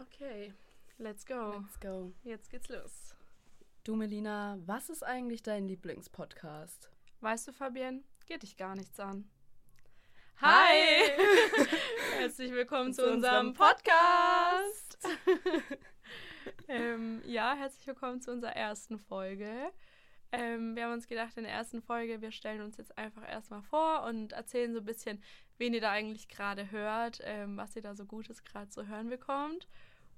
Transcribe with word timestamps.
Okay, 0.00 0.52
let's 0.98 1.24
go. 1.24 1.62
Let's 1.62 1.78
go. 1.78 2.12
Jetzt 2.24 2.50
geht's 2.50 2.68
los. 2.68 3.14
Du, 3.84 3.94
Melina, 3.94 4.58
was 4.66 4.88
ist 4.90 5.04
eigentlich 5.04 5.42
dein 5.42 5.68
Lieblingspodcast? 5.68 6.90
Weißt 7.20 7.48
du, 7.48 7.52
Fabienne, 7.52 8.02
geht 8.26 8.42
dich 8.42 8.56
gar 8.56 8.74
nichts 8.74 8.98
an. 8.98 9.28
Hi! 10.40 11.12
Herzlich 12.18 12.50
willkommen 12.52 12.92
zu, 12.92 13.02
Zu 13.02 13.12
unserem 13.12 13.54
Podcast. 13.54 14.98
ähm, 16.68 17.22
ja, 17.24 17.54
herzlich 17.54 17.86
willkommen 17.86 18.20
zu 18.20 18.32
unserer 18.32 18.56
ersten 18.56 18.98
Folge. 18.98 19.70
Ähm, 20.36 20.74
wir 20.74 20.84
haben 20.84 20.94
uns 20.94 21.06
gedacht, 21.06 21.36
in 21.36 21.44
der 21.44 21.52
ersten 21.52 21.80
Folge, 21.80 22.20
wir 22.20 22.32
stellen 22.32 22.60
uns 22.60 22.76
jetzt 22.76 22.96
einfach 22.98 23.28
erstmal 23.28 23.62
vor 23.62 24.04
und 24.04 24.32
erzählen 24.32 24.72
so 24.72 24.80
ein 24.80 24.84
bisschen, 24.84 25.22
wen 25.58 25.74
ihr 25.74 25.80
da 25.80 25.92
eigentlich 25.92 26.28
gerade 26.28 26.70
hört, 26.70 27.20
ähm, 27.22 27.56
was 27.56 27.76
ihr 27.76 27.82
da 27.82 27.94
so 27.94 28.04
Gutes 28.04 28.42
gerade 28.42 28.68
zu 28.68 28.88
hören 28.88 29.08
bekommt. 29.08 29.68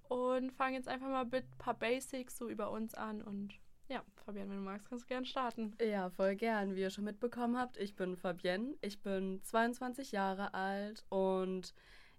Und 0.08 0.52
fangen 0.52 0.74
jetzt 0.74 0.88
einfach 0.88 1.08
mal 1.08 1.24
mit 1.24 1.44
ein 1.44 1.58
paar 1.58 1.74
Basics 1.74 2.38
so 2.38 2.48
über 2.48 2.71
uns 2.71 2.94
an. 2.94 3.21
Und 3.21 3.54
ja, 3.88 4.02
Fabian, 4.24 4.48
wenn 4.48 4.57
du 4.57 4.62
magst, 4.62 4.88
kannst 4.88 5.04
du 5.04 5.08
gerne 5.08 5.26
starten. 5.26 5.76
Ja, 5.80 6.08
voll 6.10 6.36
gern. 6.36 6.74
Wie 6.74 6.80
ihr 6.80 6.90
schon 6.90 7.04
mitbekommen 7.04 7.58
habt, 7.58 7.76
ich 7.76 7.96
bin 7.96 8.16
Fabienne. 8.16 8.74
Ich 8.80 9.00
bin 9.02 9.43
22 9.43 10.12
Jahre 10.12 10.54
alt 10.54 11.04
und 11.08 11.74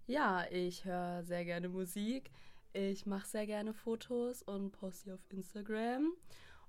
ja, 0.05 0.45
ich 0.51 0.85
höre 0.85 1.23
sehr 1.23 1.45
gerne 1.45 1.69
Musik. 1.69 2.31
Ich 2.73 3.05
mache 3.05 3.27
sehr 3.27 3.47
gerne 3.47 3.73
Fotos 3.73 4.43
und 4.43 4.71
poste 4.71 5.05
sie 5.05 5.13
auf 5.13 5.25
Instagram. 5.29 6.13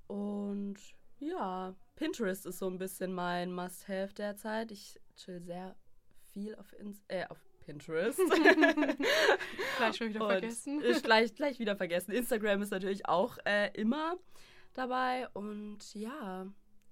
Und 0.06 0.78
ja, 1.18 1.74
Pinterest 1.96 2.46
ist 2.46 2.58
so 2.58 2.68
ein 2.68 2.78
bisschen 2.78 3.12
mein 3.12 3.52
Must-Have 3.52 4.14
derzeit. 4.14 4.70
Ich 4.70 4.98
chill 5.16 5.41
sehr 5.41 5.77
viel 6.32 6.54
auf, 6.56 6.72
Ins 6.78 7.02
äh, 7.08 7.27
auf 7.27 7.38
Pinterest. 7.60 8.18
Gleich 9.78 9.96
schon 9.96 10.08
wieder 10.08 10.22
Und 10.22 10.30
vergessen. 10.30 10.80
Ist 10.82 11.04
gleich, 11.04 11.34
gleich 11.34 11.58
wieder 11.58 11.77
vergessen. 11.77 12.12
Instagram 12.12 12.62
ist 12.62 12.70
natürlich 12.70 13.06
auch 13.06 13.36
äh, 13.44 13.70
immer 13.74 14.16
dabei. 14.75 15.28
Und 15.34 15.94
ja, 15.94 16.47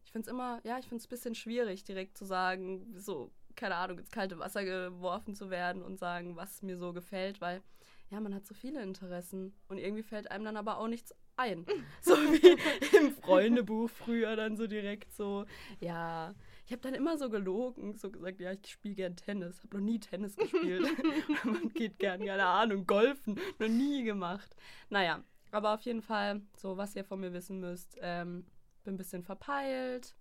ich 0.04 0.12
finde 0.12 0.26
es 0.26 0.32
immer, 0.32 0.60
ja, 0.64 0.78
ich 0.78 0.86
finde 0.86 1.00
es 1.00 1.06
ein 1.06 1.10
bisschen 1.10 1.34
schwierig, 1.34 1.84
direkt 1.84 2.18
zu 2.18 2.24
sagen, 2.24 2.94
so, 2.96 3.30
keine 3.54 3.76
Ahnung, 3.76 3.98
ins 3.98 4.10
kalte 4.10 4.38
Wasser 4.38 4.64
geworfen 4.64 5.34
zu 5.34 5.50
werden 5.50 5.82
und 5.82 5.98
sagen, 5.98 6.36
was 6.36 6.62
mir 6.62 6.76
so 6.76 6.92
gefällt, 6.92 7.40
weil 7.40 7.62
ja, 8.10 8.20
man 8.20 8.34
hat 8.34 8.46
so 8.46 8.54
viele 8.54 8.82
Interessen 8.82 9.54
und 9.68 9.78
irgendwie 9.78 10.02
fällt 10.02 10.30
einem 10.30 10.44
dann 10.44 10.56
aber 10.56 10.78
auch 10.78 10.88
nichts 10.88 11.14
ein. 11.36 11.66
So 12.00 12.14
wie 12.14 12.96
im 12.96 13.12
Freundebuch 13.12 13.90
früher 13.90 14.36
dann 14.36 14.56
so 14.56 14.66
direkt 14.66 15.12
so, 15.12 15.44
ja, 15.80 16.34
ich 16.66 16.72
habe 16.72 16.82
dann 16.82 16.94
immer 16.94 17.18
so 17.18 17.30
gelogen, 17.30 17.94
so 17.96 18.10
gesagt, 18.10 18.40
ja, 18.40 18.52
ich 18.52 18.66
spiele 18.68 18.94
gern 18.94 19.16
Tennis, 19.16 19.62
habe 19.62 19.76
noch 19.76 19.84
nie 19.84 19.98
Tennis 19.98 20.36
gespielt. 20.36 20.86
Man 21.44 21.68
geht 21.70 21.98
gern, 21.98 22.24
keine 22.24 22.44
Ahnung, 22.44 22.86
golfen, 22.86 23.40
noch 23.58 23.68
nie 23.68 24.04
gemacht. 24.04 24.54
Naja, 24.88 25.22
aber 25.50 25.74
auf 25.74 25.82
jeden 25.82 26.02
Fall, 26.02 26.42
so 26.56 26.76
was 26.76 26.96
ihr 26.96 27.04
von 27.04 27.20
mir 27.20 27.32
wissen 27.32 27.60
müsst, 27.60 27.96
ähm, 28.00 28.46
bin 28.84 28.94
ein 28.94 28.98
bisschen 28.98 29.22
verpeilt, 29.22 30.14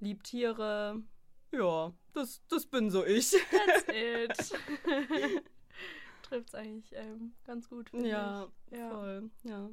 lieb 0.00 0.24
Tiere. 0.24 1.02
Ja, 1.52 1.92
das, 2.12 2.42
das 2.48 2.66
bin 2.66 2.90
so 2.90 3.04
ich. 3.04 3.30
That's 3.50 3.86
it. 3.88 5.42
Trifft's 6.22 6.54
eigentlich 6.54 6.92
ähm, 6.92 7.32
ganz 7.44 7.68
gut. 7.68 7.90
Ja, 7.92 8.48
ich. 8.70 8.78
ja. 8.78 8.90
voll, 8.90 9.30
ja. 9.44 9.70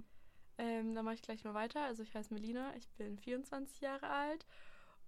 Ähm, 0.58 0.95
dann 0.95 1.06
mache 1.06 1.16
ich 1.16 1.22
gleich 1.22 1.44
mal 1.44 1.53
weiter. 1.53 1.84
Also 1.84 2.03
ich 2.03 2.16
heiße 2.16 2.34
Melina, 2.34 2.73
ich 2.75 2.88
bin 2.92 3.17
24 3.17 3.81
Jahre 3.81 4.09
alt. 4.09 4.45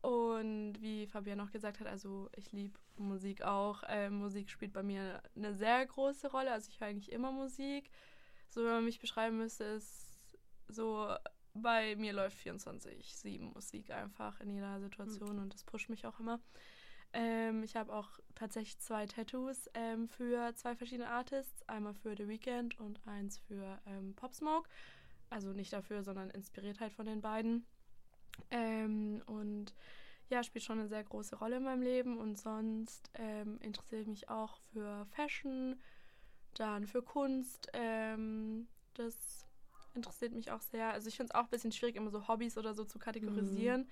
Und 0.02 0.76
wie 0.80 1.08
Fabian 1.08 1.38
noch 1.38 1.52
gesagt 1.52 1.80
hat, 1.80 1.88
also 1.88 2.30
ich 2.36 2.52
liebe 2.52 2.78
Musik 2.98 3.42
auch. 3.42 3.84
Ähm, 3.88 4.20
Musik 4.20 4.50
spielt 4.50 4.74
bei 4.74 4.84
mir 4.84 5.22
eine 5.36 5.54
sehr 5.54 5.86
große 5.86 6.32
Rolle. 6.32 6.52
Also 6.52 6.70
ich 6.70 6.80
höre 6.80 6.88
eigentlich 6.88 7.12
immer 7.12 7.32
Musik. 7.32 7.90
So, 8.50 8.64
wenn 8.64 8.72
man 8.72 8.86
mich 8.86 9.00
beschreiben 9.00 9.38
müsste, 9.38 9.64
ist 9.64 10.18
so, 10.68 11.14
bei 11.54 11.96
mir 11.96 12.14
läuft 12.14 12.38
24-7 12.38 13.54
Musik 13.54 13.90
einfach 13.92 14.40
in 14.42 14.52
jeder 14.52 14.80
Situation 14.80 15.40
und 15.40 15.54
das 15.54 15.64
pusht 15.64 15.90
mich 15.90 16.06
auch 16.06 16.20
immer. 16.20 16.40
Ähm, 17.14 17.64
ich 17.64 17.76
habe 17.76 17.94
auch 17.94 18.20
tatsächlich 18.36 18.80
zwei 18.80 19.06
Tattoos 19.06 19.70
ähm, 19.74 20.08
für 20.08 20.54
zwei 20.56 20.76
verschiedene 20.76 21.10
Artists. 21.10 21.68
Einmal 21.68 21.94
für 21.94 22.16
The 22.16 22.28
Weeknd 22.28 22.80
und 22.80 23.00
eins 23.08 23.40
für 23.40 23.80
ähm, 23.86 24.14
Pop 24.16 24.34
Smoke. 24.34 24.70
Also 25.30 25.52
nicht 25.54 25.74
dafür, 25.74 26.04
sondern 26.04 26.30
inspiriert 26.30 26.80
halt 26.80 26.94
von 26.94 27.06
den 27.06 27.22
beiden. 27.22 27.66
Ähm, 28.52 29.22
und 29.26 29.74
ja, 30.30 30.44
spielt 30.44 30.64
schon 30.64 30.80
eine 30.80 30.88
sehr 30.88 31.04
große 31.04 31.38
Rolle 31.38 31.58
in 31.58 31.64
meinem 31.64 31.82
Leben. 31.82 32.18
Und 32.18 32.38
sonst 32.38 33.10
ähm, 33.16 33.58
interessiere 33.62 34.02
ich 34.02 34.08
mich 34.08 34.30
auch 34.30 34.58
für 34.74 35.06
Fashion, 35.08 35.80
dann 36.54 36.88
für 36.88 37.02
Kunst. 37.02 37.70
Ähm, 37.74 38.68
das 38.94 39.47
interessiert 39.98 40.32
mich 40.32 40.52
auch 40.52 40.62
sehr. 40.62 40.94
Also 40.94 41.10
ich 41.10 41.18
finde 41.18 41.32
es 41.34 41.36
auch 41.36 41.44
ein 41.44 41.50
bisschen 41.50 41.72
schwierig, 41.74 41.98
immer 41.98 42.10
so 42.10 42.28
Hobbys 42.28 42.58
oder 42.58 42.74
so 42.74 42.86
zu 42.86 42.98
kategorisieren, 43.00 43.90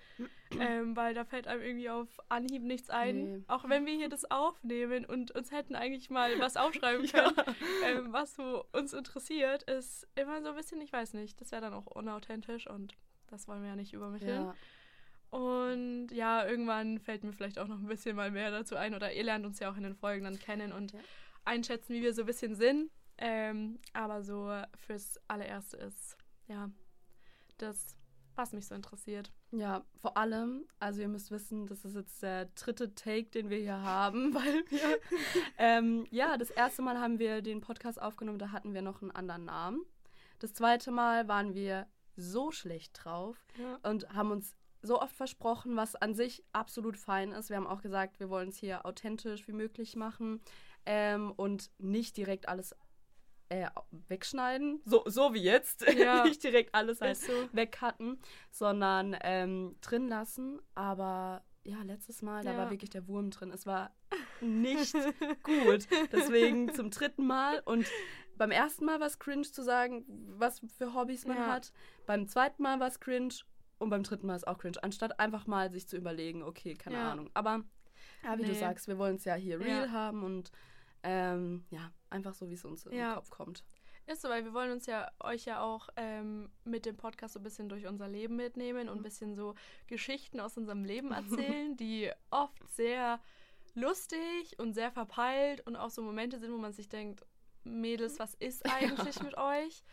ähm, 0.60 0.96
weil 0.96 1.14
da 1.14 1.26
fällt 1.26 1.48
einem 1.48 1.62
irgendwie 1.62 1.90
auf 1.90 2.08
Anhieb 2.30 2.64
nichts 2.64 2.90
ein. 2.90 3.24
Nee. 3.40 3.44
Auch 3.48 3.68
wenn 3.68 3.86
wir 3.86 3.94
hier 3.94 4.08
das 4.10 4.30
aufnehmen 4.32 5.04
und 5.06 5.32
uns 5.32 5.52
hätten 5.52 5.76
eigentlich 5.76 6.10
mal 6.10 6.40
was 6.40 6.56
aufschreiben 6.64 7.06
können, 7.08 7.36
ähm, 7.84 8.14
was 8.14 8.36
so 8.36 8.66
uns 8.72 8.94
interessiert, 8.94 9.64
ist 9.64 10.08
immer 10.16 10.42
so 10.42 10.50
ein 10.50 10.56
bisschen, 10.56 10.80
ich 10.80 10.94
weiß 10.94 11.14
nicht, 11.14 11.42
das 11.42 11.52
wäre 11.52 11.62
dann 11.62 11.74
auch 11.74 11.88
unauthentisch 11.88 12.68
und 12.68 12.96
das 13.28 13.48
wollen 13.48 13.62
wir 13.64 13.70
ja 13.70 13.76
nicht 13.76 13.92
übermitteln. 13.94 14.46
Ja, 14.46 14.56
Und 15.32 16.08
ja, 16.12 16.46
irgendwann 16.48 17.00
fällt 17.00 17.24
mir 17.24 17.34
vielleicht 17.34 17.60
auch 17.60 17.68
noch 17.68 17.80
ein 17.80 17.88
bisschen 17.88 18.16
mal 18.16 18.32
mehr 18.32 18.52
dazu 18.52 18.76
ein 18.78 18.94
oder 18.94 19.12
ihr 19.14 19.24
lernt 19.24 19.46
uns 19.46 19.60
ja 19.60 19.70
auch 19.72 19.78
in 19.78 19.84
den 19.84 19.96
Folgen 19.96 20.24
dann 20.24 20.40
kennen 20.40 20.72
und 20.72 20.94
Ja. 20.94 21.00
einschätzen, 21.44 21.94
wie 21.94 22.02
wir 22.02 22.14
so 22.14 22.22
ein 22.22 22.28
bisschen 22.28 22.56
sind. 22.56 22.92
Ähm, 23.18 23.80
aber 23.94 24.22
so 24.24 24.52
fürs 24.76 25.20
allererste 25.28 25.78
ist, 25.78 26.18
ja, 26.48 26.70
das, 27.58 27.96
was 28.36 28.52
mich 28.52 28.68
so 28.68 28.76
interessiert. 28.76 29.32
ja, 29.52 29.86
vor 30.02 30.18
allem, 30.18 30.66
also 30.80 31.02
ihr 31.02 31.08
müsst 31.08 31.32
wissen, 31.32 31.66
das 31.68 31.86
ist 31.86 31.96
jetzt 31.96 32.22
der 32.22 32.46
dritte 32.48 32.94
Take, 32.94 33.30
den 33.30 33.50
wir 33.50 33.58
hier 33.60 33.82
haben, 33.82 34.34
weil 34.36 34.66
wir, 34.70 35.00
ähm, 35.58 36.06
ja, 36.12 36.38
das 36.38 36.50
erste 36.50 36.82
Mal 36.82 37.00
haben 37.00 37.20
wir 37.20 37.42
den 37.42 37.62
Podcast 37.62 38.02
aufgenommen, 38.02 38.40
da 38.40 38.52
hatten 38.52 38.74
wir 38.74 38.82
noch 38.82 39.02
einen 39.02 39.12
anderen 39.12 39.46
Namen. 39.46 39.86
Das 40.40 40.54
zweite 40.54 40.92
Mal 40.92 41.28
waren 41.30 41.54
wir 41.54 41.88
so 42.18 42.52
schlecht 42.52 43.00
drauf 43.04 43.38
Ja. 43.58 43.80
und 43.90 44.10
haben 44.14 44.32
uns 44.32 44.54
so 44.82 45.02
oft 45.02 45.16
versprochen, 45.16 45.76
was 45.78 45.96
an 45.96 46.14
sich 46.14 46.44
absolut 46.52 46.98
fein 46.98 47.32
ist. 47.32 47.50
Wir 47.50 47.58
haben 47.58 47.66
auch 47.68 47.82
gesagt, 47.82 48.20
wir 48.20 48.30
wollen 48.30 48.50
es 48.50 48.58
hier 48.58 48.86
authentisch 48.86 49.48
wie 49.48 49.54
möglich 49.54 49.96
machen 49.96 50.42
ähm, 50.86 51.32
und 51.32 51.72
nicht 51.80 52.18
direkt 52.18 52.48
alles 52.48 52.76
äh, 53.50 53.68
wegschneiden, 54.08 54.82
so, 54.86 55.04
so 55.06 55.34
wie 55.34 55.42
jetzt, 55.44 55.82
Ja. 55.98 56.24
nicht 56.24 56.44
direkt 56.44 56.74
alles 56.74 57.02
halt 57.02 57.18
so. 57.18 57.32
wegcutten, 57.52 58.20
sondern 58.52 59.16
ähm, 59.22 59.76
drin 59.82 60.08
lassen. 60.08 60.60
Aber 60.74 61.44
ja, 61.64 61.82
letztes 61.84 62.22
Mal, 62.22 62.44
da 62.44 62.52
Ja. 62.52 62.58
war 62.58 62.70
wirklich 62.70 62.90
der 62.90 63.08
Wurm 63.08 63.32
drin. 63.32 63.52
Es 63.52 63.66
war 63.66 63.96
nicht 64.42 64.94
gut. 65.44 65.88
Deswegen 66.12 66.74
zum 66.74 66.90
dritten 66.92 67.26
Mal 67.26 67.62
und 67.66 67.90
beim 68.38 68.52
ersten 68.52 68.86
Mal 68.86 69.00
war 69.00 69.08
es 69.08 69.18
cringe 69.20 69.44
zu 69.44 69.64
sagen, 69.64 70.04
was 70.38 70.62
für 70.78 70.94
Hobbys 70.94 71.26
man 71.26 71.38
Ja. 71.38 71.48
hat. 71.48 71.72
Beim 72.06 72.28
zweiten 72.28 72.62
Mal 72.64 72.80
war 72.80 72.88
es 72.88 73.00
cringe 73.00 73.34
und 73.80 73.90
beim 73.90 74.04
dritten 74.04 74.28
Mal 74.28 74.36
ist 74.36 74.48
auch 74.48 74.58
cringe. 74.58 74.78
Anstatt 74.84 75.20
einfach 75.20 75.48
mal 75.48 75.72
sich 75.72 75.88
zu 75.88 75.98
überlegen, 75.98 76.44
okay, 76.44 76.74
keine. 76.74 77.00
Ahnung. 77.00 77.30
Aber 77.34 77.64
ja, 78.24 78.38
wie 78.38 78.44
du 78.44 78.52
Nee. 78.52 78.60
sagst, 78.60 78.88
wir 78.88 78.98
wollen 78.98 79.16
es 79.16 79.26
ja 79.26 79.36
hier 79.36 79.60
real 79.60 79.92
haben 79.92 80.24
und 80.24 80.52
ähm, 81.06 81.64
ja, 81.70 81.92
einfach 82.10 82.34
so, 82.34 82.50
wie 82.50 82.54
es 82.56 82.66
uns 82.66 82.86
in 82.86 82.98
Ja. 82.98 83.12
den 83.12 83.16
Kopf 83.16 83.30
kommt. 83.30 83.64
Ist 84.08 84.22
so, 84.22 84.30
weil 84.30 84.44
wir 84.46 84.54
wollen 84.54 84.72
uns 84.72 84.86
ja 84.86 85.10
euch 85.20 85.46
ja 85.46 85.62
auch 85.64 85.90
ähm, 85.96 86.50
mit 86.64 86.86
dem 86.86 86.96
Podcast 86.96 87.34
so 87.34 87.40
ein 87.40 87.44
bisschen 87.44 87.70
durch 87.70 87.88
unser 87.88 88.08
Leben 88.08 88.36
mitnehmen 88.36 88.88
und 88.90 88.98
ein 88.98 89.04
bisschen 89.04 89.36
so 89.36 89.56
Geschichten 89.88 90.40
aus 90.40 90.58
unserem 90.58 90.84
Leben 90.84 91.12
erzählen, 91.12 91.76
die 91.78 92.12
oft 92.30 92.58
sehr 92.72 93.20
lustig 93.74 94.58
und 94.60 94.74
sehr 94.74 94.92
verpeilt 94.92 95.62
und 95.68 95.76
auch 95.76 95.90
so 95.90 96.02
Momente 96.02 96.40
sind, 96.40 96.52
wo 96.54 96.58
man 96.58 96.72
sich 96.74 96.88
denkt, 96.90 97.26
Mädels, 97.66 98.20
was 98.20 98.34
ist 98.36 98.66
eigentlich 98.72 99.22
mit 99.22 99.38
euch? 99.38 99.84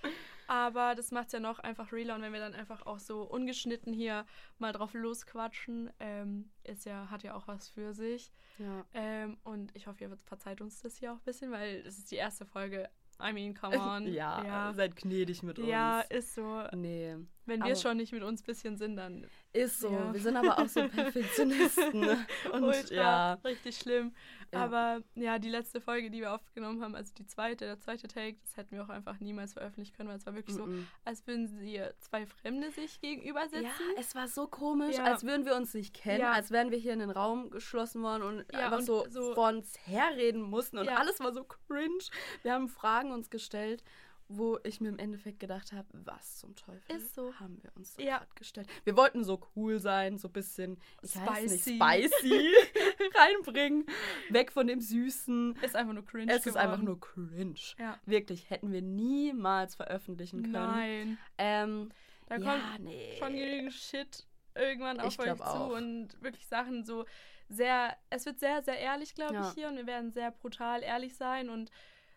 Aber 0.47 0.95
das 0.95 1.11
macht 1.11 1.27
es 1.27 1.33
ja 1.33 1.41
noch 1.41 1.59
einfach 1.59 1.93
realer 1.93 2.15
und 2.15 2.23
wenn 2.23 2.33
wir 2.33 2.41
dann 2.41 2.55
einfach 2.55 2.85
auch 2.87 2.99
so 2.99 3.23
ungeschnitten 3.23 3.93
hier 3.93 4.27
mal 4.59 4.73
drauf 4.73 4.93
losquatschen, 4.95 5.91
ähm, 6.01 6.51
ist 6.65 6.85
ja, 6.85 7.11
hat 7.11 7.23
ja 7.23 7.35
auch 7.35 7.49
was 7.49 7.69
für 7.69 7.95
sich. 7.95 8.33
Ja. 8.59 8.85
Ähm, 8.93 9.39
und 9.45 9.75
ich 9.75 9.87
hoffe, 9.87 10.05
ihr 10.05 10.17
verzeiht 10.25 10.61
uns 10.61 10.81
das 10.83 10.97
hier 10.97 11.13
auch 11.13 11.17
ein 11.17 11.25
bisschen, 11.25 11.51
weil 11.53 11.83
es 11.87 11.99
ist 11.99 12.11
die 12.11 12.17
erste 12.17 12.45
Folge. 12.45 12.89
I 13.21 13.33
mean, 13.33 13.55
come 13.55 13.79
on. 13.81 14.13
ja, 14.13 14.45
ja. 14.45 14.73
seid 14.75 14.97
gnädig 14.97 15.43
mit 15.43 15.59
uns. 15.59 15.69
Ja, 15.69 16.01
ist 16.01 16.35
so. 16.35 16.65
Nee. 16.73 17.17
Wenn 17.45 17.63
wir 17.65 17.75
schon 17.77 17.97
nicht 17.97 18.13
mit 18.13 18.23
uns 18.23 18.43
ein 18.43 18.47
bisschen 18.47 18.77
sind, 18.77 18.97
dann 18.97 19.27
Ist 19.53 19.81
so. 19.81 19.91
Ja. 19.91 20.13
Wir 20.13 20.21
sind 20.21 20.37
aber 20.37 20.59
auch 20.59 20.69
so 20.69 20.87
Perfektionisten. 20.89 22.03
Und 22.53 22.63
ultra 22.63 22.95
ja. 22.95 23.33
richtig 23.45 23.77
schlimm. 23.79 24.15
Ja. 24.53 24.65
Aber 24.65 25.03
ja, 25.15 25.39
die 25.39 25.49
letzte 25.49 25.81
Folge, 25.81 26.11
die 26.11 26.21
wir 26.21 26.33
aufgenommen 26.35 26.83
haben, 26.83 26.95
also 26.95 27.13
die 27.15 27.27
zweite, 27.27 27.65
der 27.65 27.81
zweite 27.81 28.07
Take, 28.07 28.37
das 28.45 28.57
hätten 28.57 28.77
wir 28.77 28.85
auch 28.85 28.91
einfach 28.91 29.19
niemals 29.19 29.55
veröffentlichen 29.55 29.97
können, 29.97 30.11
weil 30.11 30.19
es 30.19 30.27
war 30.27 30.35
wirklich 30.35 30.55
so, 30.57 30.65
Mm-mm. 30.65 30.85
als 31.05 31.27
würden 31.27 31.49
sie 31.49 31.81
zwei 32.01 32.27
Fremde 32.27 32.71
sich 32.71 33.01
gegenüber 33.01 33.43
sitzen. 33.49 33.65
Ja, 33.65 33.71
es 33.99 34.15
war 34.15 34.29
so 34.29 34.47
komisch, 34.47 34.97
Ja. 34.99 35.05
als 35.05 35.25
würden 35.25 35.47
wir 35.47 35.57
uns 35.57 35.73
nicht 35.75 35.95
kennen, 35.95 36.25
als 36.25 36.51
wären 36.51 36.71
wir 36.71 36.79
hier 36.79 36.93
in 36.93 36.99
den 36.99 37.11
Raum 37.11 37.51
geschlossen 37.51 38.03
worden 38.03 38.23
und 38.23 38.55
einfach 38.55 38.79
und 38.79 38.85
so, 38.85 39.07
so- 39.09 39.35
vor 39.35 39.49
uns 39.49 39.73
herreden 39.87 40.43
mussten 40.43 40.77
und 40.79 40.89
alles 40.89 41.19
war 41.21 41.33
so 41.33 41.45
cringe. 41.45 42.05
Wir 42.43 42.53
haben 42.53 42.69
Fragen 42.69 43.11
uns 43.11 43.31
gestellt, 43.31 43.83
wo 44.37 44.59
ich 44.65 44.81
mir 44.81 44.89
im 44.89 44.99
Endeffekt 44.99 45.41
gedacht 45.41 45.73
habe, 45.73 45.87
was 45.93 46.39
zum 46.39 46.55
Teufel 46.57 46.97
Ist 46.97 47.15
so. 47.15 47.33
haben 47.41 47.63
wir 47.63 47.71
uns 47.77 47.95
da 47.95 48.03
Ja. 48.03 48.27
gestellt. 48.35 48.69
Wir 48.85 48.97
wollten 48.97 49.25
so 49.25 49.41
cool 49.57 49.79
sein, 49.79 50.19
so 50.19 50.29
ein 50.29 50.33
bisschen 50.33 50.79
ich 51.03 51.15
weiß 51.17 51.51
nicht, 51.51 51.63
Spicy. 51.63 51.77
spicy 51.77 52.53
reinbringen, 53.15 53.87
weg 54.31 54.53
von 54.53 54.67
dem 54.67 54.81
Süßen. 54.81 55.57
Ist 55.63 55.77
einfach 55.77 55.93
nur 55.95 56.05
cringe. 56.05 56.33
Es 56.33 56.47
ist 56.47 56.57
einfach 56.57 56.79
geworden. 56.81 56.85
nur 56.85 57.01
cringe. 57.01 57.55
Ja. 57.79 57.99
Wirklich, 58.07 58.51
hätten 58.51 58.73
wir 58.73 58.83
niemals 58.83 59.75
veröffentlichen 59.75 60.43
können. 60.43 60.53
Nein. 60.53 61.19
Ähm, 61.39 61.91
Da 62.29 62.37
ja, 62.37 62.53
kommt 62.53 62.85
nee. 62.85 63.17
schon 63.19 63.35
genügend 63.35 63.73
Shit 63.73 64.27
irgendwann 64.55 65.01
auf 65.01 65.13
Ich 65.13 65.19
euch 65.19 65.37
zu 65.37 65.45
auch. 65.45 65.71
und 65.77 66.21
wirklich 66.23 66.47
Sachen 66.47 66.85
so 66.85 67.05
sehr, 67.49 67.97
es 68.11 68.25
wird 68.27 68.39
sehr, 68.39 68.63
sehr 68.63 68.79
ehrlich, 68.79 69.15
glaube 69.15 69.39
ich, 69.41 69.49
hier 69.55 69.69
und 69.69 69.77
wir 69.77 69.87
werden 69.87 70.11
sehr 70.13 70.31
brutal 70.31 70.83
ehrlich 70.83 71.17
sein 71.17 71.51
und 71.51 71.71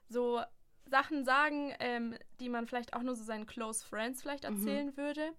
so 0.07 0.41
Sachen 0.85 1.25
sagen, 1.25 1.73
ähm, 1.79 2.15
die 2.39 2.49
man 2.49 2.67
vielleicht 2.67 2.93
auch 2.93 3.01
nur 3.01 3.15
so 3.15 3.23
seinen 3.23 3.45
Close 3.45 3.83
Friends 3.85 4.21
vielleicht 4.21 4.49
Mhm. 4.49 4.57
erzählen 4.57 4.97
würde. 4.97 5.31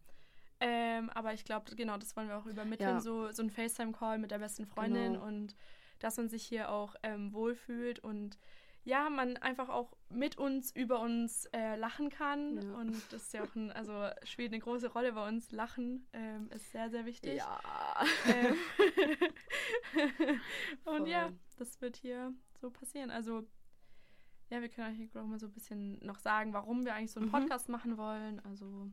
Ähm, 0.59 1.11
aber 1.11 1.35
ich 1.35 1.45
glaube, 1.45 1.75
genau, 1.77 1.99
das 1.99 2.17
wollen 2.17 2.29
wir 2.29 2.39
auch 2.39 2.47
übermitteln, 2.47 2.97
Ja. 2.97 3.01
so, 3.01 3.31
so 3.31 3.43
ein 3.43 3.51
FaceTime-Call 3.51 4.19
mit 4.19 4.31
der 4.31 4.39
besten 4.39 4.67
Freundin 4.67 5.13
Genau. 5.15 5.25
und 5.27 5.55
dass 5.99 6.17
man 6.17 6.29
sich 6.29 6.45
hier 6.45 6.71
auch 6.71 6.95
ähm, 7.03 7.33
wohlfühlt 7.33 7.99
und 8.01 8.39
ja, 8.85 9.11
man 9.11 9.37
einfach 9.39 9.69
auch 9.69 9.97
mit 10.11 10.39
uns 10.39 10.71
über 10.71 11.01
uns 11.01 11.47
äh, 11.53 11.75
lachen 11.77 12.09
kann. 12.09 12.63
Ja. 12.63 12.75
Und 12.77 12.95
das 13.13 13.25
ist 13.25 13.33
ja 13.35 13.43
auch 13.43 13.55
ein, 13.57 13.73
also 13.73 14.09
spielt 14.23 14.53
eine 14.53 14.61
große 14.63 14.93
Rolle 14.93 15.13
bei 15.13 15.27
uns. 15.27 15.51
Lachen 15.51 16.07
ähm, 16.13 16.49
ist 16.55 16.71
sehr, 16.71 16.89
sehr 16.89 17.05
wichtig. 17.05 17.39
Ja. 17.39 17.61
Ähm, 18.29 18.57
und 20.85 20.99
Voll. 21.01 21.09
ja, 21.09 21.31
das 21.59 21.81
wird 21.81 21.97
hier 21.97 22.33
so 22.61 22.71
passieren. 22.71 23.11
Also, 23.11 23.45
ja, 24.51 24.61
wir 24.61 24.69
können 24.69 25.01
euch 25.01 25.17
auch 25.17 25.27
mal 25.27 25.39
so 25.39 25.47
ein 25.47 25.53
bisschen 25.53 25.99
noch 26.05 26.19
sagen, 26.19 26.53
warum 26.53 26.85
wir 26.85 26.95
eigentlich 26.95 27.13
so 27.13 27.21
einen 27.21 27.29
Mhm. 27.29 27.33
Podcast 27.33 27.69
machen 27.69 27.97
wollen. 27.97 28.41
Also, 28.45 28.91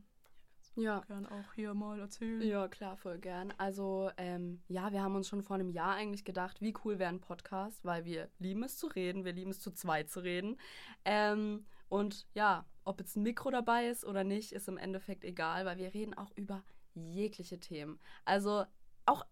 ja. 0.76 0.96
wir 1.00 1.06
können 1.06 1.26
auch 1.26 1.52
hier 1.54 1.74
mal 1.74 2.00
erzählen. 2.00 2.42
Ja, 2.42 2.66
klar, 2.68 2.96
voll 2.96 3.18
gern. 3.18 3.52
Also, 3.58 4.10
ähm, 4.16 4.62
ja, 4.68 4.90
wir 4.92 5.02
haben 5.02 5.14
uns 5.14 5.28
schon 5.28 5.42
vor 5.42 5.54
einem 5.54 5.70
Jahr 5.70 5.94
eigentlich 5.94 6.24
gedacht, 6.24 6.60
wie 6.60 6.74
cool 6.84 6.98
wäre 6.98 7.10
ein 7.10 7.20
Podcast, 7.20 7.84
weil 7.84 8.04
wir 8.04 8.28
lieben 8.38 8.62
es 8.64 8.76
zu 8.78 8.88
reden, 8.88 9.24
wir 9.24 9.32
lieben 9.32 9.50
es 9.50 9.60
zu 9.60 9.70
zweit 9.70 10.10
zu 10.10 10.20
reden. 10.20 10.56
Ähm, 11.04 11.66
und 11.88 12.26
ja, 12.34 12.66
ob 12.84 12.98
jetzt 12.98 13.16
ein 13.16 13.22
Mikro 13.22 13.50
dabei 13.50 13.88
ist 13.88 14.04
oder 14.04 14.24
nicht, 14.24 14.52
ist 14.52 14.68
im 14.68 14.76
Endeffekt 14.78 15.24
egal, 15.24 15.64
weil 15.64 15.78
wir 15.78 15.94
reden 15.94 16.14
auch 16.14 16.32
über 16.36 16.64
jegliche 16.94 17.60
Themen. 17.60 18.00
Also 18.24 18.64
auch, 19.06 19.24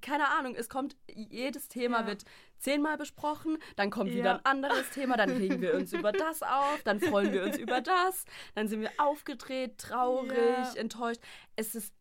keine 0.00 0.28
Ahnung, 0.28 0.54
es 0.54 0.68
kommt, 0.68 0.96
jedes 1.08 1.68
Thema 1.68 2.00
Ja. 2.00 2.06
wird 2.06 2.24
zehnmal 2.58 2.96
besprochen, 2.96 3.58
dann 3.76 3.90
kommt 3.90 4.10
wieder 4.12 4.24
Ja. 4.24 4.36
ein 4.36 4.44
anderes 4.44 4.90
Thema, 4.90 5.16
dann 5.16 5.30
regen 5.30 5.60
wir 5.60 5.74
uns 5.74 5.92
über 5.92 6.12
das 6.12 6.42
auf, 6.42 6.82
dann 6.84 7.00
freuen 7.00 7.32
wir 7.32 7.44
uns 7.44 7.56
über 7.58 7.80
das, 7.80 8.24
dann 8.54 8.68
sind 8.68 8.80
wir 8.80 8.90
aufgedreht, 8.98 9.78
traurig, 9.78 10.32
Ja. 10.74 10.74
enttäuscht. 10.74 11.20
Es 11.56 11.74
ist, 11.74 11.94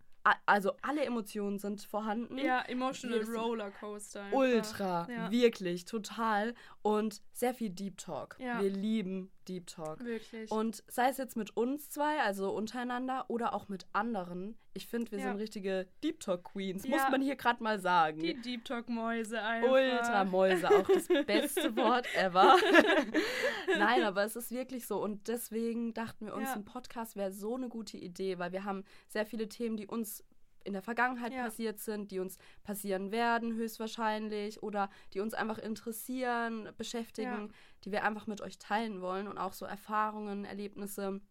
also 0.46 0.74
alle 0.82 1.06
Emotionen 1.06 1.58
sind 1.60 1.84
vorhanden. 1.84 2.38
Ja, 2.38 2.62
Emotional 2.64 3.24
Rollercoaster. 3.24 4.26
Ultra, 4.34 5.08
wirklich, 5.30 5.86
total. 5.86 6.54
Und 6.88 7.22
sehr 7.34 7.54
viel 7.54 7.70
Deep 7.70 7.98
Talk. 7.98 8.38
Ja. 8.40 8.62
Wir 8.62 8.70
lieben 8.70 9.30
Deep 9.48 9.68
Talk. 9.68 10.00
Wirklich. 10.04 10.50
Und 10.52 10.84
sei 10.88 11.10
es 11.10 11.18
jetzt 11.18 11.36
mit 11.36 11.56
uns 11.58 11.90
zwei, 11.90 12.20
also 12.22 12.52
untereinander, 12.52 13.26
oder 13.28 13.54
auch 13.54 13.68
mit 13.68 13.86
anderen. 13.94 14.58
Ich 14.74 14.88
finde, 14.88 15.12
wir 15.12 15.20
Ja. 15.20 15.28
sind 15.28 15.38
richtige 15.38 15.88
Deep 16.04 16.20
Talk 16.22 16.44
Queens, 16.46 16.86
Ja. 16.86 16.92
muss 16.92 17.10
man 17.12 17.22
hier 17.22 17.36
gerade 17.36 17.62
mal 17.62 17.80
sagen. 17.80 18.20
die 18.20 18.36
Deep 18.42 18.64
Talk 18.64 18.88
Mäuse 18.90 19.42
einfach. 19.42 19.72
Ultra 19.72 20.24
Mäuse, 20.24 20.70
auch 20.70 20.88
das 20.88 21.08
beste 21.28 21.76
Wort 21.76 22.08
ever. 22.16 22.56
Nein, 23.78 24.04
aber 24.04 24.24
es 24.24 24.36
ist 24.36 24.52
wirklich 24.52 24.86
so. 24.88 25.02
Und 25.02 25.28
deswegen 25.28 25.94
dachten 25.94 26.26
wir 26.28 26.36
uns, 26.36 26.50
ein 26.52 26.66
Podcast 26.66 27.16
wäre 27.16 27.32
so 27.32 27.56
eine 27.56 27.70
gute 27.70 27.98
Idee, 27.98 28.40
weil 28.40 28.52
wir 28.52 28.64
haben 28.64 28.84
sehr 29.08 29.26
viele 29.26 29.50
Themen, 29.50 29.78
die 29.78 29.88
uns 29.88 30.24
in 30.68 30.74
der 30.74 30.82
Vergangenheit 30.84 31.34
Ja. 31.34 31.46
passiert 31.46 31.80
sind, 31.80 32.12
die 32.12 32.20
uns 32.20 32.38
passieren 32.64 33.12
werden, 33.12 33.54
höchstwahrscheinlich, 33.56 34.62
oder 34.62 34.90
die 35.14 35.22
uns 35.22 35.34
einfach 35.34 35.58
interessieren, 35.58 36.70
beschäftigen, 36.78 37.48
Ja. 37.48 37.54
die 37.86 37.92
wir 37.92 38.04
einfach 38.04 38.28
mit 38.28 38.42
euch 38.42 38.58
teilen 38.60 39.02
wollen 39.02 39.28
und 39.28 39.38
auch 39.38 39.54
so 39.54 39.66
Erfahrungen, 39.66 40.46
Erlebnisse, 40.46 41.22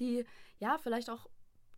die 0.00 0.24
ja 0.58 0.78
vielleicht 0.78 1.08
auch 1.10 1.26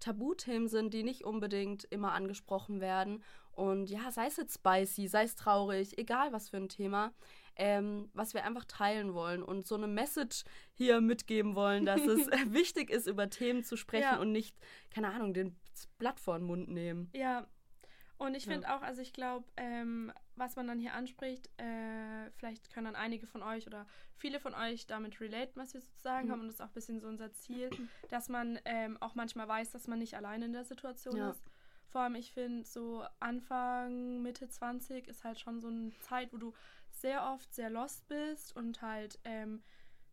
Tabuthemen 0.00 0.68
sind, 0.68 0.92
die 0.92 1.02
nicht 1.02 1.24
unbedingt 1.24 1.84
immer 1.84 2.12
angesprochen 2.12 2.80
werden. 2.80 3.22
Und 3.52 3.88
ja, 3.88 4.10
sei 4.10 4.26
es 4.26 4.36
jetzt 4.36 4.54
spicy, 4.54 5.06
sei 5.06 5.22
es 5.24 5.34
traurig, 5.36 5.96
egal 5.96 6.32
was 6.32 6.48
für 6.50 6.56
ein 6.58 6.68
Thema, 6.68 7.14
ähm, 7.56 8.10
was 8.12 8.34
wir 8.34 8.44
einfach 8.44 8.64
teilen 8.64 9.14
wollen 9.14 9.42
und 9.42 9.66
so 9.66 9.76
eine 9.76 9.86
Message 9.86 10.42
hier 10.72 11.00
mitgeben 11.00 11.54
wollen, 11.54 11.86
dass 11.86 12.02
es 12.02 12.26
wichtig 12.52 12.90
ist, 12.90 13.06
über 13.06 13.30
Themen 13.30 13.62
zu 13.62 13.76
sprechen 13.76 14.02
Ja. 14.14 14.18
und 14.20 14.32
nicht, 14.32 14.56
keine 14.90 15.10
Ahnung, 15.12 15.32
den 15.32 15.56
Blatt 15.98 16.20
vor 16.20 16.38
den 16.38 16.46
Mund 16.46 16.68
nehmen. 16.68 17.10
Ja. 17.12 17.46
Und 18.16 18.34
ich 18.36 18.44
Ja. 18.44 18.52
finde 18.52 18.72
auch, 18.74 18.82
also 18.82 19.02
ich 19.02 19.12
glaube, 19.12 19.44
ähm, 19.56 20.12
was 20.36 20.54
man 20.56 20.66
dann 20.68 20.78
hier 20.78 20.94
anspricht, 20.94 21.48
äh, 21.60 22.30
vielleicht 22.36 22.72
können 22.72 22.86
dann 22.86 22.96
einige 22.96 23.26
von 23.26 23.42
euch 23.42 23.66
oder 23.66 23.86
viele 24.16 24.38
von 24.40 24.54
euch 24.54 24.86
damit 24.86 25.20
relaten, 25.20 25.60
was 25.60 25.74
wir 25.74 25.80
sozusagen 25.80 26.28
Mhm. 26.28 26.32
haben. 26.32 26.40
Und 26.42 26.46
das 26.46 26.54
ist 26.56 26.60
auch 26.60 26.68
ein 26.68 26.74
bisschen 26.74 27.00
so 27.00 27.08
unser 27.08 27.32
Ziel, 27.32 27.70
dass 28.08 28.28
man 28.28 28.58
ähm, 28.64 28.96
auch 29.00 29.14
manchmal 29.14 29.48
weiß, 29.48 29.70
dass 29.72 29.88
man 29.88 29.98
nicht 29.98 30.14
allein 30.14 30.42
in 30.42 30.52
der 30.52 30.64
Situation 30.64 31.16
Ja. 31.16 31.30
ist. 31.30 31.42
Vor 31.88 32.02
allem, 32.02 32.14
ich 32.14 32.32
finde, 32.32 32.64
so 32.64 33.04
Anfang, 33.20 34.22
Mitte 34.22 34.48
20 34.48 35.06
ist 35.06 35.24
halt 35.24 35.38
schon 35.38 35.60
so 35.60 35.68
eine 35.68 35.92
Zeit, 36.00 36.32
wo 36.32 36.38
du 36.38 36.52
sehr 36.90 37.24
oft 37.32 37.52
sehr 37.52 37.70
lost 37.70 38.06
bist 38.08 38.54
und 38.56 38.80
halt 38.80 39.18
ähm, 39.24 39.62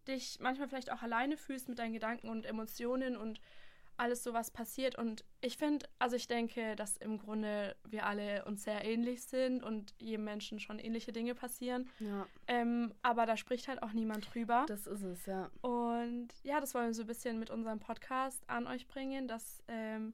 dich 0.07 0.39
manchmal 0.39 0.67
vielleicht 0.67 0.91
auch 0.91 1.01
alleine 1.03 1.37
fühlst 1.37 1.69
mit 1.69 1.79
deinen 1.79 1.93
Gedanken 1.93 2.29
und 2.29 2.45
Emotionen 2.45 3.15
und 3.15 3.39
alles 4.01 4.23
so, 4.23 4.33
was 4.33 4.49
passiert. 4.51 4.97
Und 4.97 5.23
ich 5.41 5.57
finde, 5.57 5.85
also 5.99 6.15
ich 6.15 6.27
denke, 6.27 6.75
dass 6.75 6.97
im 6.97 7.17
Grunde 7.19 7.75
wir 7.87 8.05
alle 8.05 8.43
uns 8.45 8.63
sehr 8.63 8.83
ähnlich 8.83 9.23
sind 9.23 9.63
und 9.63 9.93
jedem 9.99 10.25
Menschen 10.25 10.59
schon 10.59 10.79
ähnliche 10.79 11.11
Dinge 11.13 11.35
passieren. 11.35 11.89
Ja, 11.99 12.25
Ähm, 12.47 12.93
aber 13.03 13.25
da 13.25 13.37
spricht 13.37 13.67
halt 13.67 13.81
auch 13.83 13.93
niemand 13.93 14.33
drüber. 14.33 14.65
das 14.67 14.87
ist 14.87 15.03
es, 15.03 15.25
ja. 15.27 15.49
Und 15.61 16.29
ja, 16.43 16.59
das 16.59 16.73
wollen 16.73 16.87
wir 16.87 16.93
so 16.93 17.03
ein 17.03 17.07
bisschen 17.07 17.39
mit 17.39 17.49
unserem 17.49 17.79
Podcast 17.79 18.43
an 18.49 18.67
euch 18.67 18.87
bringen, 18.87 19.27
dass 19.27 19.63
ähm, 19.67 20.13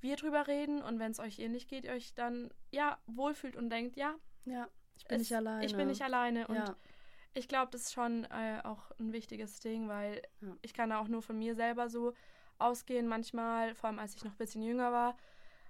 wir 0.00 0.16
drüber 0.16 0.46
reden 0.46 0.82
und 0.82 0.98
wenn 0.98 1.12
es 1.12 1.18
euch 1.20 1.38
ähnlich 1.38 1.68
geht, 1.68 1.84
ihr 1.84 1.92
euch 1.92 2.14
dann 2.14 2.50
ja 2.70 2.98
wohlfühlt 3.06 3.56
und 3.56 3.70
denkt, 3.70 3.96
ja, 3.96 4.14
Ja, 4.44 4.68
ich 4.96 5.04
bin 5.06 5.16
es- 5.16 5.22
nicht 5.30 5.36
alleine. 5.36 5.64
ich 5.64 5.74
bin 5.76 5.88
nicht 5.88 6.02
alleine. 6.02 6.48
Und 6.48 6.56
Ja, 6.56 6.76
ich 7.34 7.48
glaube, 7.48 7.70
das 7.70 7.82
ist 7.82 7.92
schon 7.94 8.24
äh, 8.24 8.60
auch 8.64 8.90
ein 9.00 9.12
wichtiges 9.12 9.60
Ding, 9.60 9.88
weil 9.88 10.20
Ja. 10.40 10.54
ich 10.60 10.74
kann 10.74 10.90
da 10.90 10.98
auch 11.00 11.08
nur 11.08 11.22
von 11.22 11.38
mir 11.38 11.54
selber 11.54 11.88
so 11.88 12.12
ausgehen. 12.64 13.06
Manchmal, 13.06 13.74
vor 13.74 13.88
allem 13.88 13.98
als 13.98 14.14
ich 14.14 14.24
noch 14.24 14.32
ein 14.32 14.38
bisschen 14.38 14.62
jünger 14.62 14.92
war, 14.92 15.16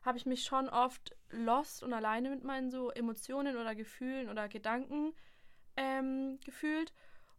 habe 0.02 0.18
ich 0.18 0.26
mich 0.26 0.44
schon 0.44 0.68
oft 0.68 1.16
lost 1.30 1.82
und 1.82 1.92
alleine 1.92 2.30
mit 2.30 2.44
meinen 2.44 2.70
so 2.70 2.90
Emotionen 2.90 3.56
oder 3.56 3.74
Gefühlen 3.74 4.28
oder 4.28 4.48
Gedanken 4.48 5.12
ähm, 5.76 6.38
gefühlt. 6.44 6.92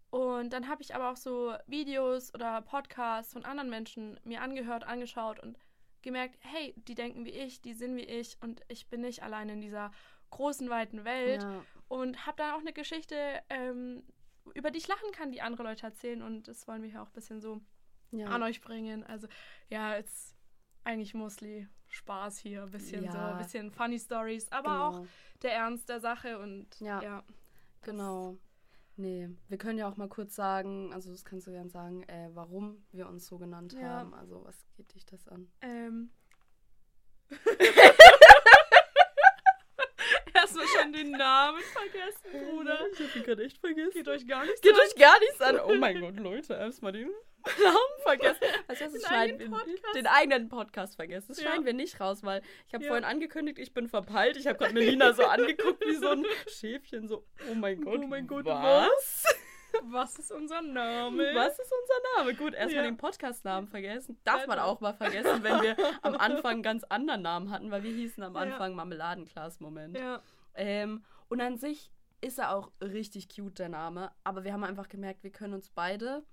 Und 0.10 0.54
dann 0.54 0.68
habe 0.68 0.82
ich 0.82 0.94
aber 0.94 1.12
auch 1.12 1.18
so 1.18 1.56
Videos 1.66 2.34
oder 2.34 2.62
Podcasts 2.62 3.34
von 3.34 3.46
anderen 3.46 3.70
Menschen 3.70 4.20
mir 4.24 4.42
angehört, 4.42 4.84
angeschaut 4.84 5.40
und 5.40 5.58
gemerkt, 6.04 6.38
hey, 6.42 6.76
die 6.78 6.96
denken 6.96 7.26
wie 7.26 7.32
ich, 7.32 7.62
die 7.62 7.74
sind 7.74 7.96
wie 7.96 8.04
ich 8.06 8.38
und 8.42 8.62
ich 8.68 8.88
bin 8.90 9.02
nicht 9.02 9.24
alleine 9.24 9.54
in 9.54 9.62
dieser 9.62 9.92
großen, 10.30 10.70
weiten 10.70 11.06
Welt 11.06 11.42
ja. 11.42 11.66
und 11.88 12.26
habe 12.28 12.38
dann 12.38 12.54
auch 12.54 12.60
eine 12.60 12.74
Geschichte, 12.74 13.42
ähm, 13.50 14.04
über 14.54 14.70
die 14.70 14.78
ich 14.78 14.88
lachen 14.88 15.12
kann, 15.14 15.32
die 15.32 15.42
andere 15.42 15.64
Leute 15.64 15.86
erzählen 15.86 16.22
und 16.22 16.48
das 16.48 16.68
wollen 16.68 16.84
wir 16.84 16.90
hier 16.90 17.02
auch 17.02 17.08
ein 17.08 17.14
bisschen 17.14 17.42
so 17.42 17.62
ja. 18.14 18.28
an 18.28 18.44
euch 18.44 18.62
bringen. 18.62 19.04
Also 19.04 19.28
ja, 19.70 19.96
jetzt 19.96 20.36
eigentlich 20.84 21.14
mostly 21.14 21.68
Spaß 21.90 22.40
hier, 22.40 22.64
ein 22.64 22.72
bisschen 22.72 23.02
so, 23.12 23.18
Ja. 23.18 23.32
ein 23.34 23.38
bisschen 23.38 23.72
Funny 23.72 24.00
Stories, 24.00 24.52
aber 24.52 24.70
genau. 24.70 24.90
auch 24.90 25.06
der 25.42 25.54
Ernst 25.54 25.90
der 25.90 26.00
Sache 26.00 26.40
und 26.40 26.68
Ja. 26.80 27.02
ja, 27.02 27.24
Genau. 27.84 28.38
Nee, 28.96 29.30
wir 29.50 29.58
können 29.58 29.80
ja 29.80 29.90
auch 29.90 29.98
mal 29.98 30.08
kurz 30.08 30.36
sagen, 30.36 30.94
also 30.94 31.12
das 31.12 31.26
kannst 31.26 31.48
du 31.48 31.52
gern 31.52 31.70
sagen, 31.70 32.04
äh, 32.04 32.30
warum 32.34 32.86
wir 32.92 33.08
uns 33.08 33.26
so 33.28 33.38
genannt 33.40 33.74
Ja. 33.74 33.82
haben. 33.82 34.14
Also 34.14 34.44
was 34.46 34.56
geht 34.76 34.94
dich 34.94 35.06
das 35.06 35.28
an? 35.28 35.52
ähm. 35.62 36.12
Erstmal 40.34 40.66
schon 40.68 40.94
den 40.94 41.12
Namen 41.12 41.62
vergessen, 41.62 42.50
Bruder. 42.50 42.80
Ich 42.92 43.00
hab 43.00 43.16
ihn 43.16 43.24
gerade 43.24 43.44
echt 43.46 43.58
vergessen. 43.60 43.92
Geht 43.94 44.08
euch 44.08 44.28
gar 44.28 44.46
nicht 44.46 44.62
Geht 44.62 44.74
euch 44.74 44.96
gar 44.96 45.20
nichts 45.20 45.42
an. 45.42 45.60
Oh 45.60 45.76
mein 45.76 46.00
Gott, 46.02 46.18
Leute, 46.18 46.54
erstmal 46.54 46.92
den 46.92 47.10
Namen 47.46 47.78
vergessen. 48.04 48.40
Erstes 48.68 48.92
Den 48.94 49.02
schneiden 49.02 49.36
eigenen 49.36 49.52
wir 49.52 49.58
Podcast. 49.58 49.96
den 49.96 50.08
eigenen 50.08 50.50
Podcast 50.50 50.96
vergessen. 50.96 51.28
Das 51.30 51.38
Ja. 51.42 51.48
schneiden 51.48 51.66
wir 51.66 51.74
nicht 51.74 52.00
raus, 52.00 52.24
weil 52.24 52.42
ich 52.68 52.74
habe 52.74 52.84
Ja. 52.84 52.90
vorhin 52.90 53.04
angekündigt, 53.06 53.60
ich 53.60 53.74
bin 53.74 53.88
verpeilt. 53.88 54.38
Ich 54.38 54.48
habe 54.48 54.58
gerade 54.58 54.74
Melina 54.74 55.14
so 55.14 55.24
angeguckt 55.26 55.86
wie 55.86 55.96
so 55.96 56.10
ein 56.10 56.26
Schäfchen. 56.48 57.08
So, 57.08 57.26
oh 57.52 57.56
mein 57.56 57.82
Gott, 57.82 58.00
Oh 58.02 58.08
mein 58.08 58.28
Gott, 58.28 58.46
was? 58.46 59.24
Was 59.86 60.20
ist 60.20 60.32
unser 60.32 60.62
Name? 60.62 61.32
Was 61.34 61.58
ist 61.58 61.72
unser 61.82 62.18
Name? 62.24 62.36
Gut, 62.36 62.54
erstmal 62.54 62.84
Ja. 62.84 62.90
den 62.92 62.98
Podcast-Namen 62.98 63.68
vergessen. 63.68 64.20
Darf 64.24 64.46
man 64.46 64.60
auch 64.60 64.80
mal 64.82 64.94
vergessen, 64.94 65.42
wenn 65.44 65.62
wir 65.64 65.76
am 66.04 66.16
Anfang 66.16 66.52
einen 66.54 66.64
ganz 66.64 66.84
anderen 66.86 67.24
Namen 67.24 67.50
hatten, 67.50 67.72
weil 67.72 67.82
wir 67.84 67.92
hießen 67.92 68.22
am 68.24 68.36
Ja. 68.36 68.42
Anfang 68.42 68.76
Marmeladenglas-Moment. 68.76 69.98
Ja, 69.98 70.22
Ähm, 70.56 71.04
und 71.30 71.42
an 71.42 71.58
sich 71.58 71.92
ist 72.22 72.38
er 72.38 72.56
auch 72.56 72.72
richtig 72.82 73.28
cute, 73.36 73.58
der 73.58 73.70
Name. 73.70 74.12
Aber 74.24 74.44
wir 74.44 74.54
haben 74.54 74.64
einfach 74.64 74.88
gemerkt, 74.88 75.24
wir 75.24 75.32
können 75.32 75.56
uns 75.56 75.70
beide 75.72 76.24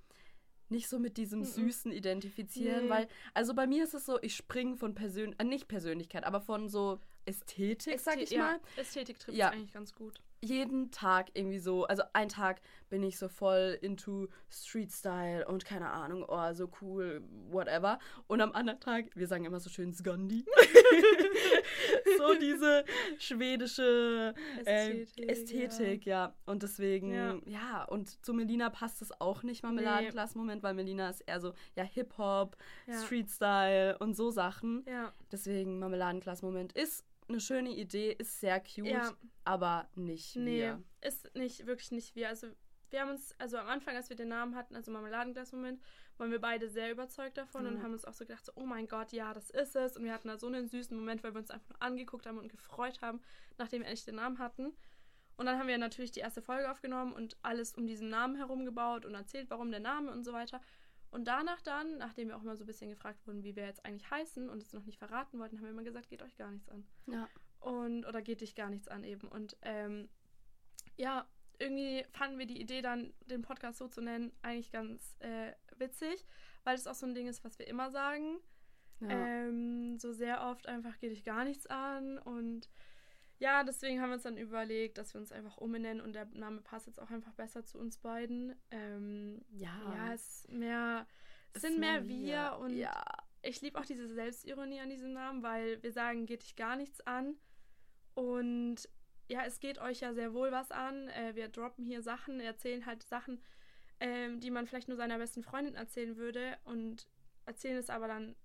nicht 0.71 0.89
so 0.89 0.99
mit 0.99 1.17
diesem 1.17 1.41
Mhm. 1.41 1.45
Süßen 1.45 1.93
identifizieren, 1.93 2.85
Nee. 2.85 2.91
weil, 2.91 3.09
also 3.35 3.55
bei 3.55 3.67
mir 3.67 3.85
ist 3.85 3.95
es 3.95 4.07
so, 4.07 4.19
ich 4.23 4.35
springe 4.37 4.77
von 4.77 4.95
Persön 4.95 5.35
äh, 5.39 5.45
nicht 5.45 5.69
Persönlichkeit, 5.69 6.25
aber 6.25 6.41
von 6.41 6.69
so 6.69 6.99
Ästhetik, 7.27 8.01
sag 8.01 8.15
Ästhe- 8.17 8.23
ich 8.23 8.31
ja, 8.31 8.39
mal. 8.43 8.61
Ästhetik 8.77 9.19
trifft 9.19 9.37
Ja. 9.37 9.51
eigentlich 9.51 9.73
ganz 9.73 9.95
gut. 9.95 10.21
Jeden 10.43 10.91
Tag 10.91 11.31
irgendwie 11.35 11.59
so, 11.59 11.85
also 11.85 12.03
ein 12.13 12.29
Tag 12.29 12.61
bin 12.89 13.03
ich 13.03 13.19
so 13.19 13.29
voll 13.29 13.79
into 13.83 14.29
Street 14.49 14.91
Style 14.91 15.47
und 15.47 15.65
keine 15.65 15.91
Ahnung, 15.91 16.25
oh, 16.27 16.53
so 16.53 16.71
cool, 16.81 17.23
whatever. 17.51 17.99
Und 18.27 18.41
am 18.41 18.53
anderen 18.53 18.81
Tag, 18.81 19.07
wir 19.15 19.27
sagen 19.27 19.45
immer 19.45 19.61
so 19.61 19.69
schön 19.71 19.93
Skandi. 19.93 20.45
so 22.19 22.35
diese 22.35 22.85
schwedische 23.19 24.35
ähm, 24.65 25.01
Ästhetik, 25.03 25.29
Ästhetik, 25.29 26.07
ja. 26.07 26.35
Und 26.47 26.63
deswegen, 26.63 27.13
ja. 27.13 27.37
Ja. 27.47 27.85
und 27.85 28.25
zu 28.25 28.33
Melina 28.33 28.71
passt 28.71 29.03
es 29.03 29.21
auch 29.21 29.43
nicht, 29.43 29.63
Marmeladenglas-Moment, 29.63 30.63
weil 30.63 30.75
Melina 30.75 31.11
ist 31.11 31.21
eher 31.21 31.41
so, 31.41 31.53
ja, 31.77 31.85
Hip-Hop, 31.85 32.57
Ja. 32.87 33.03
Street 33.03 33.31
Style 33.31 33.99
und 33.99 34.15
so 34.15 34.31
Sachen. 34.31 34.85
Ja, 34.89 35.13
Deswegen 35.31 35.79
Marmeladenglas-Moment 35.79 36.73
ist 36.73 37.05
eine 37.31 37.41
schöne 37.41 37.71
Idee, 37.71 38.13
ist 38.19 38.41
sehr 38.41 38.61
cute, 38.61 38.87
ja. 38.87 39.13
aber 39.45 39.89
nicht 39.95 40.37
Nee, 40.37 40.61
wir. 40.63 40.83
ist 41.01 41.35
nicht, 41.35 41.67
wirklich 41.67 41.91
nicht 41.93 42.15
wir. 42.15 42.29
Also 42.29 42.49
wir 42.91 43.01
haben 43.01 43.11
uns, 43.11 43.35
also 43.39 43.57
am 43.57 43.69
Anfang, 43.69 43.97
als 43.97 44.09
wir 44.09 44.17
den 44.17 44.29
Namen 44.29 44.55
hatten, 44.57 44.75
also 44.75 44.91
Marmeladenglas-Moment, 44.91 45.81
waren 46.19 46.31
wir 46.31 46.41
beide 46.41 46.69
sehr 46.69 46.91
überzeugt 46.91 47.39
davon 47.39 47.65
Ja. 47.65 47.71
und 47.71 47.83
haben 47.83 47.93
uns 47.93 48.05
auch 48.05 48.13
so 48.13 48.25
gedacht, 48.25 48.45
so, 48.45 48.53
oh 48.57 48.67
mein 48.67 48.87
Gott, 48.89 49.13
ja, 49.13 49.33
das 49.33 49.49
ist 49.51 49.77
es. 49.77 49.97
Und 49.97 50.05
wir 50.05 50.13
hatten 50.13 50.29
da 50.29 50.37
so 50.37 50.49
einen 50.49 50.69
süßen 50.69 50.97
Moment, 50.97 51.23
weil 51.23 51.33
wir 51.33 51.39
uns 51.41 51.51
einfach 51.51 51.69
nur 51.71 51.83
angeguckt 51.83 52.27
haben 52.27 52.39
und 52.39 52.49
gefreut 52.49 53.01
haben, 53.01 53.21
nachdem 53.59 53.81
wir 53.83 53.87
endlich 53.89 54.05
den 54.05 54.17
Namen 54.17 54.39
hatten. 54.39 54.73
Und 55.37 55.47
dann 55.47 55.59
haben 55.59 55.69
wir 55.69 55.79
natürlich 55.79 56.11
die 56.11 56.21
erste 56.21 56.43
Folge 56.43 56.71
aufgenommen 56.71 57.15
und 57.15 57.37
alles 57.43 57.75
um 57.75 57.87
diesen 57.87 58.11
Namen 58.11 58.37
herum 58.37 58.67
gebaut 58.67 59.07
und 59.07 59.15
erzählt, 59.15 59.49
warum 59.49 59.71
der 59.71 59.81
Name 59.81 60.11
und 60.13 60.23
so 60.25 60.33
weiter. 60.35 60.61
Und 61.11 61.25
danach 61.27 61.61
dann, 61.63 61.99
nachdem 61.99 62.29
wir 62.29 62.37
auch 62.37 62.43
mal 62.43 62.57
so 62.57 62.65
ein 62.65 62.67
bisschen 62.67 62.91
gefragt 62.91 63.27
wurden, 63.27 63.43
wie 63.43 63.57
wir 63.57 63.65
jetzt 63.67 63.85
eigentlich 63.85 64.09
heißen 64.11 64.49
und 64.49 64.63
es 64.63 64.73
noch 64.73 64.85
nicht 64.85 64.99
verraten 64.99 65.39
wollten, 65.39 65.57
haben 65.57 65.65
wir 65.65 65.71
immer 65.71 65.83
gesagt, 65.83 66.09
geht 66.09 66.23
euch 66.23 66.37
gar 66.37 66.51
nichts 66.51 66.69
an 66.69 66.87
Ja. 67.07 67.29
und 67.61 68.05
oder 68.07 68.23
geht 68.23 68.41
dich 68.43 68.55
gar 68.55 68.71
nichts 68.71 68.87
an 68.89 69.03
eben. 69.05 69.27
Und 69.29 69.57
ähm, 69.63 70.09
ja, 70.97 71.27
irgendwie 71.59 72.05
fanden 72.13 72.39
wir 72.39 72.47
die 72.47 72.61
Idee 72.61 72.81
dann, 72.81 73.13
den 73.27 73.43
Podcast 73.43 73.79
so 73.79 73.89
zu 73.89 74.01
nennen, 74.01 74.33
eigentlich 74.43 74.71
ganz 74.71 75.17
äh, 75.21 75.53
witzig, 75.77 76.25
weil 76.65 76.75
es 76.77 76.87
auch 76.87 76.95
so 76.95 77.07
ein 77.07 77.15
Ding 77.15 77.27
ist, 77.27 77.45
was 77.45 77.59
wir 77.59 77.67
immer 77.67 77.91
sagen. 77.91 78.39
Ja. 79.01 79.09
Ähm, 79.11 79.99
so 79.99 80.13
sehr 80.13 80.43
oft 80.43 80.67
einfach 80.69 80.99
geht 80.99 81.11
dich 81.11 81.25
gar 81.25 81.45
nichts 81.45 81.67
an 81.67 82.19
und 82.19 82.69
ja, 83.41 83.65
deswegen 83.65 84.01
haben 84.01 84.11
wir 84.11 84.15
uns 84.15 84.23
dann 84.23 84.37
überlegt, 84.37 84.99
dass 84.99 85.15
wir 85.15 85.21
uns 85.21 85.33
einfach 85.33 85.57
umbenennen 85.57 86.03
und 86.03 86.13
der 86.13 86.27
Name 86.27 86.61
passt 86.61 86.87
jetzt 86.87 87.01
auch 87.01 87.11
einfach 87.11 87.33
besser 87.33 87.65
zu 87.65 87.79
uns 87.79 87.97
beiden. 87.97 88.55
Ähm, 88.71 89.43
ja. 89.49 89.73
ja, 89.95 90.13
es 90.13 90.45
ist 90.45 90.53
mehr, 90.53 91.07
es 91.55 91.63
sind 91.63 91.81
mehr 91.81 92.07
wir 92.07 92.59
und 92.61 92.77
ja. 92.77 93.03
ich 93.41 93.63
liebe 93.63 93.81
auch 93.81 93.87
diese 93.87 94.09
Selbstironie 94.09 94.81
an 94.81 94.91
diesem 94.91 95.15
Namen, 95.15 95.43
weil 95.43 95.83
wir 95.83 95.91
sagen, 95.91 96.27
geht 96.27 96.43
dich 96.43 96.55
gar 96.55 96.77
nichts 96.77 97.01
an. 97.07 97.35
Und 98.13 98.91
ja, 99.29 99.43
es 99.47 99.59
geht 99.59 99.79
euch 99.79 100.01
ja 100.01 100.13
sehr 100.13 100.35
wohl 100.35 100.53
was 100.53 100.71
an. 100.71 101.09
Äh, 101.09 101.35
wir 101.35 101.49
droppen 101.49 101.87
hier 101.87 102.03
Sachen, 102.03 102.41
erzählen 102.41 102.85
halt 102.85 103.03
Sachen, 103.05 103.41
ähm, 104.01 104.41
die 104.41 104.51
man 104.51 104.67
vielleicht 104.67 104.89
nur 104.89 104.99
seiner 104.99 105.17
besten 105.17 105.43
Freundin 105.43 105.77
erzählen 105.77 106.19
würde 106.19 106.59
und 106.65 107.09
erzählen 107.47 107.79
es 107.79 107.89
aber 107.89 108.07
dann 108.07 108.37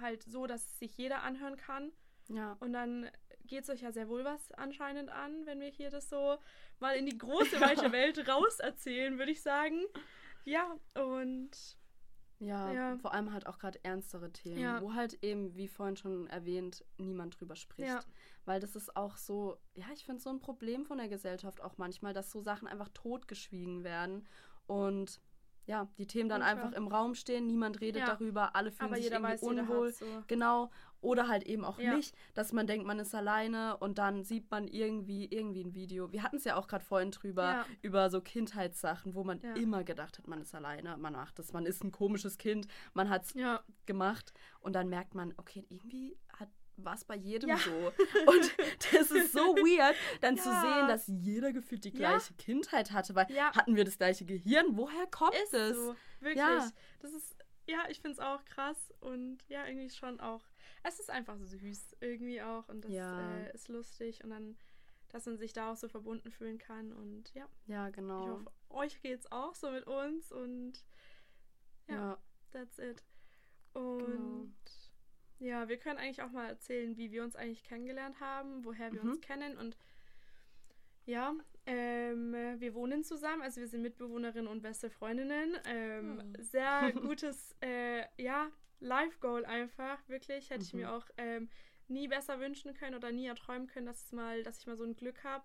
halt 0.00 0.22
so, 0.22 0.46
dass 0.46 0.64
es 0.64 0.78
sich 0.78 0.96
jeder 0.96 1.22
anhören 1.24 1.58
kann. 1.58 1.92
ja. 2.28 2.56
Und 2.60 2.72
dann 2.72 3.10
geht 3.46 3.64
es 3.64 3.70
euch 3.70 3.82
ja 3.82 3.92
sehr 3.92 4.08
wohl 4.08 4.24
was 4.24 4.52
anscheinend 4.52 5.10
an, 5.10 5.46
wenn 5.46 5.60
wir 5.60 5.68
hier 5.68 5.90
das 5.90 6.08
so 6.08 6.38
mal 6.80 6.96
in 6.96 7.06
die 7.06 7.16
große, 7.18 7.60
weite 7.60 7.92
Welt 7.92 8.26
raus 8.28 8.58
erzählen, 8.60 9.18
würde 9.18 9.32
ich 9.32 9.42
sagen. 9.42 9.80
Ja, 10.44 10.76
und 10.94 11.50
Ja, 12.40 12.72
Ja. 12.72 12.96
vor 12.98 13.14
allem 13.14 13.32
halt 13.32 13.46
auch 13.46 13.58
gerade 13.58 13.78
ernstere 13.84 14.30
Themen, 14.32 14.58
Ja. 14.58 14.80
wo 14.82 14.92
halt 14.94 15.22
eben, 15.22 15.54
wie 15.56 15.68
vorhin 15.68 15.96
schon 15.96 16.26
erwähnt, 16.26 16.84
niemand 16.98 17.38
drüber 17.40 17.56
spricht. 17.56 18.06
Weil 18.44 18.60
das 18.60 18.76
ist 18.76 18.94
auch 18.96 19.16
so, 19.16 19.56
ja, 19.74 19.86
ich 19.94 20.04
finde 20.04 20.20
so 20.20 20.28
ein 20.30 20.40
Problem 20.40 20.84
von 20.84 20.98
der 20.98 21.08
Gesellschaft 21.08 21.62
auch 21.62 21.78
manchmal, 21.78 22.12
dass 22.12 22.30
so 22.30 22.40
Sachen 22.40 22.68
einfach 22.68 22.88
totgeschwiegen 22.90 23.84
werden 23.84 24.26
und 24.66 25.20
ja, 25.66 25.88
die 25.98 26.06
Themen 26.06 26.28
dann 26.28 26.42
klar. 26.42 26.50
einfach 26.52 26.72
im 26.72 26.88
Raum 26.88 27.14
stehen, 27.14 27.46
niemand 27.46 27.80
redet 27.80 28.00
Ja. 28.00 28.06
darüber, 28.14 28.54
alle 28.56 28.70
fühlen 28.70 28.86
aber 28.90 28.96
sich 28.96 29.06
irgendwie 29.12 29.32
weiß, 29.32 29.42
unwohl. 29.42 29.92
so. 29.92 30.22
Genau. 30.26 30.70
Oder 31.00 31.28
halt 31.28 31.42
eben 31.44 31.64
auch 31.66 31.78
Ja. 31.78 31.94
nicht, 31.96 32.14
dass 32.34 32.52
man 32.52 32.66
denkt, 32.66 32.86
man 32.86 32.98
ist 32.98 33.14
alleine 33.14 33.76
und 33.76 33.98
dann 33.98 34.24
sieht 34.24 34.50
man 34.50 34.66
irgendwie 34.68 35.26
irgendwie 35.26 35.62
ein 35.62 35.74
Video. 35.74 36.10
Wir 36.12 36.22
hatten 36.22 36.36
es 36.36 36.44
ja 36.44 36.56
auch 36.56 36.66
gerade 36.66 36.84
vorhin 36.84 37.10
drüber, 37.10 37.42
Ja. 37.44 37.66
über 37.82 38.08
so 38.10 38.20
Kindheitssachen, 38.22 39.14
wo 39.14 39.22
man 39.24 39.40
immer 39.54 39.84
gedacht 39.84 40.16
hat, 40.18 40.26
man 40.26 40.40
ist 40.40 40.54
alleine, 40.54 40.96
man 40.96 41.12
macht 41.12 41.38
es, 41.38 41.52
man 41.52 41.66
ist 41.66 41.84
ein 41.84 41.92
komisches 41.92 42.38
Kind, 42.38 42.66
man 42.94 43.10
hat 43.10 43.24
es 43.24 43.34
Ja, 43.34 43.62
gemacht 43.86 44.32
und 44.60 44.74
dann 44.74 44.88
merkt 44.88 45.14
man, 45.14 45.34
okay, 45.36 45.66
irgendwie 45.68 46.16
hat 46.38 46.48
war 46.76 46.94
es 46.94 47.04
bei 47.04 47.16
jedem 47.16 47.50
Ja. 47.50 47.56
so. 47.58 47.92
Und 48.26 48.54
das 48.92 49.10
ist 49.10 49.32
so 49.32 49.56
weird, 49.56 49.96
dann 50.20 50.36
zu 50.36 50.48
Ja. 50.48 50.60
sehen, 50.60 50.88
dass 50.88 51.06
jeder 51.06 51.52
gefühlt 51.52 51.84
die 51.84 51.90
Ja. 51.90 51.96
gleiche 52.10 52.34
Kindheit 52.34 52.90
hatte, 52.92 53.14
weil 53.14 53.30
Ja. 53.30 53.54
hatten 53.54 53.76
wir 53.76 53.84
das 53.84 53.98
gleiche 53.98 54.24
Gehirn? 54.24 54.76
Woher 54.76 55.06
kommt 55.06 55.34
ist 55.44 55.54
es? 55.54 55.76
so. 55.76 55.96
Wirklich. 56.20 56.36
Ja. 56.38 56.70
Das 57.00 57.12
ist, 57.12 57.36
ja, 57.66 57.84
ich 57.88 58.00
finde 58.00 58.12
es 58.12 58.18
auch 58.18 58.44
krass 58.44 58.92
und 59.00 59.38
ja, 59.48 59.66
irgendwie 59.66 59.90
schon 59.90 60.20
auch. 60.20 60.42
Es 60.82 60.98
ist 61.00 61.10
einfach 61.10 61.38
süß 61.38 61.96
irgendwie 62.00 62.42
auch 62.42 62.68
und 62.68 62.84
das 62.84 62.92
Ja. 62.92 63.38
äh, 63.38 63.54
ist 63.54 63.68
lustig 63.68 64.22
und 64.24 64.30
dann, 64.30 64.56
dass 65.08 65.26
man 65.26 65.38
sich 65.38 65.52
da 65.52 65.72
auch 65.72 65.76
so 65.76 65.88
verbunden 65.88 66.30
fühlen 66.30 66.58
kann 66.58 66.92
und 66.92 67.32
ja, 67.34 67.48
Ja, 67.66 67.88
ich 67.88 67.94
genau. 67.94 68.26
hoffe, 68.28 68.50
euch 68.70 69.00
geht's 69.00 69.30
auch 69.30 69.54
so 69.54 69.70
mit 69.70 69.86
uns 69.86 70.30
und 70.32 70.84
ja, 71.88 71.94
Ja, 71.94 72.18
that's 72.52 72.78
it. 72.78 73.02
Und 73.72 73.98
Genau. 73.98 74.48
Ja, 75.44 75.68
wir 75.68 75.76
können 75.76 75.98
eigentlich 75.98 76.22
auch 76.22 76.30
mal 76.30 76.48
erzählen, 76.48 76.96
wie 76.96 77.10
wir 77.12 77.22
uns 77.22 77.36
eigentlich 77.36 77.64
kennengelernt 77.64 78.18
haben, 78.20 78.64
woher 78.64 78.92
wir 78.92 79.02
Mhm. 79.02 79.10
uns 79.10 79.20
kennen 79.20 79.56
und 79.58 79.76
ja, 81.06 81.34
ähm, 81.66 82.32
wir 82.58 82.74
wohnen 82.74 83.04
zusammen, 83.04 83.42
also 83.42 83.60
wir 83.60 83.68
sind 83.68 83.82
Mitbewohnerinnen 83.82 84.46
und 84.46 84.62
beste 84.62 84.88
Freundinnen. 84.90 85.56
Ähm, 85.66 86.22
Oh. 86.38 86.42
Sehr 86.42 86.92
gutes, 87.16 87.54
äh, 87.62 88.04
ja, 88.22 88.50
Life-Goal 88.80 89.44
einfach, 89.44 89.98
wirklich. 90.08 90.50
Hätte 90.50 90.62
ich 90.64 90.72
Mhm. 90.72 90.80
mir 90.80 90.92
auch 90.92 91.06
ähm, 91.18 91.48
nie 91.88 92.08
besser 92.08 92.40
wünschen 92.40 92.72
können 92.74 92.94
oder 92.96 93.12
nie 93.12 93.26
erträumen 93.26 93.66
können, 93.66 93.86
dass, 93.86 94.04
es 94.06 94.12
mal, 94.12 94.42
dass 94.42 94.60
ich 94.60 94.66
mal 94.66 94.76
so 94.76 94.84
ein 94.84 94.96
Glück 94.96 95.22
habe, 95.24 95.44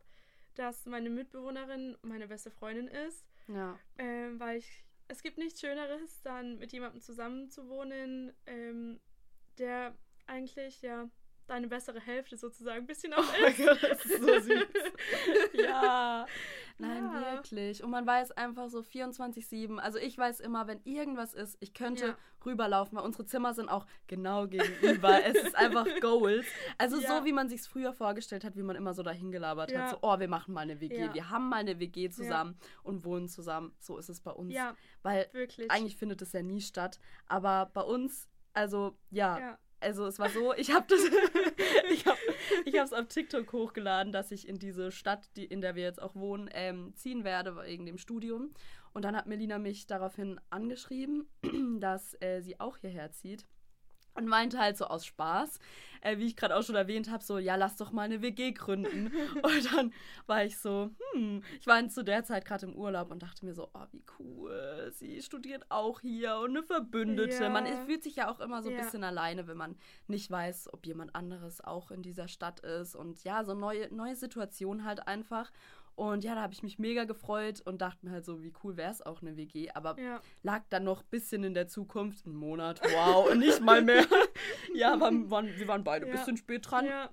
dass 0.55 0.85
meine 0.85 1.09
Mitbewohnerin 1.09 1.97
meine 2.01 2.27
beste 2.27 2.51
Freundin 2.51 2.87
ist. 2.87 3.25
ja. 3.47 3.77
Ähm, 3.97 4.39
weil 4.39 4.59
ich, 4.59 4.85
es 5.09 5.21
gibt 5.21 5.37
nichts 5.37 5.59
Schöneres, 5.59 6.21
dann 6.21 6.57
mit 6.57 6.71
jemandem 6.71 7.01
zusammen 7.01 7.49
zu 7.49 7.67
wohnen, 7.67 8.31
ähm, 8.45 8.99
der 9.59 9.93
eigentlich 10.27 10.81
ja 10.81 11.09
deine 11.47 11.67
bessere 11.67 11.99
Hälfte 11.99 12.37
sozusagen 12.37 12.81
ein 12.81 12.85
bisschen 12.85 13.11
auch 13.13 13.23
Oh 13.23 13.41
mein 13.41 13.51
ist. 13.51 13.57
Gott, 13.65 13.81
das 13.81 14.05
ist 14.05 14.21
so 14.21 14.39
süß. 14.39 14.67
ja. 15.53 16.25
Nein, 16.77 17.03
Ja. 17.11 17.33
wirklich. 17.33 17.83
Und 17.83 17.89
man 17.89 18.05
weiß 18.05 18.31
einfach 18.33 18.69
so 18.69 18.81
24-7. 18.81 19.79
Also 19.79 19.97
ich 19.97 20.15
weiß 20.17 20.39
immer, 20.41 20.67
wenn 20.67 20.79
irgendwas 20.83 21.33
ist, 21.33 21.57
ich 21.59 21.73
könnte 21.73 22.05
Ja. 22.05 22.17
rüberlaufen, 22.45 22.97
weil 22.97 23.03
unsere 23.03 23.25
Zimmer 23.25 23.53
sind 23.55 23.67
auch 23.67 23.85
genau 24.07 24.47
gegenüber. 24.47 25.25
es 25.25 25.35
ist 25.43 25.55
einfach 25.55 25.85
Goals. 26.01 26.45
Also 26.77 26.99
Ja. 27.01 27.19
so, 27.19 27.25
wie 27.25 27.33
man 27.33 27.49
sich 27.49 27.61
früher 27.63 27.93
vorgestellt 27.93 28.43
hat, 28.43 28.55
wie 28.55 28.61
man 28.63 28.75
immer 28.75 28.93
so 28.93 29.01
dahin 29.03 29.31
gelabert 29.31 29.71
Ja. 29.71 29.81
hat. 29.85 29.89
So, 29.89 29.97
oh, 30.03 30.19
wir 30.19 30.27
machen 30.27 30.53
mal 30.53 30.61
eine 30.61 30.79
WG. 30.79 30.99
Ja. 31.05 31.13
Wir 31.15 31.29
haben 31.31 31.49
mal 31.49 31.57
eine 31.57 31.79
WG 31.79 32.09
zusammen 32.11 32.59
und 32.83 33.03
wohnen 33.03 33.27
zusammen. 33.27 33.73
So 33.79 33.97
ist 33.97 34.09
es 34.09 34.21
bei 34.21 34.31
uns. 34.31 34.53
Ja, 34.53 34.75
Weil 35.01 35.27
wirklich. 35.33 35.69
eigentlich 35.71 35.97
findet 35.97 36.21
es 36.21 36.31
ja 36.31 36.43
nie 36.43 36.61
statt. 36.61 36.99
Aber 37.25 37.71
bei 37.73 37.81
uns, 37.81 38.29
also 38.59 38.97
ja, 39.09 39.39
ja. 39.39 39.59
also 39.79 40.05
es 40.05 40.19
war 40.19 40.29
so, 40.29 40.53
ich 40.53 40.73
habe 40.73 40.85
das, 40.89 40.99
ich 41.91 42.05
habe 42.05 42.19
es 42.83 42.91
auf 42.91 43.07
TikTok 43.07 43.53
hochgeladen, 43.53 44.11
dass 44.11 44.31
ich 44.31 44.49
in 44.49 44.59
diese 44.59 44.91
Stadt, 44.91 45.29
die, 45.37 45.45
in 45.45 45.61
der 45.61 45.75
wir 45.75 45.83
jetzt 45.83 46.01
auch 46.01 46.13
wohnen, 46.13 46.49
ähm, 46.51 46.93
ziehen 46.93 47.23
werde 47.23 47.55
wegen 47.55 47.85
dem 47.85 47.97
Studium. 47.97 48.53
Und 48.91 49.05
dann 49.05 49.15
hat 49.15 49.27
Melina 49.27 49.59
mich 49.59 49.87
daraufhin 49.87 50.41
angeschrieben, 50.49 51.29
dass 51.79 52.21
äh, 52.21 52.41
sie 52.41 52.59
auch 52.59 52.75
hierher 52.75 53.13
zieht. 53.13 53.47
Und 54.15 54.27
meinte 54.27 54.59
halt 54.59 54.77
so 54.77 54.85
aus 54.85 55.05
Spaß, 55.05 55.59
äh, 56.01 56.17
wie 56.17 56.25
ich 56.25 56.35
gerade 56.35 56.55
auch 56.55 56.63
schon 56.63 56.75
erwähnt 56.75 57.09
habe, 57.09 57.23
so, 57.23 57.37
ja, 57.37 57.55
lass 57.55 57.75
doch 57.77 57.91
mal 57.91 58.03
eine 58.03 58.21
WG 58.21 58.51
gründen. 58.51 59.07
und 59.43 59.73
dann 59.73 59.93
war 60.27 60.43
ich 60.43 60.57
so, 60.57 60.89
hm, 61.13 61.43
ich 61.59 61.67
war 61.67 61.87
zu 61.89 62.03
der 62.03 62.23
Zeit 62.23 62.45
gerade 62.45 62.65
im 62.65 62.75
Urlaub 62.75 63.11
und 63.11 63.21
dachte 63.23 63.45
mir 63.45 63.53
so, 63.53 63.69
oh, 63.73 63.85
wie 63.91 64.03
cool, 64.19 64.91
sie 64.93 65.21
studiert 65.21 65.65
auch 65.69 66.01
hier 66.01 66.37
und 66.37 66.51
eine 66.51 66.63
Verbündete. 66.63 67.43
Ja. 67.43 67.49
Man 67.49 67.65
fühlt 67.85 68.03
sich 68.03 68.15
ja 68.15 68.29
auch 68.31 68.39
immer 68.39 68.61
so 68.61 68.69
ein 68.69 68.75
Ja. 68.75 68.81
bisschen 68.81 69.03
alleine, 69.03 69.47
wenn 69.47 69.57
man 69.57 69.77
nicht 70.07 70.29
weiß, 70.29 70.73
ob 70.73 70.85
jemand 70.85 71.15
anderes 71.15 71.61
auch 71.61 71.91
in 71.91 72.01
dieser 72.01 72.27
Stadt 72.27 72.59
ist. 72.61 72.95
Und 72.95 73.23
ja, 73.23 73.43
so 73.43 73.53
neue, 73.53 73.93
neue 73.93 74.15
Situation 74.15 74.83
halt 74.83 75.07
einfach. 75.07 75.51
Und 75.99 76.23
ja, 76.23 76.33
da 76.33 76.41
habe 76.43 76.53
ich 76.53 76.63
mich 76.63 76.79
mega 76.79 77.03
gefreut 77.03 77.59
und 77.65 77.81
dachte 77.81 78.05
mir 78.05 78.13
halt 78.13 78.23
so, 78.23 78.41
wie 78.41 78.53
cool 78.63 78.77
wäre 78.77 78.89
es 78.89 79.01
auch 79.01 79.21
eine 79.21 79.35
WG. 79.35 79.69
Aber 79.71 79.99
Ja, 79.99 80.21
lag 80.43 80.63
dann 80.69 80.85
noch 80.85 81.01
ein 81.01 81.09
bisschen 81.09 81.43
in 81.43 81.53
der 81.53 81.67
Zukunft, 81.67 82.25
ein 82.25 82.35
Monat, 82.35 82.79
wow, 82.81 83.29
und 83.29 83.39
nicht 83.39 83.59
mal 83.59 83.81
mehr. 83.81 84.05
ja, 84.73 84.97
waren, 84.97 85.29
waren, 85.29 85.47
wir 85.47 85.67
waren 85.67 85.83
beide 85.83 86.05
ein 86.05 86.11
Ja. 86.13 86.17
bisschen 86.17 86.37
spät 86.37 86.71
dran. 86.71 86.85
ja, 86.85 87.09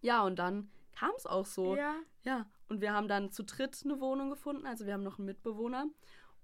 Ja, 0.00 0.22
und 0.24 0.40
dann 0.40 0.70
kam 0.98 1.12
es 1.16 1.24
auch 1.26 1.46
so. 1.46 1.76
ja, 1.76 1.94
Ja, 2.24 2.46
und 2.68 2.80
wir 2.80 2.92
haben 2.92 3.06
dann 3.06 3.30
zu 3.30 3.44
dritt 3.44 3.80
eine 3.84 4.00
Wohnung 4.00 4.30
gefunden, 4.30 4.66
also 4.66 4.84
wir 4.86 4.94
haben 4.94 5.04
noch 5.04 5.18
einen 5.18 5.26
Mitbewohner. 5.26 5.86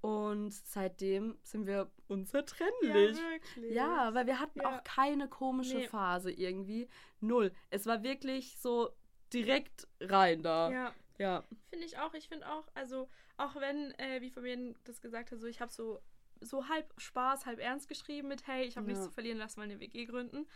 Und 0.03 0.53
seitdem 0.53 1.37
sind 1.43 1.67
wir 1.67 1.91
unzertrennlich. 2.09 3.17
Ja, 3.17 3.31
wirklich. 3.31 3.73
Ja, 3.73 4.15
weil 4.15 4.27
wir 4.27 4.41
hatten 4.41 4.61
auch 4.63 4.83
keine 4.85 5.29
komische 5.29 5.79
Nee. 5.79 5.87
Phase 5.89 6.31
irgendwie. 6.33 6.89
Null. 7.21 7.53
Es 7.71 7.87
war 7.87 8.03
wirklich 8.03 8.57
so 8.59 8.91
direkt 9.33 9.87
rein 10.01 10.43
da. 10.43 10.71
Ja, 10.71 10.95
Ja. 11.19 11.45
finde 11.71 11.87
ich 11.87 11.99
auch. 11.99 12.15
Ich 12.15 12.29
finde 12.29 12.49
auch, 12.51 12.67
also 12.75 13.09
auch 13.37 13.55
wenn, 13.57 13.93
äh, 13.99 14.21
wie 14.21 14.31
Fabian 14.31 14.75
das 14.85 15.01
gesagt 15.01 15.31
hat, 15.33 15.39
so 15.41 15.47
ich 15.47 15.61
habe 15.61 15.73
so, 15.73 16.01
so 16.41 16.69
halb 16.69 16.93
Spaß, 16.99 17.47
halb 17.47 17.61
ernst 17.61 17.89
geschrieben 17.89 18.29
mit, 18.29 18.47
hey, 18.47 18.65
ich 18.67 18.77
habe 18.77 18.87
nichts 18.87 19.03
Ja. 19.05 19.09
zu 19.09 19.15
verlieren, 19.15 19.39
lass 19.39 19.57
mal 19.57 19.65
eine 19.65 19.79
WG 19.81 20.07
gründen. 20.07 20.47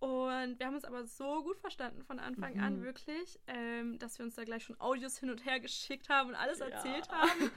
Und 0.00 0.58
wir 0.58 0.66
haben 0.66 0.74
uns 0.76 0.84
aber 0.86 1.04
so 1.04 1.42
gut 1.42 1.58
verstanden 1.58 2.02
von 2.02 2.18
Anfang 2.18 2.58
an, 2.58 2.78
Mhm. 2.78 2.82
wirklich, 2.84 3.38
ähm, 3.46 3.98
dass 3.98 4.18
wir 4.18 4.24
uns 4.24 4.34
da 4.34 4.44
gleich 4.44 4.64
schon 4.64 4.80
Audios 4.80 5.18
hin 5.18 5.28
und 5.30 5.44
her 5.44 5.60
geschickt 5.60 6.08
haben 6.08 6.30
und 6.30 6.34
alles 6.36 6.58
Ja. 6.60 6.66
erzählt 6.68 7.08
haben. 7.10 7.50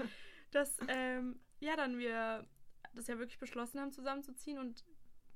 dass, 0.52 0.78
ähm, 0.88 1.40
ja, 1.62 1.76
dann 1.76 1.98
wir 1.98 2.46
das 2.94 3.08
ja 3.08 3.18
wirklich 3.18 3.40
beschlossen 3.40 3.80
haben, 3.80 3.92
zusammenzuziehen 3.92 4.60
und 4.60 4.84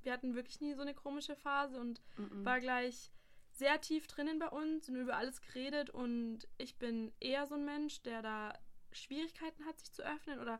wir 0.03 0.11
hatten 0.13 0.35
wirklich 0.35 0.59
nie 0.61 0.73
so 0.75 0.81
eine 0.83 0.93
komische 0.93 1.35
Phase 1.35 1.79
und 1.79 2.01
Mhm. 2.17 2.45
war 2.45 2.59
gleich 2.59 3.11
sehr 3.57 3.81
tief 3.81 4.07
drinnen 4.07 4.39
bei 4.39 4.49
uns 4.49 4.87
und 4.87 4.95
über 4.95 5.17
alles 5.17 5.41
geredet. 5.41 5.89
Und 5.89 6.47
ich 6.57 6.77
bin 6.77 7.11
eher 7.19 7.47
so 7.47 7.55
ein 7.55 7.65
Mensch, 7.65 8.01
der 8.03 8.21
da 8.21 8.53
Schwierigkeiten 8.91 9.65
hat, 9.65 9.79
sich 9.79 9.91
zu 9.91 10.03
öffnen 10.03 10.39
oder 10.39 10.59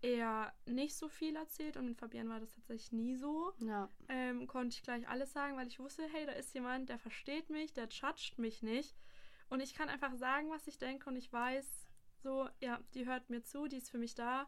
eher 0.00 0.52
nicht 0.66 0.94
so 0.94 1.08
viel 1.08 1.34
erzählt. 1.36 1.76
Und 1.76 1.86
mit 1.86 1.98
Fabian 1.98 2.28
war 2.28 2.40
das 2.40 2.54
tatsächlich 2.54 2.92
nie 2.92 3.16
so. 3.16 3.52
ja. 3.60 3.88
Ähm, 4.08 4.46
konnte 4.46 4.76
ich 4.76 4.82
gleich 4.82 5.08
alles 5.08 5.32
sagen, 5.32 5.56
weil 5.56 5.66
ich 5.66 5.80
wusste, 5.80 6.06
hey, 6.12 6.26
da 6.26 6.32
ist 6.32 6.54
jemand, 6.54 6.88
der 6.88 6.98
versteht 6.98 7.50
mich, 7.50 7.72
der 7.72 7.88
judgt 7.88 8.38
mich 8.38 8.62
nicht. 8.62 8.94
Und 9.48 9.60
ich 9.60 9.74
kann 9.74 9.88
einfach 9.88 10.14
sagen, 10.14 10.50
was 10.50 10.66
ich 10.66 10.78
denke 10.78 11.08
und 11.08 11.16
ich 11.16 11.32
weiß 11.32 11.88
so, 12.18 12.48
ja, 12.60 12.80
die 12.94 13.06
hört 13.06 13.30
mir 13.30 13.42
zu, 13.42 13.66
die 13.66 13.78
ist 13.78 13.90
für 13.90 13.98
mich 13.98 14.14
da. 14.14 14.46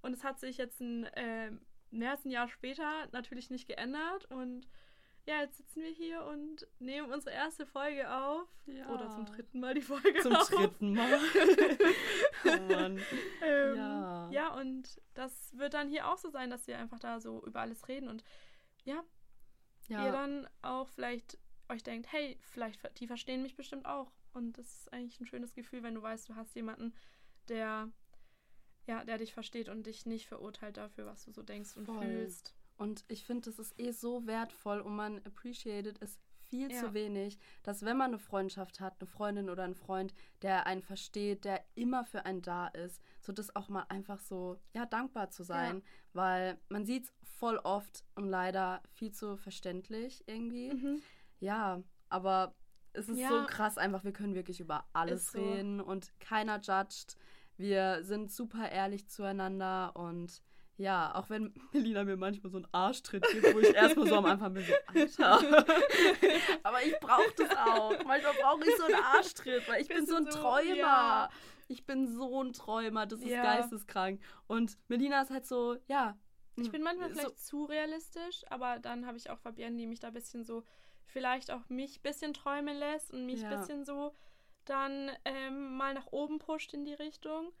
Und 0.00 0.12
es 0.12 0.24
hat 0.24 0.40
sich 0.40 0.56
jetzt 0.56 0.80
ein, 0.80 1.08
ähm, 1.14 1.60
mehr 1.90 2.12
als 2.12 2.24
ein 2.24 2.30
Jahr 2.30 2.48
später 2.48 3.08
natürlich 3.12 3.50
nicht 3.50 3.66
geändert. 3.66 4.24
Und 4.30 4.66
ja, 5.28 5.42
jetzt 5.42 5.58
sitzen 5.58 5.82
wir 5.82 5.90
hier 5.90 6.24
und 6.24 6.66
nehmen 6.78 7.12
unsere 7.12 7.34
erste 7.34 7.66
Folge 7.66 8.10
auf. 8.10 8.48
Ja. 8.64 8.88
Oder 8.88 9.10
zum 9.10 9.26
dritten 9.26 9.60
Mal 9.60 9.74
die 9.74 9.82
Folge 9.82 10.18
Zum 10.22 10.34
auf. 10.34 10.48
dritten 10.48 10.94
Mal. 10.94 11.18
oh 12.46 12.72
Mann. 12.72 12.98
Ähm, 13.42 13.76
Ja. 13.76 14.30
ja, 14.30 14.54
und 14.58 15.02
das 15.12 15.54
wird 15.58 15.74
dann 15.74 15.90
hier 15.90 16.08
auch 16.08 16.16
so 16.16 16.30
sein, 16.30 16.48
dass 16.48 16.66
wir 16.66 16.78
einfach 16.78 16.98
da 16.98 17.20
so 17.20 17.44
über 17.44 17.60
alles 17.60 17.88
reden 17.88 18.08
und 18.08 18.24
ja, 18.84 19.04
Ja. 19.88 20.06
ihr 20.06 20.12
dann 20.12 20.48
auch 20.62 20.88
vielleicht 20.88 21.36
euch 21.68 21.82
denkt, 21.82 22.10
hey, 22.10 22.38
vielleicht 22.40 22.80
die 22.98 23.06
verstehen 23.06 23.42
mich 23.42 23.54
bestimmt 23.54 23.84
auch. 23.84 24.10
Und 24.32 24.56
das 24.56 24.66
ist 24.78 24.92
eigentlich 24.94 25.20
ein 25.20 25.26
schönes 25.26 25.52
Gefühl, 25.54 25.82
wenn 25.82 25.94
du 25.94 26.00
weißt, 26.00 26.26
du 26.30 26.36
hast 26.36 26.54
jemanden, 26.56 26.94
der 27.48 27.90
ja, 28.86 29.04
der 29.04 29.18
dich 29.18 29.34
versteht 29.34 29.68
und 29.68 29.84
dich 29.84 30.06
nicht 30.06 30.26
verurteilt 30.26 30.78
dafür, 30.78 31.04
was 31.04 31.22
du 31.26 31.32
so 31.32 31.42
denkst 31.42 31.76
und 31.76 31.84
Voll. 31.84 31.98
fühlst. 32.00 32.54
Und 32.78 33.04
ich 33.08 33.24
finde, 33.24 33.50
das 33.50 33.58
ist 33.58 33.78
eh 33.78 33.90
so 33.90 34.26
wertvoll 34.26 34.80
und 34.80 34.96
man 34.96 35.18
appreciated 35.26 36.00
es 36.00 36.18
viel 36.48 36.70
Ja. 36.72 36.80
zu 36.80 36.94
wenig, 36.94 37.38
dass 37.62 37.84
wenn 37.84 37.98
man 37.98 38.12
eine 38.12 38.18
Freundschaft 38.18 38.80
hat, 38.80 38.94
eine 39.00 39.06
Freundin 39.06 39.50
oder 39.50 39.64
einen 39.64 39.74
Freund, 39.74 40.14
der 40.40 40.66
einen 40.66 40.80
versteht, 40.82 41.44
der 41.44 41.62
immer 41.74 42.04
für 42.06 42.24
einen 42.24 42.40
da 42.40 42.68
ist, 42.68 43.02
so 43.20 43.32
das 43.32 43.54
auch 43.54 43.68
mal 43.68 43.84
einfach 43.90 44.20
so, 44.20 44.56
ja, 44.72 44.86
dankbar 44.86 45.28
zu 45.30 45.42
sein, 45.42 45.82
weil 46.14 46.58
man 46.70 46.86
sieht 46.86 47.04
es 47.04 47.12
voll 47.22 47.58
oft 47.58 48.04
und 48.14 48.28
leider 48.28 48.82
viel 48.94 49.12
zu 49.12 49.36
verständlich 49.36 50.24
irgendwie. 50.26 50.72
Mhm. 50.72 51.02
Ja, 51.40 51.82
aber 52.08 52.54
es 52.94 53.08
ist 53.08 53.18
Ja. 53.20 53.28
so 53.28 53.46
krass 53.46 53.76
einfach, 53.76 54.04
wir 54.04 54.12
können 54.12 54.34
wirklich 54.34 54.60
über 54.60 54.88
alles 54.94 55.32
so. 55.32 55.38
reden 55.38 55.80
und 55.80 56.18
keiner 56.20 56.60
judgt. 56.60 57.16
Wir 57.56 58.04
sind 58.04 58.30
super 58.30 58.70
ehrlich 58.70 59.08
zueinander 59.08 59.94
und 59.96 60.42
ja, 60.78 61.14
auch 61.14 61.28
wenn 61.28 61.52
Melina 61.72 62.04
mir 62.04 62.16
manchmal 62.16 62.50
so 62.50 62.56
einen 62.58 62.68
Arschtritt 62.72 63.26
gibt, 63.30 63.54
wo 63.54 63.58
ich 63.58 63.74
erstmal 63.74 64.06
so 64.08 64.14
am 64.16 64.24
Anfang 64.24 64.54
bin, 64.54 64.64
so, 64.64 65.22
Alter. 65.22 65.64
Aber 66.62 66.82
ich 66.82 66.98
brauche 67.00 67.34
das 67.36 67.50
auch. 67.56 68.02
Manchmal 68.04 68.32
brauche 68.40 68.64
ich 68.66 68.76
so 68.76 68.84
einen 68.84 68.94
Arschtritt, 69.04 69.68
weil 69.68 69.82
ich 69.82 69.88
bin 69.88 70.06
so 70.06 70.16
ein 70.16 70.30
so, 70.30 70.38
Träumer. 70.40 70.74
ja. 70.76 71.28
Ich 71.70 71.84
bin 71.84 72.06
so 72.06 72.40
ein 72.42 72.54
Träumer, 72.54 73.04
das 73.04 73.20
ist 73.20 73.28
Ja. 73.28 73.42
geisteskrank. 73.42 74.22
Und 74.46 74.78
Melina 74.88 75.20
ist 75.20 75.30
halt 75.30 75.46
so, 75.46 75.76
ja. 75.86 76.16
Ich 76.56 76.70
bin 76.70 76.82
manchmal 76.82 77.10
so- 77.10 77.14
vielleicht 77.20 77.38
zu 77.40 77.64
realistisch, 77.66 78.42
aber 78.48 78.78
dann 78.78 79.06
habe 79.06 79.18
ich 79.18 79.28
auch 79.30 79.38
Fabienne, 79.38 79.76
die 79.76 79.86
mich 79.86 80.00
da 80.00 80.08
ein 80.08 80.14
bisschen 80.14 80.44
so, 80.44 80.64
vielleicht 81.04 81.50
auch 81.50 81.68
mich 81.68 81.98
ein 81.98 82.02
bisschen 82.02 82.32
träumen 82.34 82.76
lässt 82.76 83.12
und 83.12 83.26
mich 83.26 83.44
ein 83.44 83.50
Ja. 83.52 83.58
bisschen 83.58 83.84
so 83.84 84.14
dann 84.64 85.10
ähm, 85.24 85.76
mal 85.76 85.92
nach 85.94 86.06
oben 86.10 86.38
pusht 86.38 86.72
in 86.74 86.84
die 86.84 86.94
Richtung. 86.94 87.52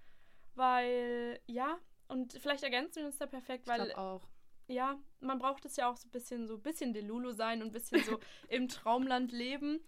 Weil, 0.54 1.40
ja, 1.46 1.78
und 2.08 2.32
vielleicht 2.34 2.62
ergänzen 2.64 3.00
wir 3.00 3.06
uns 3.06 3.18
da 3.18 3.26
perfekt, 3.26 3.64
Ich 3.64 3.68
weil 3.68 3.84
glaube 3.86 3.98
auch. 3.98 4.28
ja, 4.66 4.98
man 5.20 5.38
braucht 5.38 5.64
es 5.64 5.76
ja 5.76 5.90
auch 5.90 5.96
so 5.96 6.08
ein 6.08 6.10
bisschen 6.10 6.46
so 6.48 6.54
ein 6.56 6.62
bisschen 6.62 6.92
Delulu 6.92 7.32
sein 7.32 7.62
und 7.62 7.68
ein 7.68 7.72
bisschen 7.72 8.02
so 8.04 8.18
im 8.48 8.68
Traumland 8.68 9.32
leben. 9.32 9.80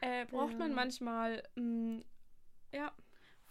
Äh, 0.00 0.26
braucht 0.26 0.58
man 0.58 0.70
Ja. 0.70 0.74
manchmal, 0.76 1.42
mh, 1.54 2.02
ja, 2.72 2.92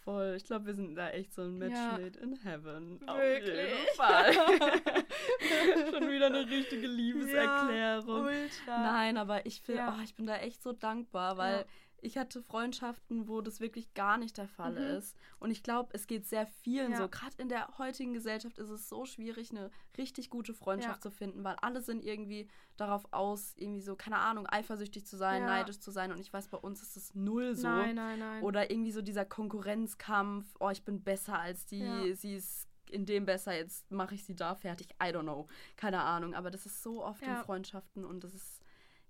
Voll. 0.04 0.34
Ich 0.36 0.46
glaube, 0.46 0.66
wir 0.66 0.74
sind 0.74 0.96
da 0.96 1.12
echt 1.12 1.32
so 1.32 1.44
ein 1.44 1.60
Match 1.60 1.74
Ja. 1.76 1.92
made 1.92 2.18
in 2.20 2.36
heaven. 2.44 3.00
Wirklich? 3.02 3.72
Auf 3.72 3.86
jeden 3.86 3.96
Fall. 3.96 4.34
Schon 5.94 6.10
wieder 6.10 6.26
eine 6.26 6.50
richtige 6.50 6.88
Liebeserklärung. 6.88 8.22
ultra. 8.26 8.84
Nein, 8.84 9.18
aber 9.18 9.46
ich 9.46 9.66
will, 9.68 9.76
Ja. 9.76 9.96
oh, 9.96 10.02
ich 10.04 10.16
bin 10.16 10.26
da 10.26 10.38
echt 10.38 10.64
so 10.64 10.74
dankbar, 10.74 11.38
weil 11.38 11.60
Ja. 11.60 11.66
Ich 12.02 12.18
hatte 12.18 12.42
Freundschaften, 12.42 13.28
wo 13.28 13.42
das 13.42 13.60
wirklich 13.60 13.94
gar 13.94 14.18
nicht 14.18 14.38
der 14.38 14.48
Fall 14.48 14.72
Mhm. 14.74 14.98
ist. 14.98 15.16
Und 15.40 15.52
ich 15.52 15.62
glaube, 15.64 15.90
es 15.94 16.08
geht 16.08 16.26
sehr 16.26 16.46
vielen 16.48 16.92
Ja. 16.94 16.98
so. 16.98 17.08
Gerade 17.10 17.36
in 17.38 17.48
der 17.50 17.78
heutigen 17.78 18.14
Gesellschaft 18.14 18.58
ist 18.58 18.70
es 18.70 18.90
so 18.90 19.06
schwierig, 19.06 19.52
eine 19.52 19.70
richtig 19.98 20.30
gute 20.30 20.54
Freundschaft 20.54 20.98
Ja. 20.98 21.02
zu 21.02 21.12
finden, 21.12 21.44
weil 21.44 21.56
alle 21.62 21.82
sind 21.82 22.04
irgendwie 22.04 22.50
darauf 22.78 23.06
aus, 23.12 23.54
irgendwie 23.56 23.82
so, 23.82 23.96
keine 23.96 24.18
Ahnung, 24.18 24.48
eifersüchtig 24.48 25.06
zu 25.06 25.16
sein, 25.16 25.42
Ja. 25.42 25.48
neidisch 25.48 25.80
zu 25.80 25.92
sein. 25.92 26.12
Und 26.12 26.20
ich 26.20 26.34
weiß, 26.34 26.48
bei 26.48 26.58
uns 26.58 26.82
ist 26.82 26.98
es 26.98 27.14
null 27.16 27.56
so. 27.56 27.68
Nein, 27.68 27.96
nein, 27.96 28.20
nein. 28.20 28.44
Oder 28.44 28.72
irgendwie 28.72 28.92
so 28.92 29.02
dieser 29.02 29.26
Konkurrenzkampf, 29.26 30.56
oh, 30.60 30.70
ich 30.70 30.84
bin 30.84 31.04
besser 31.04 31.40
als 31.40 31.66
die, 31.66 32.14
sie 32.16 32.36
ist 32.36 32.68
in 32.90 33.06
dem 33.06 33.26
besser, 33.26 33.56
jetzt 33.56 33.90
mache 33.90 34.16
ich 34.16 34.26
sie 34.26 34.36
da 34.36 34.54
fertig. 34.56 34.90
I 35.02 35.08
don't 35.14 35.22
know. 35.22 35.48
Keine 35.78 36.02
Ahnung. 36.02 36.34
Aber 36.34 36.52
das 36.52 36.66
ist 36.66 36.84
so 36.84 37.04
oft 37.04 37.22
in 37.22 37.36
Freundschaften 37.38 38.04
und 38.04 38.24
das 38.24 38.34
ist 38.34 38.60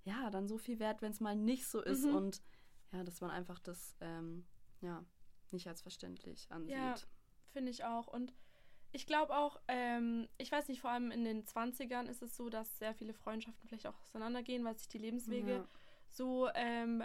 ja 0.04 0.30
dann 0.30 0.47
so 0.47 0.58
viel 0.58 0.80
wert, 0.80 1.01
wenn 1.01 1.12
es 1.12 1.19
mal 1.19 1.36
nicht 1.36 1.65
so 1.67 1.82
ist 1.82 2.06
Mhm. 2.06 2.15
und 2.15 2.41
ja, 2.91 3.04
dass 3.04 3.21
man 3.21 3.32
einfach 3.32 3.60
das 3.60 3.95
ähm, 4.01 4.45
ja 4.82 5.04
nicht 5.51 5.67
als 5.67 5.82
verständlich 5.82 6.51
ansieht. 6.51 6.75
Ja. 6.75 6.95
Finde 7.54 7.71
ich 7.71 7.84
auch. 7.84 8.08
Und 8.08 8.34
ich 8.93 9.06
glaube 9.06 9.36
auch, 9.36 9.60
ähm, 9.67 10.27
ich 10.38 10.51
weiß 10.51 10.67
nicht, 10.67 10.82
vor 10.82 10.91
allem 10.91 11.12
in 11.12 11.23
den 11.23 11.45
20ern 11.45 12.08
ist 12.08 12.21
es 12.21 12.36
so, 12.36 12.49
dass 12.49 12.77
sehr 12.77 12.93
viele 12.93 13.13
Freundschaften 13.13 13.67
vielleicht 13.67 13.88
auch 13.88 13.99
auseinandergehen, 14.01 14.63
weil 14.63 14.77
sich 14.77 14.88
die 14.88 14.97
Lebenswege 14.97 15.51
Ja. 15.51 15.67
so 16.10 16.49
ähm, 16.56 17.04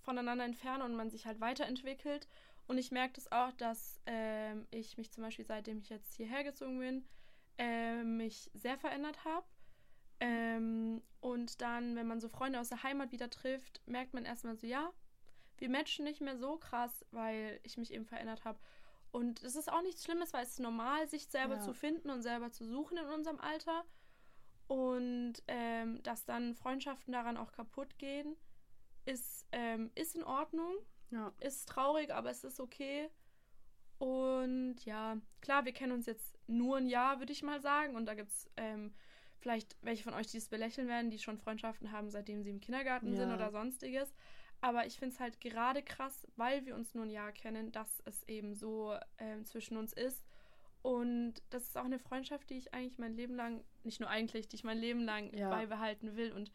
voneinander 0.00 0.44
entfernen 0.44 0.82
und 0.82 0.94
man 0.96 1.10
sich 1.10 1.26
halt 1.26 1.40
weiterentwickelt. 1.40 2.28
Und 2.66 2.78
ich 2.78 2.90
merke 2.90 3.14
das 3.14 3.30
auch, 3.32 3.52
dass 3.52 4.00
ähm, 4.06 4.66
ich 4.70 4.96
mich 4.96 5.10
zum 5.10 5.24
Beispiel, 5.24 5.44
seitdem 5.44 5.78
ich 5.78 5.88
jetzt 5.88 6.14
hierher 6.14 6.44
gezogen 6.44 6.78
bin, 6.78 7.08
ähm, 7.58 8.16
mich 8.16 8.50
sehr 8.54 8.78
verändert 8.78 9.24
habe. 9.24 9.46
Ähm, 10.20 11.02
und 11.20 11.60
dann, 11.60 11.96
wenn 11.96 12.06
man 12.06 12.20
so 12.20 12.28
Freunde 12.28 12.60
aus 12.60 12.68
der 12.68 12.82
Heimat 12.82 13.12
wieder 13.12 13.28
trifft, 13.30 13.80
merkt 13.86 14.14
man 14.14 14.24
erstmal 14.24 14.56
so, 14.56 14.66
ja, 14.66 14.92
wir 15.60 15.68
matchen 15.70 16.04
nicht 16.04 16.20
mehr 16.20 16.36
so 16.36 16.56
krass, 16.56 17.04
weil 17.12 17.60
ich 17.62 17.76
mich 17.78 17.92
eben 17.92 18.04
verändert 18.06 18.44
habe. 18.44 18.58
Und 19.12 19.42
es 19.42 19.56
ist 19.56 19.70
auch 19.70 19.82
nichts 19.82 20.04
Schlimmes, 20.04 20.32
weil 20.32 20.42
es 20.44 20.50
ist 20.50 20.60
normal, 20.60 21.06
sich 21.08 21.26
selber 21.26 21.56
Ja. 21.56 21.60
zu 21.60 21.72
finden 21.74 22.10
und 22.10 22.22
selber 22.22 22.50
zu 22.50 22.64
suchen 22.66 22.96
in 22.96 23.06
unserem 23.06 23.40
Alter. 23.40 23.84
Und 24.68 25.34
ähm, 25.48 26.02
dass 26.02 26.24
dann 26.24 26.54
Freundschaften 26.54 27.12
daran 27.12 27.36
auch 27.36 27.52
kaputt 27.52 27.98
gehen, 27.98 28.36
ist, 29.04 29.46
ähm, 29.52 29.90
ist 29.94 30.14
in 30.14 30.22
Ordnung. 30.22 30.74
Ja. 31.10 31.32
Ist 31.40 31.68
traurig, 31.68 32.12
aber 32.12 32.30
es 32.30 32.44
ist 32.44 32.60
okay. 32.60 33.10
Und 33.98 34.76
ja, 34.84 35.16
klar, 35.40 35.64
wir 35.64 35.72
kennen 35.72 35.92
uns 35.92 36.06
jetzt 36.06 36.38
nur 36.46 36.76
ein 36.78 36.86
Jahr, 36.86 37.18
würde 37.18 37.32
ich 37.32 37.42
mal 37.42 37.60
sagen. 37.60 37.96
Und 37.96 38.06
da 38.06 38.14
gibt 38.14 38.30
es 38.30 38.48
ähm, 38.56 38.94
vielleicht 39.38 39.76
welche 39.82 40.04
von 40.04 40.14
euch, 40.14 40.28
die 40.28 40.36
es 40.38 40.48
belächeln 40.48 40.88
werden, 40.88 41.10
die 41.10 41.18
schon 41.18 41.36
Freundschaften 41.38 41.92
haben, 41.92 42.08
seitdem 42.10 42.42
sie 42.42 42.50
im 42.50 42.60
Kindergarten 42.60 43.14
sind 43.14 43.28
Ja. 43.28 43.34
oder 43.34 43.50
sonstiges. 43.50 44.14
Aber 44.60 44.86
ich 44.86 44.98
finde 44.98 45.14
es 45.14 45.20
halt 45.20 45.40
gerade 45.40 45.82
krass, 45.82 46.26
weil 46.36 46.66
wir 46.66 46.74
uns 46.74 46.94
nur 46.94 47.04
ein 47.04 47.10
Jahr 47.10 47.32
kennen, 47.32 47.72
dass 47.72 48.02
es 48.04 48.22
eben 48.28 48.54
so 48.54 48.94
ähm, 49.18 49.44
zwischen 49.46 49.76
uns 49.76 49.92
ist. 49.92 50.24
Und 50.82 51.34
das 51.50 51.64
ist 51.64 51.76
auch 51.76 51.84
eine 51.84 51.98
Freundschaft, 51.98 52.48
die 52.50 52.56
ich 52.58 52.72
eigentlich 52.72 52.98
mein 52.98 53.14
Leben 53.14 53.34
lang, 53.34 53.64
nicht 53.84 54.00
nur 54.00 54.08
eigentlich, 54.08 54.48
die 54.48 54.56
ich 54.56 54.64
mein 54.64 54.78
Leben 54.78 55.00
lang 55.04 55.34
Ja. 55.34 55.50
beibehalten 55.50 56.16
will 56.16 56.32
und 56.32 56.50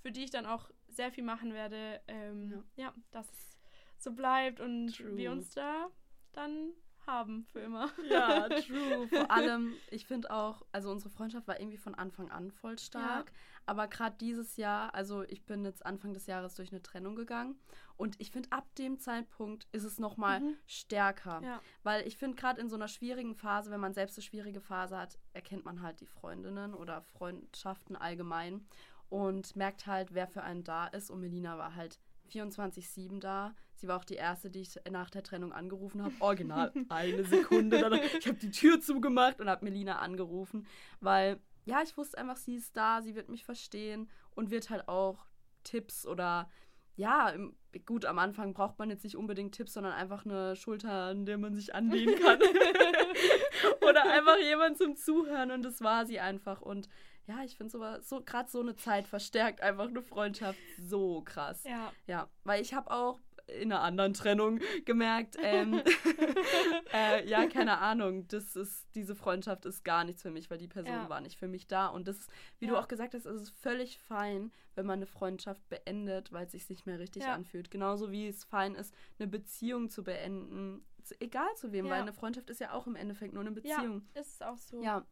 für 0.00 0.12
die 0.12 0.24
ich 0.24 0.30
dann 0.30 0.46
auch 0.46 0.70
sehr 0.88 1.10
viel 1.12 1.24
machen 1.24 1.54
werde. 1.54 2.00
Ähm, 2.08 2.64
ja. 2.76 2.92
dass 3.10 3.30
es 3.32 3.58
so 3.98 4.12
bleibt 4.12 4.60
und 4.60 4.96
True. 4.96 5.16
wir 5.16 5.30
uns 5.30 5.50
da 5.50 5.88
dann 6.32 6.72
haben 7.06 7.44
für 7.52 7.60
immer. 7.60 7.90
Ja, 8.08 8.48
true. 8.66 9.08
Vor 9.08 9.30
allem, 9.30 9.74
ich 9.90 10.06
finde 10.06 10.30
auch, 10.30 10.62
also 10.72 10.90
unsere 10.90 11.10
Freundschaft 11.10 11.48
war 11.48 11.60
irgendwie 11.60 11.78
von 11.78 11.94
Anfang 11.94 12.30
an 12.30 12.50
voll 12.50 12.78
stark. 12.78 13.30
Ja. 13.30 13.36
Aber 13.66 13.86
gerade 13.86 14.16
dieses 14.18 14.56
Jahr, 14.56 14.94
also 14.94 15.22
ich 15.22 15.44
bin 15.44 15.64
jetzt 15.64 15.86
Anfang 15.86 16.14
des 16.14 16.26
Jahres 16.26 16.54
durch 16.54 16.72
eine 16.72 16.82
Trennung 16.82 17.14
gegangen. 17.14 17.60
Und 17.96 18.20
ich 18.20 18.30
finde, 18.30 18.50
ab 18.50 18.66
dem 18.76 18.98
Zeitpunkt 18.98 19.68
ist 19.70 19.84
es 19.84 19.98
nochmal 19.98 20.40
mhm. 20.40 20.56
stärker. 20.66 21.40
Ja. 21.44 21.60
Weil 21.82 22.06
ich 22.06 22.16
finde, 22.16 22.36
gerade 22.36 22.60
in 22.60 22.68
so 22.68 22.76
einer 22.76 22.88
schwierigen 22.88 23.34
Phase, 23.34 23.70
wenn 23.70 23.80
man 23.80 23.94
selbst 23.94 24.18
eine 24.18 24.24
schwierige 24.24 24.60
Phase 24.60 24.98
hat, 24.98 25.18
erkennt 25.32 25.64
man 25.64 25.82
halt 25.82 26.00
die 26.00 26.06
Freundinnen 26.06 26.74
oder 26.74 27.02
Freundschaften 27.02 27.96
allgemein 27.96 28.66
und 29.08 29.54
merkt 29.56 29.86
halt, 29.86 30.14
wer 30.14 30.26
für 30.26 30.42
einen 30.42 30.64
da 30.64 30.86
ist. 30.86 31.10
Und 31.10 31.20
Melina 31.20 31.58
war 31.58 31.76
halt 31.76 32.00
24-7 32.32 33.20
da. 33.20 33.54
Sie 33.74 33.88
war 33.88 33.98
auch 33.98 34.04
die 34.04 34.14
erste, 34.14 34.50
die 34.50 34.60
ich 34.60 34.78
nach 34.90 35.10
der 35.10 35.22
Trennung 35.22 35.52
angerufen 35.52 36.02
habe. 36.02 36.14
Original 36.20 36.72
eine 36.88 37.24
Sekunde. 37.24 37.80
Danach. 37.80 37.98
Ich 38.18 38.26
habe 38.26 38.38
die 38.38 38.50
Tür 38.50 38.80
zugemacht 38.80 39.40
und 39.40 39.48
habe 39.48 39.64
Melina 39.64 39.98
angerufen, 39.98 40.66
weil 41.00 41.40
ja, 41.64 41.80
ich 41.82 41.96
wusste 41.96 42.18
einfach, 42.18 42.36
sie 42.36 42.56
ist 42.56 42.76
da, 42.76 43.02
sie 43.02 43.14
wird 43.14 43.28
mich 43.28 43.44
verstehen 43.44 44.10
und 44.34 44.50
wird 44.50 44.70
halt 44.70 44.88
auch 44.88 45.26
Tipps 45.62 46.06
oder 46.06 46.48
ja, 46.96 47.32
gut, 47.86 48.04
am 48.04 48.18
Anfang 48.18 48.52
braucht 48.52 48.78
man 48.78 48.90
jetzt 48.90 49.04
nicht 49.04 49.16
unbedingt 49.16 49.54
Tipps, 49.54 49.72
sondern 49.72 49.94
einfach 49.94 50.26
eine 50.26 50.56
Schulter, 50.56 51.06
an 51.06 51.24
der 51.24 51.38
man 51.38 51.54
sich 51.54 51.74
anlehnen 51.74 52.16
kann. 52.20 52.38
oder 53.88 54.10
einfach 54.10 54.38
jemand 54.38 54.76
zum 54.76 54.96
Zuhören 54.96 55.50
und 55.50 55.62
das 55.62 55.80
war 55.80 56.04
sie 56.04 56.20
einfach. 56.20 56.60
Und 56.60 56.88
ja, 57.26 57.42
ich 57.44 57.56
finde 57.56 57.70
so, 57.70 57.84
so 58.02 58.22
gerade 58.22 58.50
so 58.50 58.60
eine 58.60 58.76
Zeit 58.76 59.06
verstärkt 59.06 59.60
einfach 59.60 59.88
eine 59.88 60.02
Freundschaft 60.02 60.58
so 60.78 61.22
krass. 61.22 61.62
Ja. 61.64 61.92
Ja, 62.06 62.28
weil 62.44 62.62
ich 62.62 62.74
habe 62.74 62.90
auch 62.90 63.20
in 63.46 63.72
einer 63.72 63.82
anderen 63.82 64.14
Trennung 64.14 64.60
gemerkt, 64.84 65.36
ähm, 65.40 65.82
äh, 66.92 67.28
ja, 67.28 67.46
keine 67.46 67.78
Ahnung, 67.78 68.26
das 68.28 68.56
ist, 68.56 68.86
diese 68.94 69.14
Freundschaft 69.14 69.66
ist 69.66 69.84
gar 69.84 70.04
nichts 70.04 70.22
für 70.22 70.30
mich, 70.30 70.50
weil 70.50 70.58
die 70.58 70.68
Person 70.68 70.94
ja. 70.94 71.08
war 71.08 71.20
nicht 71.20 71.38
für 71.38 71.48
mich 71.48 71.66
da. 71.66 71.88
Und 71.88 72.08
das 72.08 72.18
ist, 72.18 72.30
wie 72.58 72.66
ja. 72.66 72.72
du 72.72 72.78
auch 72.78 72.88
gesagt 72.88 73.14
hast, 73.14 73.26
ist 73.26 73.40
es 73.40 73.50
völlig 73.50 73.98
fein, 73.98 74.52
wenn 74.74 74.86
man 74.86 74.98
eine 74.98 75.06
Freundschaft 75.06 75.68
beendet, 75.68 76.32
weil 76.32 76.46
es 76.46 76.52
sich 76.52 76.68
nicht 76.68 76.86
mehr 76.86 76.98
richtig 76.98 77.24
ja. 77.24 77.34
anfühlt. 77.34 77.70
Genauso 77.70 78.10
wie 78.10 78.28
es 78.28 78.44
fein 78.44 78.74
ist, 78.74 78.94
eine 79.18 79.28
Beziehung 79.28 79.90
zu 79.90 80.04
beenden, 80.04 80.84
egal 81.20 81.48
zu 81.56 81.72
wem, 81.72 81.86
weil 81.86 82.00
eine 82.00 82.12
Freundschaft 82.12 82.48
ist 82.50 82.60
ja 82.60 82.72
auch 82.72 82.86
im 82.86 82.96
Endeffekt 82.96 83.34
nur 83.34 83.42
eine 83.42 83.52
Beziehung. 83.52 84.06
Ja, 84.14 84.20
ist 84.20 84.42
auch 84.42 84.58
so. 84.58 84.82
Ja. 84.82 85.04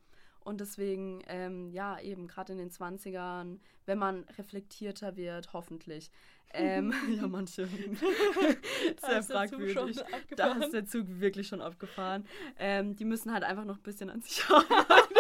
Und 0.51 0.61
deswegen, 0.61 1.23
ähm, 1.29 1.71
ja, 1.71 2.01
eben 2.01 2.27
gerade 2.27 2.55
in 2.55 2.59
den 2.59 2.71
20ern, 2.73 3.61
wenn 3.87 3.99
man 3.99 4.25
reflektierter 4.37 5.15
wird, 5.15 5.53
hoffentlich. 5.53 6.11
Ähm, 6.53 6.93
ja, 7.21 7.29
manche. 7.29 7.69
sehr 9.01 9.23
fragwürdig. 9.23 10.01
Da 10.35 10.55
ist 10.55 10.73
der 10.73 10.87
Zug 10.87 11.07
wirklich 11.07 11.47
schon 11.47 11.61
abgefahren. 11.61 12.27
Ähm, 12.59 12.97
die 12.97 13.05
müssen 13.05 13.33
halt 13.33 13.45
einfach 13.45 13.65
noch 13.65 13.77
ein 13.77 13.83
bisschen 13.85 14.11
an 14.11 14.23
sich 14.23 14.45
arbeiten. 14.51 15.15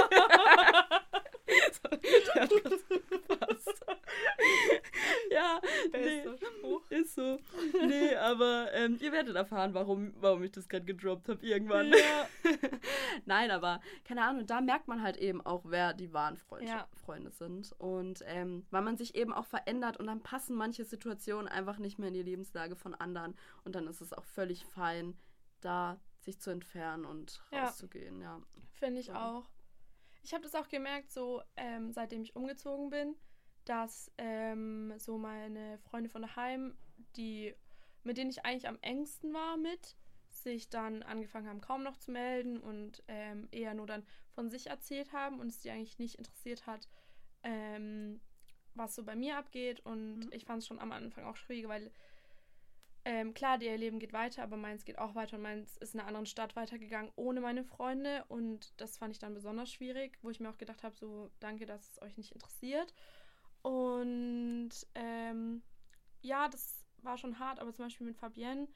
der 2.34 2.42
hat 2.42 2.50
ja, 5.30 5.60
nee, 5.92 6.24
ist 6.90 7.09
so. 7.20 7.38
Nee, 7.86 8.14
aber 8.16 8.72
ähm, 8.72 8.98
ihr 9.00 9.12
werdet 9.12 9.36
erfahren, 9.36 9.74
warum, 9.74 10.14
warum 10.20 10.42
ich 10.42 10.52
das 10.52 10.68
gerade 10.68 10.86
gedroppt 10.86 11.28
habe 11.28 11.44
irgendwann. 11.44 11.90
Ja. 11.90 12.28
Nein, 13.26 13.50
aber 13.50 13.80
keine 14.04 14.24
Ahnung, 14.24 14.46
da 14.46 14.60
merkt 14.60 14.88
man 14.88 15.02
halt 15.02 15.16
eben 15.18 15.44
auch, 15.44 15.62
wer 15.66 15.92
die 15.92 16.12
wahren 16.12 16.36
Freund 16.36 16.68
ja. 16.68 16.88
Freunde 17.04 17.30
sind. 17.30 17.72
Und 17.78 18.24
ähm, 18.26 18.66
weil 18.70 18.82
man 18.82 18.96
sich 18.96 19.14
eben 19.14 19.32
auch 19.32 19.46
verändert 19.46 19.98
und 19.98 20.06
dann 20.06 20.22
passen 20.22 20.56
manche 20.56 20.84
Situationen 20.84 21.48
einfach 21.48 21.78
nicht 21.78 21.98
mehr 21.98 22.08
in 22.08 22.14
die 22.14 22.22
Lebenslage 22.22 22.76
von 22.76 22.94
anderen. 22.94 23.36
Und 23.64 23.74
dann 23.74 23.86
ist 23.86 24.00
es 24.00 24.12
auch 24.12 24.24
völlig 24.24 24.64
fein, 24.64 25.16
da 25.60 26.00
sich 26.20 26.40
zu 26.40 26.50
entfernen 26.50 27.04
und 27.04 27.42
rauszugehen. 27.52 28.20
Ja, 28.20 28.40
finde 28.72 29.00
ich 29.00 29.08
ja. 29.08 29.30
auch. 29.30 29.50
Ich 30.22 30.34
habe 30.34 30.42
das 30.42 30.54
auch 30.54 30.68
gemerkt, 30.68 31.10
so 31.10 31.42
ähm, 31.56 31.92
seitdem 31.92 32.22
ich 32.22 32.36
umgezogen 32.36 32.90
bin 32.90 33.16
dass 33.64 34.10
ähm, 34.18 34.92
so 34.96 35.18
meine 35.18 35.78
Freunde 35.78 36.08
von 36.08 36.22
daheim, 36.22 36.74
die, 37.16 37.54
mit 38.04 38.16
denen 38.16 38.30
ich 38.30 38.44
eigentlich 38.44 38.68
am 38.68 38.78
engsten 38.80 39.32
war 39.32 39.56
mit, 39.56 39.96
sich 40.30 40.68
dann 40.68 41.02
angefangen 41.02 41.48
haben, 41.48 41.60
kaum 41.60 41.82
noch 41.82 41.96
zu 41.96 42.10
melden 42.10 42.60
und 42.60 43.02
ähm, 43.08 43.48
eher 43.50 43.74
nur 43.74 43.86
dann 43.86 44.06
von 44.30 44.48
sich 44.48 44.68
erzählt 44.68 45.12
haben 45.12 45.40
und 45.40 45.48
es 45.48 45.60
die 45.60 45.70
eigentlich 45.70 45.98
nicht 45.98 46.16
interessiert 46.16 46.66
hat, 46.66 46.88
ähm, 47.42 48.20
was 48.74 48.94
so 48.94 49.04
bei 49.04 49.16
mir 49.16 49.36
abgeht. 49.36 49.80
Und 49.80 50.26
mhm. 50.26 50.32
ich 50.32 50.44
fand 50.44 50.62
es 50.62 50.68
schon 50.68 50.78
am 50.78 50.92
Anfang 50.92 51.24
auch 51.24 51.36
schwierig, 51.36 51.68
weil 51.68 51.90
ähm, 53.04 53.32
klar, 53.32 53.60
ihr 53.62 53.78
Leben 53.78 53.98
geht 53.98 54.12
weiter, 54.12 54.42
aber 54.42 54.56
meins 54.56 54.84
geht 54.84 54.98
auch 54.98 55.14
weiter 55.14 55.36
und 55.36 55.42
meins 55.42 55.76
ist 55.78 55.94
in 55.94 56.00
einer 56.00 56.08
anderen 56.08 56.26
Stadt 56.26 56.54
weitergegangen 56.54 57.10
ohne 57.16 57.40
meine 57.40 57.64
Freunde 57.64 58.24
und 58.28 58.78
das 58.78 58.98
fand 58.98 59.12
ich 59.12 59.18
dann 59.18 59.32
besonders 59.32 59.72
schwierig, 59.72 60.18
wo 60.20 60.28
ich 60.28 60.38
mir 60.38 60.50
auch 60.50 60.58
gedacht 60.58 60.82
habe, 60.82 60.94
so 60.94 61.30
danke, 61.40 61.64
dass 61.64 61.92
es 61.92 62.02
euch 62.02 62.18
nicht 62.18 62.32
interessiert. 62.32 62.92
Und 63.62 64.70
ähm, 64.94 65.62
ja, 66.20 66.48
das 66.48 66.79
war 67.04 67.18
schon 67.18 67.38
hart, 67.38 67.58
aber 67.58 67.72
zum 67.72 67.86
Beispiel 67.86 68.06
mit 68.06 68.16
Fabienne, 68.16 68.68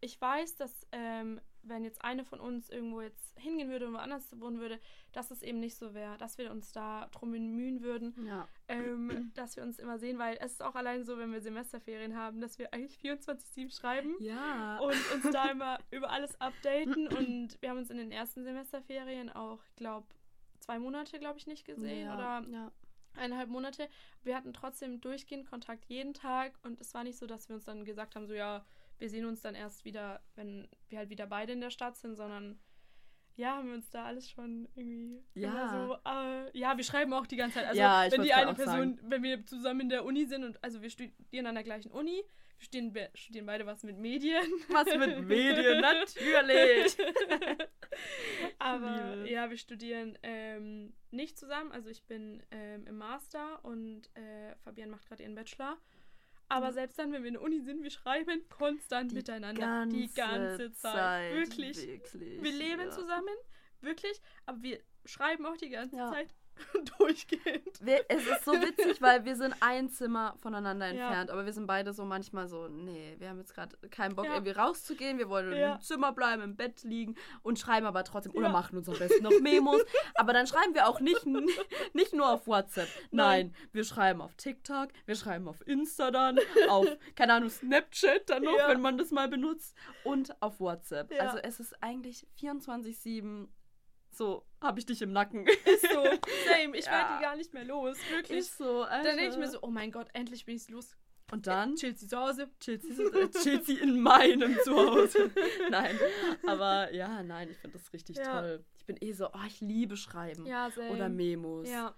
ich 0.00 0.20
weiß, 0.20 0.56
dass 0.56 0.86
ähm, 0.92 1.40
wenn 1.62 1.82
jetzt 1.82 2.04
eine 2.04 2.24
von 2.24 2.38
uns 2.38 2.68
irgendwo 2.68 3.00
jetzt 3.00 3.38
hingehen 3.38 3.70
würde 3.70 3.86
und 3.86 3.94
woanders 3.94 4.38
wohnen 4.38 4.60
würde, 4.60 4.78
dass 5.12 5.30
es 5.30 5.42
eben 5.42 5.60
nicht 5.60 5.76
so 5.76 5.94
wäre, 5.94 6.18
dass 6.18 6.36
wir 6.36 6.50
uns 6.50 6.72
da 6.72 7.08
drum 7.12 7.32
bemühen 7.32 7.82
würden, 7.82 8.14
ja. 8.26 8.46
ähm, 8.68 9.32
dass 9.34 9.56
wir 9.56 9.62
uns 9.62 9.78
immer 9.78 9.98
sehen, 9.98 10.18
weil 10.18 10.36
es 10.40 10.52
ist 10.52 10.62
auch 10.62 10.74
allein 10.74 11.04
so, 11.04 11.16
wenn 11.16 11.32
wir 11.32 11.40
Semesterferien 11.40 12.16
haben, 12.16 12.40
dass 12.40 12.58
wir 12.58 12.74
eigentlich 12.74 12.98
24-7 12.98 13.74
schreiben 13.74 14.14
ja. 14.20 14.78
und 14.78 14.96
uns 15.14 15.30
da 15.32 15.50
immer 15.50 15.78
über 15.90 16.10
alles 16.10 16.38
updaten 16.38 17.08
und 17.08 17.60
wir 17.62 17.70
haben 17.70 17.78
uns 17.78 17.90
in 17.90 17.96
den 17.96 18.12
ersten 18.12 18.44
Semesterferien 18.44 19.30
auch, 19.30 19.60
glaube 19.76 20.06
zwei 20.60 20.78
Monate, 20.78 21.18
glaube 21.18 21.38
ich, 21.38 21.46
nicht 21.46 21.64
gesehen 21.64 22.06
ja. 22.06 22.14
oder 22.14 22.46
eineinhalb 23.16 23.48
Monate. 23.48 23.88
Wir 24.22 24.36
hatten 24.36 24.52
trotzdem 24.52 25.00
durchgehend 25.00 25.48
Kontakt 25.48 25.84
jeden 25.86 26.14
Tag 26.14 26.52
und 26.62 26.80
es 26.80 26.94
war 26.94 27.04
nicht 27.04 27.18
so, 27.18 27.26
dass 27.26 27.48
wir 27.48 27.56
uns 27.56 27.64
dann 27.64 27.84
gesagt 27.84 28.16
haben, 28.16 28.26
so 28.26 28.34
ja, 28.34 28.64
wir 28.98 29.10
sehen 29.10 29.26
uns 29.26 29.40
dann 29.40 29.54
erst 29.54 29.84
wieder, 29.84 30.20
wenn 30.34 30.68
wir 30.88 30.98
halt 30.98 31.10
wieder 31.10 31.26
beide 31.26 31.52
in 31.52 31.60
der 31.60 31.70
Stadt 31.70 31.96
sind, 31.96 32.16
sondern 32.16 32.58
ja, 33.36 33.56
haben 33.56 33.66
wir 33.66 33.74
uns 33.74 33.90
da 33.90 34.04
alles 34.04 34.30
schon 34.30 34.68
irgendwie 34.76 35.20
ja. 35.34 35.70
so, 35.70 35.96
äh, 36.08 36.56
ja, 36.56 36.76
wir 36.76 36.84
schreiben 36.84 37.12
auch 37.12 37.26
die 37.26 37.36
ganze 37.36 37.54
Zeit. 37.58 37.66
Also 37.66 37.80
ja, 37.80 38.06
wenn 38.10 38.22
die 38.22 38.32
eine 38.32 38.54
Person, 38.54 38.96
sagen. 38.96 39.00
wenn 39.02 39.22
wir 39.22 39.44
zusammen 39.44 39.80
in 39.80 39.88
der 39.88 40.04
Uni 40.04 40.26
sind 40.26 40.44
und 40.44 40.62
also 40.62 40.82
wir 40.82 40.90
studieren 40.90 41.46
an 41.46 41.54
der 41.54 41.64
gleichen 41.64 41.90
Uni, 41.90 42.22
wir 42.58 42.64
studieren, 42.64 42.94
wir 42.94 43.10
studieren 43.14 43.46
beide 43.46 43.66
was 43.66 43.82
mit 43.82 43.98
Medien. 43.98 44.44
Was 44.68 44.86
mit 44.86 45.20
Medien, 45.26 45.80
natürlich. 45.80 46.96
Aber 48.58 49.24
ja, 49.26 49.50
wir 49.50 49.56
studieren 49.56 50.18
ähm, 50.22 50.94
nicht 51.10 51.38
zusammen. 51.38 51.72
Also 51.72 51.88
ich 51.90 52.04
bin 52.04 52.42
ähm, 52.50 52.86
im 52.86 52.98
Master 52.98 53.64
und 53.64 54.08
äh, 54.14 54.54
Fabian 54.64 54.90
macht 54.90 55.06
gerade 55.06 55.22
ihren 55.22 55.34
Bachelor. 55.34 55.78
Aber 56.48 56.70
mhm. 56.70 56.74
selbst 56.74 56.98
dann, 56.98 57.12
wenn 57.12 57.22
wir 57.22 57.28
in 57.28 57.34
der 57.34 57.42
Uni 57.42 57.60
sind, 57.60 57.82
wir 57.82 57.90
schreiben 57.90 58.48
konstant 58.48 59.10
die 59.10 59.16
miteinander. 59.16 59.60
Ganze 59.60 59.96
die 59.96 60.12
ganze 60.12 60.72
Zeit. 60.72 60.92
Zeit. 60.92 61.34
Wirklich. 61.34 61.86
wirklich. 61.86 62.42
Wir 62.42 62.52
leben 62.52 62.82
ja. 62.82 62.90
zusammen, 62.90 63.34
wirklich. 63.80 64.20
Aber 64.46 64.62
wir 64.62 64.78
schreiben 65.04 65.46
auch 65.46 65.56
die 65.56 65.70
ganze 65.70 65.96
ja. 65.96 66.10
Zeit. 66.10 66.34
durchgehend. 66.98 67.80
Wir, 67.80 68.04
es 68.08 68.26
ist 68.26 68.44
so 68.44 68.52
witzig, 68.52 69.00
weil 69.00 69.24
wir 69.24 69.36
sind 69.36 69.54
ein 69.60 69.88
Zimmer 69.90 70.34
voneinander 70.38 70.86
entfernt, 70.86 71.28
ja. 71.28 71.32
aber 71.32 71.44
wir 71.44 71.52
sind 71.52 71.66
beide 71.66 71.92
so 71.92 72.04
manchmal 72.04 72.48
so, 72.48 72.68
nee, 72.68 73.16
wir 73.18 73.28
haben 73.28 73.38
jetzt 73.38 73.54
gerade 73.54 73.76
keinen 73.90 74.14
Bock, 74.14 74.26
ja. 74.26 74.34
irgendwie 74.34 74.52
rauszugehen, 74.52 75.18
wir 75.18 75.28
wollen 75.28 75.56
ja. 75.56 75.74
im 75.74 75.80
Zimmer 75.80 76.12
bleiben, 76.12 76.42
im 76.42 76.56
Bett 76.56 76.82
liegen 76.82 77.16
und 77.42 77.58
schreiben 77.58 77.86
aber 77.86 78.04
trotzdem, 78.04 78.32
oder 78.34 78.48
machen 78.48 78.78
uns 78.78 78.88
am 78.88 78.98
besten 78.98 79.22
noch 79.22 79.38
Memos, 79.40 79.82
aber 80.14 80.32
dann 80.32 80.46
schreiben 80.46 80.74
wir 80.74 80.88
auch 80.88 81.00
nicht, 81.00 81.26
nicht 81.92 82.12
nur 82.12 82.30
auf 82.30 82.46
WhatsApp, 82.46 82.88
nein. 83.10 83.48
nein, 83.48 83.54
wir 83.72 83.84
schreiben 83.84 84.20
auf 84.20 84.34
TikTok, 84.36 84.88
wir 85.06 85.16
schreiben 85.16 85.48
auf 85.48 85.66
Insta 85.66 86.10
dann, 86.10 86.38
auf, 86.68 86.86
keine 87.14 87.34
Ahnung, 87.34 87.50
Snapchat 87.50 88.30
dann 88.30 88.44
noch, 88.44 88.68
wenn 88.68 88.80
man 88.80 88.98
das 88.98 89.10
mal 89.10 89.28
benutzt 89.28 89.74
und 90.04 90.40
auf 90.42 90.60
WhatsApp. 90.60 91.12
Also 91.18 91.38
es 91.38 91.60
ist 91.60 91.82
eigentlich 91.82 92.26
24-7 92.40 93.48
so, 94.16 94.44
habe 94.60 94.78
ich 94.78 94.86
dich 94.86 95.02
im 95.02 95.12
Nacken. 95.12 95.46
Ist 95.64 95.82
so, 95.82 96.04
same. 96.48 96.76
Ich 96.76 96.86
ja. 96.86 96.92
werde 96.92 97.14
die 97.16 97.22
gar 97.22 97.36
nicht 97.36 97.54
mehr 97.54 97.64
los. 97.64 97.96
Wirklich. 98.10 98.38
Ist 98.38 98.58
so, 98.58 98.82
Alter. 98.82 99.08
Dann 99.08 99.16
denke 99.16 99.32
ich 99.32 99.38
mir 99.38 99.48
so, 99.48 99.58
oh 99.62 99.70
mein 99.70 99.90
Gott, 99.90 100.08
endlich 100.12 100.44
bin 100.44 100.56
ich 100.56 100.68
los. 100.68 100.96
Und 101.32 101.46
dann? 101.46 101.72
Äh, 101.72 101.76
chillt 101.76 101.98
sie 101.98 102.06
zu 102.06 102.18
Hause. 102.18 102.50
Chillt 102.60 102.82
sie, 102.82 103.02
äh, 103.02 103.30
chillt 103.30 103.66
sie 103.66 103.78
in 103.78 104.00
meinem 104.00 104.56
Zuhause. 104.64 105.30
nein. 105.70 105.98
Aber 106.46 106.92
ja, 106.92 107.22
nein, 107.22 107.50
ich 107.50 107.56
finde 107.58 107.78
das 107.78 107.92
richtig 107.92 108.16
ja. 108.16 108.40
toll. 108.40 108.64
Ich 108.76 108.84
bin 108.84 108.96
eh 109.00 109.12
so, 109.12 109.28
oh, 109.28 109.44
ich 109.46 109.60
liebe 109.60 109.96
Schreiben. 109.96 110.46
Ja, 110.46 110.70
same. 110.70 110.90
Oder 110.90 111.08
Memos. 111.08 111.68
Ja. 111.68 111.94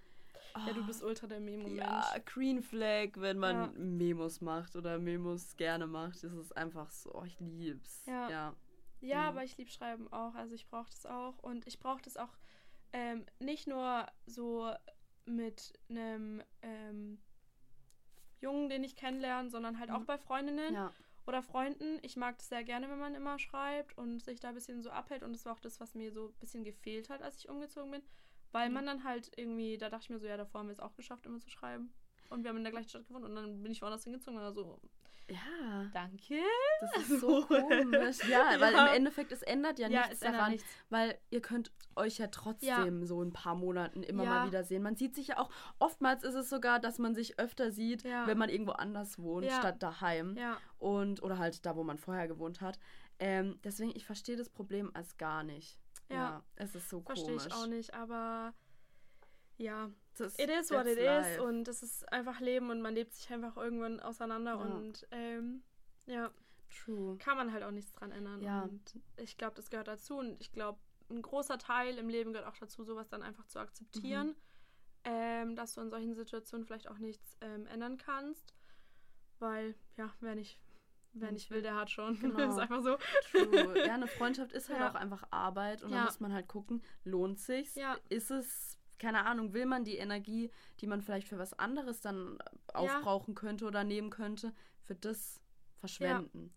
Oh, 0.54 0.60
ja, 0.66 0.72
du 0.72 0.86
bist 0.86 1.02
ultra 1.02 1.26
der 1.26 1.40
Memo-Mensch. 1.40 1.78
Ja, 1.78 2.14
Green 2.24 2.62
Flag, 2.62 3.10
wenn 3.16 3.38
man 3.38 3.56
ja. 3.56 3.72
Memos 3.76 4.40
macht 4.40 4.74
oder 4.74 4.98
Memos 4.98 5.54
gerne 5.56 5.86
macht. 5.86 6.24
Das 6.24 6.32
ist 6.32 6.56
einfach 6.56 6.90
so, 6.90 7.12
oh, 7.14 7.24
ich 7.24 7.38
lieb's. 7.40 8.04
Ja. 8.06 8.30
ja. 8.30 8.56
Ja, 9.00 9.22
mhm. 9.22 9.28
aber 9.28 9.44
ich 9.44 9.56
liebe 9.56 9.70
Schreiben 9.70 10.12
auch. 10.12 10.34
Also 10.34 10.54
ich 10.54 10.66
brauche 10.68 10.90
das 10.90 11.06
auch. 11.06 11.38
Und 11.38 11.66
ich 11.66 11.78
brauche 11.78 12.02
das 12.02 12.16
auch 12.16 12.36
ähm, 12.92 13.26
nicht 13.38 13.66
nur 13.66 14.06
so 14.26 14.72
mit 15.26 15.72
einem 15.88 16.42
ähm, 16.62 17.18
Jungen, 18.40 18.68
den 18.68 18.84
ich 18.84 18.96
kennenlerne, 18.96 19.50
sondern 19.50 19.78
halt 19.78 19.90
mhm. 19.90 19.96
auch 19.96 20.04
bei 20.04 20.18
Freundinnen. 20.18 20.74
Ja. 20.74 20.92
Oder 21.26 21.42
Freunden. 21.42 21.98
Ich 22.02 22.16
mag 22.16 22.38
das 22.38 22.48
sehr 22.48 22.62
gerne, 22.62 22.88
wenn 22.88 23.00
man 23.00 23.16
immer 23.16 23.38
schreibt 23.38 23.98
und 23.98 24.22
sich 24.22 24.38
da 24.38 24.48
ein 24.48 24.54
bisschen 24.54 24.82
so 24.82 24.90
abhält. 24.90 25.24
Und 25.24 25.32
das 25.32 25.44
war 25.44 25.54
auch 25.54 25.60
das, 25.60 25.80
was 25.80 25.94
mir 25.94 26.12
so 26.12 26.28
ein 26.28 26.34
bisschen 26.38 26.62
gefehlt 26.62 27.10
hat, 27.10 27.20
als 27.20 27.38
ich 27.38 27.48
umgezogen 27.48 27.90
bin. 27.90 28.02
Weil 28.52 28.70
man 28.70 28.86
dann 28.86 29.02
halt 29.02 29.32
irgendwie, 29.36 29.76
da 29.76 29.90
dachte 29.90 30.04
ich 30.04 30.10
mir 30.10 30.20
so, 30.20 30.26
ja, 30.26 30.36
davor 30.36 30.60
haben 30.60 30.68
wir 30.68 30.72
es 30.72 30.80
auch 30.80 30.94
geschafft, 30.94 31.26
immer 31.26 31.40
zu 31.40 31.50
schreiben. 31.50 31.92
Und 32.30 32.44
wir 32.44 32.50
haben 32.50 32.56
in 32.56 32.62
der 32.62 32.72
gleichen 32.72 32.88
Stadt 32.88 33.06
gewohnt 33.06 33.24
und 33.24 33.34
dann 33.34 33.62
bin 33.62 33.72
ich 33.72 33.82
woanders 33.82 34.04
hingezogen. 34.04 34.38
Also, 34.38 34.80
Ja. 35.28 35.86
danke. 35.92 36.36
Das 36.80 36.96
ist 37.08 37.20
so 37.20 37.44
komisch. 37.48 38.18
Ja, 38.28 38.54
weil 38.60 38.72
Ja. 38.72 38.86
im 38.86 38.94
Endeffekt, 38.94 39.32
es 39.32 39.42
ändert 39.42 39.78
ja, 39.78 39.88
Ja, 39.88 40.06
nichts 40.06 40.22
ändert 40.22 40.40
daran, 40.40 40.52
nichts. 40.52 40.66
weil 40.88 41.18
ihr 41.30 41.40
könnt 41.42 41.72
euch 41.96 42.18
ja 42.18 42.28
trotzdem 42.28 43.04
so 43.04 43.22
ein 43.22 43.32
paar 43.32 43.54
Monaten 43.54 44.02
immer 44.02 44.24
Ja. 44.24 44.30
mal 44.30 44.46
wieder 44.46 44.62
sehen. 44.64 44.82
Man 44.82 44.94
sieht 44.96 45.14
sich 45.14 45.28
ja 45.28 45.38
auch, 45.38 45.50
oftmals 45.78 46.22
ist 46.22 46.34
es 46.34 46.48
sogar, 46.48 46.78
dass 46.78 46.98
man 46.98 47.14
sich 47.14 47.38
öfter 47.38 47.70
sieht, 47.72 48.02
Ja. 48.04 48.26
wenn 48.26 48.38
man 48.38 48.48
irgendwo 48.50 48.72
anders 48.72 49.18
wohnt, 49.18 49.46
Ja. 49.46 49.58
statt 49.58 49.82
daheim. 49.82 50.36
Ja, 50.36 50.58
Und, 50.78 51.22
oder 51.22 51.38
halt 51.38 51.64
da, 51.66 51.74
wo 51.76 51.82
man 51.82 51.98
vorher 51.98 52.28
gewohnt 52.28 52.60
hat. 52.60 52.78
Ähm, 53.18 53.58
deswegen, 53.64 53.92
ich 53.96 54.04
verstehe 54.06 54.36
das 54.36 54.48
Problem 54.50 54.90
als 54.94 55.16
gar 55.16 55.42
nicht. 55.42 55.78
Ja. 56.08 56.44
es 56.54 56.74
ist 56.76 56.88
so 56.88 57.00
verstehe 57.00 57.26
komisch. 57.36 57.46
ich 57.46 57.52
auch 57.52 57.66
nicht. 57.66 57.94
Aber 57.94 58.54
ja, 59.66 59.90
Das, 60.16 60.38
it 60.38 60.48
is 60.48 60.70
what 60.70 60.86
it 60.86 60.98
life. 60.98 61.34
is. 61.34 61.40
Und 61.40 61.68
es 61.68 61.82
ist 61.82 62.10
einfach 62.12 62.40
Leben 62.40 62.70
und 62.70 62.80
man 62.80 62.94
lebt 62.94 63.12
sich 63.14 63.30
einfach 63.32 63.56
irgendwann 63.56 64.00
auseinander. 64.00 64.52
Ja. 64.52 64.56
Und 64.62 65.06
ähm, 65.10 65.62
ja, 66.06 66.30
True. 66.70 67.16
kann 67.18 67.36
man 67.36 67.52
halt 67.52 67.62
auch 67.64 67.70
nichts 67.70 67.92
dran 67.92 68.12
ändern. 68.12 68.40
Ja. 68.42 68.62
Und 68.62 68.98
ich 69.16 69.36
glaube, 69.36 69.54
das 69.56 69.70
gehört 69.70 69.88
dazu. 69.88 70.16
Und 70.18 70.40
ich 70.40 70.52
glaube, 70.52 70.78
ein 71.10 71.22
großer 71.22 71.58
Teil 71.58 71.98
im 71.98 72.08
Leben 72.08 72.32
gehört 72.32 72.48
auch 72.48 72.58
dazu, 72.58 72.82
sowas 72.84 73.08
dann 73.08 73.22
einfach 73.22 73.46
zu 73.46 73.58
akzeptieren. 73.58 74.28
Mhm. 74.28 74.34
Ähm, 75.08 75.54
dass 75.56 75.74
du 75.74 75.80
in 75.82 75.90
solchen 75.90 76.14
Situationen 76.16 76.66
vielleicht 76.66 76.88
auch 76.88 76.98
nichts 76.98 77.36
ähm, 77.40 77.66
ändern 77.66 77.96
kannst. 77.96 78.54
Weil, 79.38 79.74
ja, 79.96 80.12
wer 80.20 80.34
nicht, 80.34 80.58
wer 81.12 81.30
nicht 81.30 81.50
will, 81.50 81.62
der 81.62 81.76
hat 81.76 81.90
schon. 81.90 82.18
Genau. 82.20 82.50
ist 82.50 82.58
einfach 82.58 82.82
so. 82.82 82.96
True. 83.30 83.86
Ja, 83.86 83.94
eine 83.94 84.08
Freundschaft 84.08 84.52
ist 84.52 84.68
halt 84.68 84.80
Ja. 84.80 84.90
auch 84.90 84.94
einfach 84.96 85.22
Arbeit 85.30 85.82
und 85.82 85.90
Ja. 85.90 85.98
da 85.98 86.04
muss 86.06 86.20
man 86.20 86.32
halt 86.32 86.48
gucken, 86.48 86.82
lohnt 87.04 87.38
sich's? 87.38 87.74
Ja. 87.76 87.96
Ist 88.08 88.30
es, 88.32 88.75
keine 88.98 89.24
Ahnung, 89.26 89.52
will 89.52 89.66
man 89.66 89.84
die 89.84 89.96
Energie, 89.96 90.50
die 90.80 90.86
man 90.86 91.02
vielleicht 91.02 91.28
für 91.28 91.38
was 91.38 91.52
anderes 91.58 92.00
dann 92.00 92.38
aufbrauchen 92.72 93.34
könnte 93.34 93.66
oder 93.66 93.84
nehmen 93.84 94.10
könnte, 94.10 94.52
für 94.82 94.94
das 94.94 95.40
verschwenden? 95.78 96.54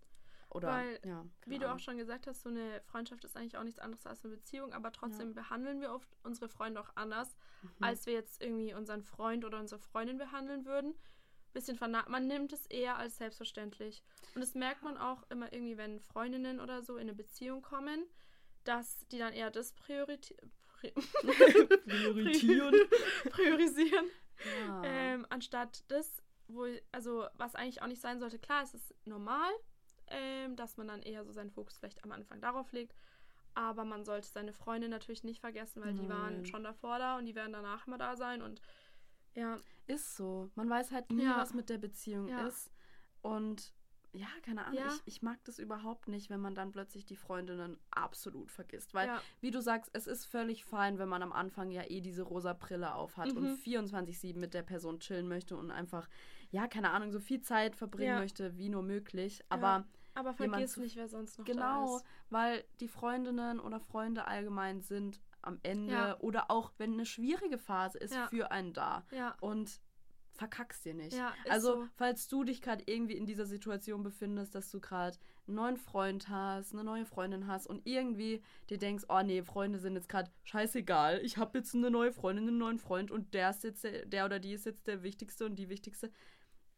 Oder, 0.51 0.67
Weil, 0.69 0.99
ja, 1.05 1.25
Wie 1.45 1.59
du 1.59 1.65
auch 1.65 1.69
Ahnung. 1.71 1.79
schon 1.79 1.97
gesagt 1.97 2.25
hast, 2.25 2.41
so 2.41 2.49
eine 2.49 2.81
Freundschaft 2.85 3.23
ist 3.23 3.37
eigentlich 3.37 3.55
auch 3.57 3.63
nichts 3.63 3.79
anderes 3.79 4.07
als 4.07 4.25
eine 4.25 4.33
Beziehung, 4.33 4.73
aber 4.73 4.91
trotzdem 4.91 5.35
behandeln 5.35 5.79
wir 5.79 5.93
oft 5.93 6.09
unsere 6.23 6.49
Freunde 6.49 6.81
auch 6.81 6.89
anders, 6.95 7.35
Mhm. 7.61 7.69
als 7.81 8.07
wir 8.07 8.13
jetzt 8.13 8.41
irgendwie 8.41 8.73
unseren 8.73 9.03
Freund 9.03 9.45
oder 9.45 9.59
unsere 9.59 9.79
Freundin 9.79 10.17
behandeln 10.17 10.65
würden. 10.65 10.95
Bisschen 11.53 11.77
verna 11.77 12.03
man 12.09 12.25
nimmt 12.27 12.51
es 12.53 12.65
eher 12.67 12.97
als 12.97 13.17
selbstverständlich. 13.17 14.03
Und 14.33 14.41
das 14.41 14.55
merkt 14.55 14.81
man 14.81 14.97
auch 14.97 15.23
immer 15.29 15.51
irgendwie, 15.53 15.77
wenn 15.77 15.99
Freundinnen 15.99 16.59
oder 16.59 16.81
so 16.81 16.95
in 16.95 17.01
eine 17.01 17.13
Beziehung 17.13 17.61
kommen, 17.61 18.05
dass 18.63 19.05
die 19.11 19.17
dann 19.19 19.33
eher 19.33 19.51
das 19.51 19.73
prioriti 19.73 20.35
pri 20.79 20.91
Prioritieren. 21.87 22.75
priorisieren, 23.31 24.05
Ja. 24.67 24.81
ähm, 24.85 25.25
anstatt 25.29 25.83
das, 25.89 26.21
wo, 26.47 26.65
also 26.91 27.27
was 27.35 27.55
eigentlich 27.55 27.81
auch 27.81 27.87
nicht 27.87 28.01
sein 28.01 28.19
sollte. 28.19 28.39
Klar, 28.39 28.63
es 28.63 28.73
ist 28.73 28.95
normal, 29.05 29.51
ähm, 30.07 30.55
dass 30.55 30.77
man 30.77 30.87
dann 30.87 31.01
eher 31.01 31.23
so 31.25 31.31
seinen 31.31 31.51
Fokus 31.51 31.77
vielleicht 31.77 32.03
am 32.03 32.11
Anfang 32.11 32.41
darauf 32.41 32.71
legt. 32.71 32.95
Aber 33.55 33.83
man 33.83 34.05
sollte 34.05 34.27
seine 34.27 34.53
Freunde 34.53 34.87
natürlich 34.89 35.23
nicht 35.23 35.41
vergessen, 35.41 35.83
weil 35.83 35.93
die 35.93 36.07
waren 36.07 36.35
Nein. 36.37 36.45
schon 36.45 36.63
davor 36.63 36.99
da 36.99 37.17
und 37.17 37.25
die 37.25 37.35
werden 37.35 37.51
danach 37.51 37.85
immer 37.87 37.97
da 37.97 38.15
sein. 38.15 38.41
Und 38.41 38.61
ja, 39.35 39.57
Ist 39.87 40.15
so. 40.15 40.49
Man 40.55 40.69
weiß 40.69 40.91
halt 40.91 41.11
nie, 41.11 41.23
Ja. 41.23 41.37
was 41.37 41.53
mit 41.53 41.69
der 41.69 41.77
Beziehung 41.79 42.27
Ja. 42.29 42.47
ist. 42.47 42.71
Und 43.21 43.73
ja, 44.11 44.27
keine 44.43 44.65
Ahnung, 44.65 44.79
Ja. 44.79 44.87
ich, 44.87 45.01
ich 45.15 45.21
mag 45.21 45.37
das 45.43 45.59
überhaupt 45.59 46.07
nicht, 46.07 46.29
wenn 46.29 46.39
man 46.39 46.55
dann 46.55 46.71
plötzlich 46.71 47.05
die 47.05 47.15
Freundinnen 47.15 47.77
absolut 47.91 48.51
vergisst. 48.51 48.93
Weil, 48.93 49.07
ja, 49.07 49.21
wie 49.41 49.51
du 49.51 49.61
sagst, 49.61 49.91
es 49.93 50.07
ist 50.07 50.25
völlig 50.25 50.65
fein, 50.65 50.97
wenn 50.97 51.09
man 51.09 51.21
am 51.21 51.31
Anfang 51.31 51.71
ja 51.71 51.83
eh 51.87 52.01
diese 52.01 52.23
rosa 52.23 52.53
Brille 52.53 52.93
aufhat 52.95 53.33
Mhm. 53.33 53.37
und 53.37 53.47
24-7 53.59 54.39
mit 54.39 54.53
der 54.53 54.63
Person 54.63 54.99
chillen 54.99 55.27
möchte 55.27 55.55
und 55.55 55.71
einfach, 55.71 56.07
ja, 56.51 56.67
keine 56.67 56.91
Ahnung, 56.91 57.11
so 57.11 57.19
viel 57.19 57.41
Zeit 57.41 57.75
verbringen 57.75 58.13
Ja. 58.13 58.19
möchte, 58.19 58.57
wie 58.57 58.69
nur 58.69 58.83
möglich. 58.83 59.43
Aber 59.49 59.85
aber 60.15 60.33
vergiss 60.33 60.75
nicht, 60.77 60.95
wer 60.97 61.07
sonst 61.07 61.37
noch 61.37 61.45
da 61.45 61.51
Genau, 61.53 61.97
ist. 61.97 62.05
weil 62.29 62.65
die 62.81 62.87
Freundinnen 62.89 63.59
oder 63.59 63.79
Freunde 63.79 64.25
allgemein 64.25 64.81
sind 64.81 65.21
am 65.41 65.59
Ende 65.63 65.93
Ja. 65.93 66.19
oder 66.19 66.51
auch 66.51 66.73
wenn 66.77 66.93
eine 66.93 67.05
schwierige 67.05 67.57
Phase 67.57 67.97
ist, 67.99 68.13
Ja. 68.13 68.27
für 68.27 68.51
einen 68.51 68.73
da. 68.73 69.05
Ja, 69.11 69.35
Und 69.39 69.79
verkackst 70.39 70.85
dir 70.85 70.93
nicht. 70.93 71.15
ja 71.17 71.33
also, 71.49 71.73
so. 71.83 71.87
falls 71.95 72.27
du 72.29 72.43
dich 72.43 72.61
gerade 72.61 72.83
irgendwie 72.87 73.15
in 73.17 73.25
dieser 73.25 73.45
Situation 73.45 74.03
befindest, 74.03 74.55
dass 74.55 74.71
du 74.71 74.79
gerade 74.79 75.17
einen 75.47 75.55
neuen 75.55 75.77
Freund 75.77 76.29
hast, 76.29 76.73
eine 76.73 76.83
neue 76.83 77.05
Freundin 77.05 77.45
hast 77.47 77.67
und 77.67 77.85
irgendwie 77.85 78.41
dir 78.69 78.77
denkst, 78.77 79.03
oh 79.09 79.21
nee, 79.21 79.43
Freunde 79.43 79.79
sind 79.79 79.95
jetzt 79.95 80.07
gerade 80.09 80.31
scheißegal, 80.45 81.19
ich 81.23 81.37
habe 81.37 81.57
jetzt 81.59 81.75
eine 81.75 81.91
neue 81.91 82.13
Freundin, 82.13 82.47
einen 82.47 82.57
neuen 82.57 82.79
Freund 82.79 83.11
und 83.11 83.33
der 83.33 83.49
ist 83.49 83.63
jetzt 83.63 83.83
der, 83.83 84.05
der 84.05 84.25
oder 84.25 84.39
die 84.39 84.53
ist 84.53 84.65
jetzt 84.65 84.87
der 84.87 85.03
wichtigste 85.03 85.45
und 85.45 85.55
die 85.57 85.69
wichtigste. 85.69 86.09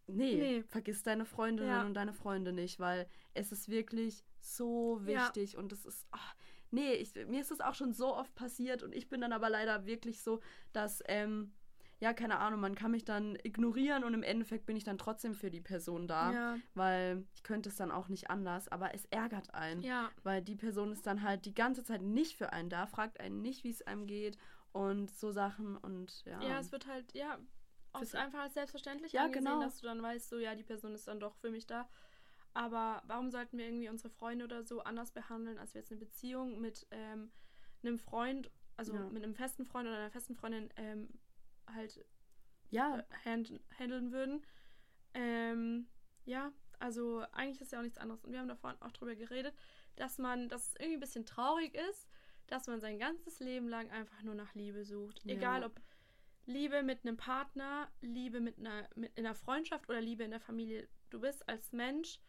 Nee, 0.08 0.36
Nee. 0.36 0.64
vergiss 0.64 1.04
deine 1.04 1.26
Freundinnen 1.26 1.70
Ja. 1.70 1.86
und 1.86 1.94
deine 1.94 2.14
Freunde 2.14 2.52
nicht, 2.52 2.80
weil 2.80 3.08
es 3.34 3.52
ist 3.52 3.70
wirklich 3.70 4.26
so 4.40 5.00
Ja. 5.06 5.26
wichtig 5.28 5.56
und 5.56 5.72
es 5.72 5.86
ist. 5.86 6.06
ah, 6.12 6.18
nee, 6.72 6.94
ich, 6.96 7.14
mir 7.28 7.40
ist 7.42 7.52
das 7.52 7.62
auch 7.62 7.76
schon 7.76 7.94
so 7.94 8.16
oft 8.16 8.34
passiert 8.36 8.82
und 8.84 8.94
ich 8.96 9.08
bin 9.08 9.22
dann 9.22 9.32
aber 9.34 9.50
leider 9.50 9.86
wirklich 9.86 10.22
so, 10.24 10.42
dass, 10.74 11.02
ähm, 11.08 11.54
ja, 12.02 12.14
keine 12.14 12.40
Ahnung, 12.40 12.60
man 12.60 12.76
kann 12.76 12.92
mich 12.92 13.06
dann 13.06 13.38
ignorieren 13.44 14.04
und 14.04 14.14
im 14.14 14.24
Endeffekt 14.24 14.66
bin 14.66 14.76
ich 14.76 14.84
dann 14.84 14.98
trotzdem 14.98 15.34
für 15.34 15.50
die 15.52 15.62
Person 15.62 16.08
da, 16.08 16.34
Ja, 16.34 16.58
weil 16.74 17.26
ich 17.36 17.44
könnte 17.44 17.70
es 17.70 17.76
dann 17.76 17.92
auch 17.92 18.10
nicht 18.10 18.30
anders, 18.30 18.68
aber 18.68 18.94
es 18.94 19.06
ärgert 19.06 19.54
einen, 19.54 19.84
ja, 19.84 20.10
weil 20.24 20.42
die 20.42 20.56
Person 20.56 20.92
ist 20.92 21.06
dann 21.08 21.22
halt 21.22 21.46
die 21.46 21.54
ganze 21.54 21.84
Zeit 21.84 22.02
nicht 22.02 22.36
für 22.38 22.52
einen 22.54 22.70
da, 22.70 22.88
fragt 22.88 23.20
einen 23.20 23.42
nicht, 23.42 23.64
wie 23.64 23.70
es 23.70 23.82
einem 23.84 24.08
geht 24.08 24.38
und 24.74 25.12
so 25.12 25.32
Sachen 25.32 25.78
und 25.78 26.26
ja. 26.26 26.42
ja, 26.42 26.60
es 26.60 26.72
wird 26.72 26.88
halt, 26.88 27.14
ja, 27.14 27.38
Fürs- 27.94 28.16
einfach 28.16 28.40
als 28.40 28.54
selbstverständlich 28.54 29.14
Ja, 29.14 29.26
angesehen, 29.26 29.46
genau. 29.46 29.62
dass 29.62 29.80
du 29.80 29.86
dann 29.86 30.02
weißt, 30.02 30.30
so, 30.30 30.40
ja, 30.40 30.56
die 30.56 30.64
Person 30.64 30.96
ist 30.96 31.08
dann 31.08 31.20
doch 31.20 31.36
für 31.36 31.52
mich 31.52 31.68
da. 31.68 31.88
Aber 32.54 33.02
warum 33.06 33.30
sollten 33.32 33.58
wir 33.58 33.66
irgendwie 33.66 33.90
unsere 33.90 34.10
Freunde 34.10 34.46
oder 34.46 34.64
so 34.64 34.82
anders 34.82 35.12
behandeln, 35.12 35.58
als 35.58 35.74
wir 35.74 35.82
jetzt 35.82 35.92
eine 35.92 36.00
Beziehung 36.00 36.60
mit 36.62 36.88
ähm, 36.92 37.32
einem 37.84 37.98
Freund, 37.98 38.50
also 38.78 38.94
Ja. 38.94 39.10
mit 39.10 39.24
einem 39.24 39.36
festen 39.36 39.66
Freund 39.66 39.88
oder 39.88 39.98
einer 39.98 40.10
festen 40.12 40.36
Freundin 40.36 40.70
ähm, 40.78 41.10
halt 41.68 42.04
ja, 42.70 43.00
äh, 43.00 43.04
hand, 43.26 43.60
handeln 43.78 44.12
würden. 44.12 44.46
Ähm, 45.14 45.88
ja, 46.26 46.52
also 46.80 47.24
eigentlich 47.32 47.62
ist 47.62 47.72
ja 47.72 47.80
auch 47.80 47.84
nichts 47.84 47.98
anderes. 47.98 48.24
Und 48.24 48.32
wir 48.32 48.40
haben 48.40 48.48
da 48.48 48.56
vorhin 48.56 48.82
auch 48.82 48.92
drüber 48.92 49.16
geredet, 49.16 49.54
dass 49.96 50.18
man, 50.18 50.50
dass 50.50 50.68
es 50.68 50.76
irgendwie 50.76 50.98
ein 50.98 51.02
bisschen 51.02 51.26
traurig 51.26 51.76
ist, 51.76 52.08
dass 52.48 52.68
man 52.68 52.80
sein 52.80 52.98
ganzes 52.98 53.40
Leben 53.40 53.68
lang 53.68 53.90
einfach 53.92 54.24
nur 54.24 54.36
nach 54.36 54.54
Liebe 54.56 54.84
sucht. 54.84 55.24
Ja. 55.24 55.36
Egal 55.36 55.64
ob 55.64 55.80
Liebe 56.46 56.84
mit 56.84 57.06
einem 57.06 57.18
Partner, 57.18 57.90
Liebe 58.02 58.40
mit 58.40 58.58
einer, 58.58 58.90
mit 58.96 59.16
in 59.18 59.26
einer 59.26 59.36
Freundschaft 59.36 59.90
oder 59.90 60.02
Liebe 60.02 60.24
in 60.24 60.32
der 60.32 60.40
Familie. 60.40 60.88
Du 61.10 61.22
bist 61.22 61.48
als 61.48 61.72
Mensch 61.72 62.20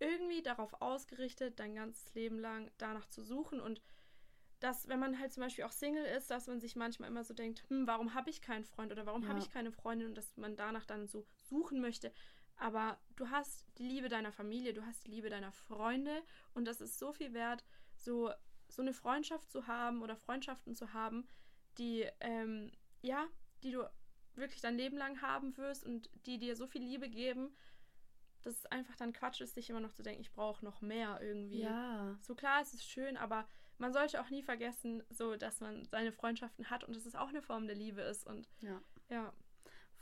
irgendwie 0.00 0.42
darauf 0.42 0.80
ausgerichtet, 0.82 1.60
dein 1.60 1.74
ganzes 1.74 2.12
Leben 2.14 2.38
lang 2.38 2.70
danach 2.78 3.06
zu 3.06 3.22
suchen 3.22 3.60
und 3.60 3.80
dass, 4.64 4.88
wenn 4.88 4.98
man 4.98 5.18
halt 5.20 5.30
zum 5.30 5.42
Beispiel 5.42 5.64
auch 5.64 5.72
Single 5.72 6.06
ist, 6.06 6.30
dass 6.30 6.46
man 6.46 6.58
sich 6.58 6.74
manchmal 6.74 7.10
immer 7.10 7.22
so 7.22 7.34
denkt, 7.34 7.64
hm, 7.68 7.86
warum 7.86 8.14
habe 8.14 8.30
ich 8.30 8.40
keinen 8.40 8.64
Freund 8.64 8.90
oder 8.90 9.04
warum 9.04 9.28
habe 9.28 9.38
Ja. 9.38 9.44
ich 9.44 9.50
keine 9.50 9.70
Freundin 9.70 10.08
und 10.08 10.14
dass 10.14 10.36
man 10.38 10.56
danach 10.56 10.86
dann 10.86 11.06
so 11.06 11.26
suchen 11.36 11.82
möchte. 11.82 12.12
Aber 12.56 12.98
du 13.16 13.28
hast 13.28 13.66
die 13.76 13.82
Liebe 13.86 14.08
deiner 14.08 14.32
Familie, 14.32 14.72
du 14.72 14.86
hast 14.86 15.04
die 15.04 15.10
Liebe 15.10 15.28
deiner 15.28 15.52
Freunde 15.52 16.22
und 16.54 16.64
das 16.64 16.80
ist 16.80 16.98
so 16.98 17.12
viel 17.12 17.34
wert, 17.34 17.62
so, 17.94 18.32
so 18.68 18.80
eine 18.80 18.94
Freundschaft 18.94 19.50
zu 19.50 19.66
haben 19.66 20.02
oder 20.02 20.16
Freundschaften 20.16 20.74
zu 20.74 20.94
haben, 20.94 21.28
die, 21.76 22.08
ähm, 22.20 22.72
ja, 23.02 23.26
die 23.62 23.70
du 23.70 23.84
wirklich 24.34 24.62
dein 24.62 24.76
Leben 24.78 24.96
lang 24.96 25.20
haben 25.20 25.54
wirst 25.58 25.84
und 25.84 26.08
die 26.24 26.38
dir 26.38 26.56
so 26.56 26.66
viel 26.66 26.82
Liebe 26.82 27.10
geben, 27.10 27.54
dass 28.40 28.54
es 28.54 28.66
einfach 28.66 28.96
dann 28.96 29.12
Quatsch 29.12 29.42
ist, 29.42 29.54
sich 29.54 29.68
immer 29.68 29.80
noch 29.80 29.92
zu 29.92 30.02
denken, 30.02 30.22
ich 30.22 30.32
brauche 30.32 30.64
noch 30.64 30.80
mehr 30.80 31.20
irgendwie. 31.20 31.60
ja. 31.60 32.16
So 32.22 32.34
klar, 32.34 32.62
es 32.62 32.72
ist 32.72 32.84
schön, 32.84 33.16
aber 33.18 33.46
man 33.84 33.92
sollte 33.92 34.18
auch 34.20 34.30
nie 34.30 34.42
vergessen, 34.42 35.02
so 35.10 35.36
dass 35.36 35.60
man 35.60 35.84
seine 35.90 36.10
Freundschaften 36.10 36.70
hat 36.70 36.84
und 36.84 36.96
dass 36.96 37.04
es 37.04 37.14
auch 37.14 37.28
eine 37.28 37.42
Form 37.42 37.66
der 37.66 37.76
Liebe 37.76 38.00
ist. 38.00 38.26
Und 38.26 38.48
Ja. 38.60 38.80
ja, 39.10 39.32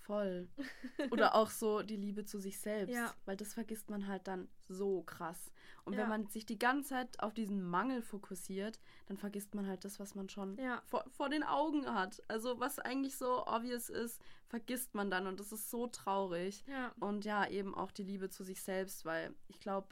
Voll. 0.03 0.49
Oder 1.13 1.35
auch 1.37 1.49
so 1.51 1.83
die 1.83 1.97
Liebe 1.97 2.25
zu 2.25 2.39
sich 2.41 2.59
selbst. 2.59 2.93
Ja. 2.95 3.15
Weil 3.25 3.37
das 3.37 3.55
vergisst 3.55 3.89
man 3.89 4.09
halt 4.09 4.27
dann 4.27 4.49
so 4.69 5.03
krass. 5.03 5.53
Und 5.85 5.93
Ja. 5.93 6.01
wenn 6.01 6.09
man 6.09 6.27
sich 6.27 6.45
die 6.45 6.59
ganze 6.59 6.91
Zeit 6.91 7.21
auf 7.21 7.35
diesen 7.35 7.63
Mangel 7.63 8.03
fokussiert, 8.03 8.81
dann 9.07 9.17
vergisst 9.17 9.55
man 9.55 9.67
halt 9.67 9.85
das, 9.85 10.01
was 10.01 10.17
man 10.17 10.29
schon 10.29 10.57
ja, 10.59 10.83
vor, 10.87 11.05
vor 11.11 11.29
den 11.29 11.45
Augen 11.45 11.87
hat. 11.87 12.21
Also 12.29 12.59
was 12.59 12.81
eigentlich 12.81 13.17
so 13.17 13.47
obvious 13.47 13.91
ist, 13.91 14.21
vergisst 14.49 14.95
man 14.95 15.09
dann. 15.09 15.27
Und 15.29 15.39
das 15.39 15.53
ist 15.53 15.71
so 15.71 15.87
traurig. 15.87 16.65
Und 16.99 17.25
ja, 17.25 17.49
eben 17.49 17.73
auch 17.75 17.93
die 17.93 18.05
Liebe 18.05 18.29
zu 18.29 18.43
sich 18.43 18.61
selbst, 18.61 19.05
weil 19.05 19.35
ich 19.47 19.61
glaube, 19.61 19.89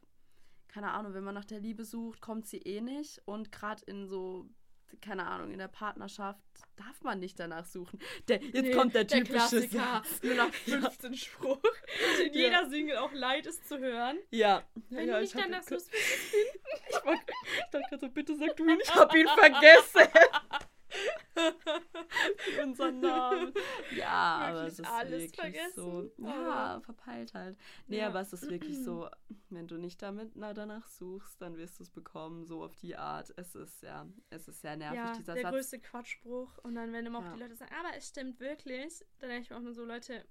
keine 0.72 0.92
Ahnung, 0.92 1.14
wenn 1.14 1.24
man 1.24 1.35
nach 1.35 1.44
der 1.44 1.61
Liebe 1.61 1.85
sucht, 1.85 2.20
kommt 2.20 2.46
sie 2.46 2.59
eh 2.59 2.80
nicht. 2.80 3.20
Und 3.24 3.50
gerade 3.52 3.83
in 3.87 4.06
so 4.06 4.48
keine 5.00 5.24
Ahnung, 5.28 5.52
in 5.52 5.59
der 5.61 5.68
Partnerschaft 5.68 6.40
darf 6.74 7.00
man 7.02 7.20
nicht 7.20 7.38
danach 7.38 7.64
suchen. 7.64 8.00
Der, 8.26 8.42
jetzt 8.42 8.61
Nee, 8.62 8.72
kommt 8.72 8.92
der 8.92 9.04
der 9.04 9.18
typische 9.18 9.35
Klassiker. 9.68 10.02
Satz. 10.04 10.22
Nur 10.24 10.35
nach 10.35 10.52
15 10.52 11.14
Spruch. 11.14 11.61
Den 12.18 12.33
Ja. 12.35 12.40
jeder 12.40 12.68
Single 12.68 12.96
auch 12.96 13.12
leid 13.12 13.46
ist 13.46 13.68
zu 13.68 13.78
hören. 13.78 14.18
Ja. 14.33 14.64
Wenn 14.88 15.06
ja, 15.06 15.14
du 15.14 15.20
nicht 15.20 15.33
ich 15.35 15.40
hab 15.40 15.48
danach 15.48 15.62
ihn- 15.62 15.68
suchst, 15.78 15.94
ich, 15.94 16.35
ich 16.88 16.96
dachte 17.70 17.80
gerade 17.88 17.98
so, 18.00 18.09
bitte 18.09 18.35
sag 18.37 18.56
du 18.56 18.64
ihn, 18.68 18.80
ich 18.83 18.92
hab 18.92 19.14
ihn 19.14 19.28
vergessen. 19.28 20.00
Unseren 22.62 23.00
Namen. 23.00 23.53
Ja, 23.96 24.09
aber 24.09 24.66
es 24.66 24.79
ist 24.79 24.87
alles 24.87 25.22
wirklich 25.22 25.35
vergessen? 25.40 25.72
so. 25.74 26.11
Ja, 26.26 26.81
verpeilt 26.81 27.35
halt. 27.35 27.57
Nee, 27.87 27.98
Ja. 27.98 28.09
aber 28.09 28.20
es 28.20 28.33
ist 28.33 28.48
wirklich 28.50 28.83
so, 28.83 29.09
wenn 29.50 29.66
du 29.68 29.76
nicht 29.79 30.00
damit 30.03 30.37
na, 30.37 30.53
danach 30.55 30.87
suchst, 30.87 31.40
dann 31.40 31.57
wirst 31.57 31.79
du 31.79 31.83
es 31.85 31.90
bekommen, 31.90 32.44
so 32.46 32.62
auf 32.62 32.76
die 32.76 32.96
Art. 32.96 33.33
Es 33.37 33.55
ist 33.55 33.83
ja, 33.83 34.07
es 34.31 34.48
ist 34.48 34.61
sehr 34.61 34.76
nervig, 34.76 34.96
ja, 34.96 35.12
dieser 35.16 35.35
der 35.35 35.42
Satz. 35.42 35.53
größte 35.55 35.79
Quatschspruch. 35.81 36.59
Und 36.59 36.74
dann, 36.74 36.92
wenn 36.92 37.07
immer 37.07 37.20
Ja. 37.22 37.29
auch 37.29 37.33
die 37.35 37.40
Leute 37.40 37.57
sagen, 37.57 37.74
aber 37.79 37.96
es 37.96 38.09
stimmt 38.09 38.40
wirklich, 38.40 39.05
dann 39.18 39.31
denke 39.31 39.44
ich 39.44 39.50
mir 39.50 39.57
auch 39.57 39.61
nur 39.62 39.74
so, 39.74 39.85
Leute, 39.85 40.24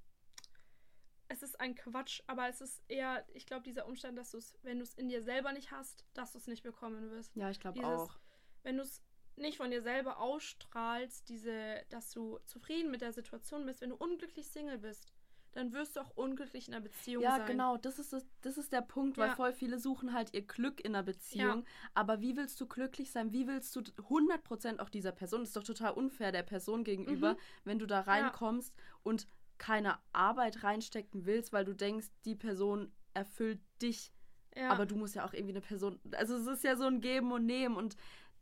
es 1.32 1.44
ist 1.44 1.60
ein 1.60 1.76
Quatsch, 1.76 2.22
aber 2.26 2.50
es 2.50 2.60
ist 2.60 2.82
eher, 2.88 3.24
ich 3.34 3.46
glaube, 3.46 3.62
dieser 3.64 3.86
Umstand, 3.88 4.18
dass 4.18 4.32
du 4.32 4.38
es, 4.40 4.58
wenn 4.64 4.80
du 4.80 4.84
es 4.84 4.96
in 4.96 5.10
dir 5.10 5.22
selber 5.22 5.52
nicht 5.54 5.72
hast, 5.72 6.04
dass 6.14 6.32
du 6.32 6.40
es 6.40 6.48
nicht 6.48 6.64
bekommen 6.64 7.12
wirst. 7.12 7.36
Ja, 7.36 7.50
ich 7.52 7.60
glaube 7.60 7.86
auch. 7.86 8.18
Wenn 8.64 8.78
du 8.78 8.84
es 8.84 9.02
nicht 9.40 9.58
von 9.58 9.72
dir 9.72 9.82
selber 9.82 10.20
ausstrahlst, 10.20 11.30
diese, 11.30 11.84
dass 11.90 12.12
du 12.12 12.40
zufrieden 12.46 12.92
mit 12.92 13.02
der 13.02 13.14
Situation 13.14 13.66
bist, 13.66 13.82
wenn 13.82 13.90
du 13.90 13.96
unglücklich 13.96 14.48
Single 14.48 14.78
bist, 14.80 15.12
dann 15.54 15.74
wirst 15.74 15.96
du 15.96 16.02
auch 16.02 16.12
unglücklich 16.16 16.68
in 16.68 16.76
einer 16.76 16.84
Beziehung 16.84 17.24
Ja, 17.24 17.38
sein. 17.38 17.48
genau, 17.48 17.78
das 17.78 17.98
ist, 17.98 18.14
das, 18.14 18.24
das 18.42 18.58
ist 18.60 18.72
der 18.72 18.82
Punkt, 18.82 19.18
weil 19.18 19.30
Ja. 19.30 19.36
voll 19.36 19.52
viele 19.52 19.80
suchen 19.80 20.14
halt 20.14 20.34
ihr 20.36 20.44
Glück 20.46 20.80
in 20.80 20.94
einer 20.94 21.04
Beziehung. 21.04 21.66
Aber 21.96 22.22
wie 22.22 22.38
willst 22.38 22.62
du 22.62 22.68
glücklich 22.68 23.12
sein? 23.12 23.32
Wie 23.34 23.48
willst 23.48 23.76
du 23.76 23.82
100% 23.82 24.80
auch 24.80 24.90
dieser 24.90 25.12
Person, 25.12 25.40
das 25.42 25.50
ist 25.50 25.56
doch 25.56 25.64
total 25.64 25.94
unfair 25.94 26.32
der 26.32 26.44
Person 26.44 26.84
gegenüber, 26.84 27.34
Mhm. 27.34 27.38
wenn 27.64 27.80
du 27.80 27.88
da 27.88 28.02
reinkommst 28.02 28.76
und 29.02 29.28
keine 29.58 29.98
Arbeit 30.14 30.64
reinstecken 30.64 31.26
willst, 31.26 31.52
weil 31.52 31.66
du 31.66 31.74
denkst, 31.74 32.08
die 32.26 32.36
Person 32.36 32.92
erfüllt 33.16 33.60
dich. 33.82 34.14
Ja. 34.56 34.70
Aber 34.70 34.86
du 34.86 34.96
musst 34.96 35.16
ja 35.16 35.26
auch 35.26 35.34
irgendwie 35.34 35.54
eine 35.54 35.62
Person, 35.62 36.00
also 36.14 36.36
es 36.36 36.46
ist 36.48 36.64
ja 36.64 36.76
so 36.76 36.86
ein 36.86 37.02
Geben 37.02 37.32
und 37.32 37.46
Nehmen 37.46 37.76
und 37.76 37.96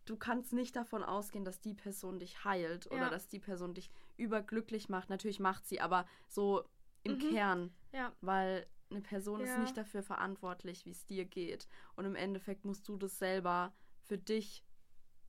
du 0.07 0.15
kannst 0.17 0.53
nicht 0.53 0.75
davon 0.75 1.03
ausgehen, 1.03 1.45
dass 1.45 1.59
die 1.61 1.73
Person 1.73 2.19
dich 2.19 2.43
heilt 2.43 2.87
oder 2.87 3.01
Ja. 3.03 3.09
dass 3.09 3.27
die 3.27 3.39
Person 3.39 3.73
dich 3.73 3.89
überglücklich 4.17 4.89
macht. 4.89 5.09
Natürlich 5.09 5.39
macht 5.39 5.65
sie, 5.67 5.79
aber 5.81 6.05
so 6.27 6.63
im 7.03 7.13
Mhm. 7.13 7.29
Kern 7.29 7.73
ja. 7.93 8.11
weil 8.21 8.65
eine 8.89 9.01
Person 9.01 9.41
ist 9.41 9.49
Ja. 9.49 9.59
nicht 9.59 9.75
dafür 9.77 10.01
verantwortlich, 10.01 10.85
wie 10.85 10.91
es 10.91 11.05
dir 11.05 11.25
geht. 11.25 11.67
Und 11.95 12.05
im 12.05 12.15
Endeffekt 12.15 12.63
musst 12.65 12.87
du 12.87 12.97
das 12.97 13.17
selber 13.19 13.73
für 14.03 14.17
dich 14.17 14.63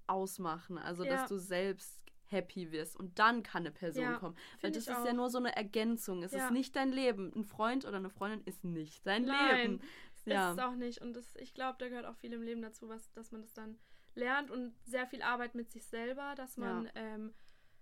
ausmachen. 0.07 0.79
Also, 0.79 1.05
Ja. 1.05 1.11
dass 1.17 1.29
du 1.29 1.39
selbst 1.39 2.01
happy 2.27 2.71
wirst. 2.73 2.97
Und 2.97 3.19
dann 3.19 3.43
kann 3.43 3.63
eine 3.63 3.71
Person 3.71 4.03
Ja, 4.05 4.19
kommen. 4.19 4.37
Weil 4.61 4.71
das 4.71 4.83
ist 4.83 4.89
ja 4.89 5.03
auch. 5.03 5.13
nur 5.15 5.31
so 5.31 5.39
eine 5.39 5.57
Ergänzung. 5.57 6.23
Es 6.23 6.33
Ja. 6.33 6.45
ist 6.47 6.53
nicht 6.53 6.77
dein 6.77 6.93
Leben. 6.93 7.33
Ein 7.35 7.45
Freund 7.45 7.85
oder 7.87 7.97
eine 7.97 8.11
Freundin 8.11 8.43
ist 8.45 8.65
nicht 8.65 9.07
dein 9.07 9.25
Nein, 9.25 9.57
Leben. 9.73 9.81
Ja. 10.27 10.51
Ist 10.53 10.59
es 10.59 10.65
auch 10.65 10.75
nicht. 10.75 11.01
Und 11.01 11.15
das, 11.15 11.35
ich 11.37 11.55
glaube, 11.55 11.79
da 11.79 11.89
gehört 11.89 12.05
auch 12.05 12.17
viel 12.17 12.33
im 12.35 12.43
Leben 12.43 12.61
dazu, 12.61 12.89
was, 12.89 13.11
dass 13.13 13.33
man 13.33 13.41
das 13.41 13.55
dann 13.55 13.79
lernt 14.19 14.51
und 14.51 14.75
sehr 14.85 15.07
viel 15.07 15.23
Arbeit 15.23 15.55
mit 15.55 15.71
sich 15.71 15.87
selber, 15.87 16.35
dass 16.35 16.57
man 16.57 16.87
Ja. 16.87 16.91
ähm, 16.95 17.35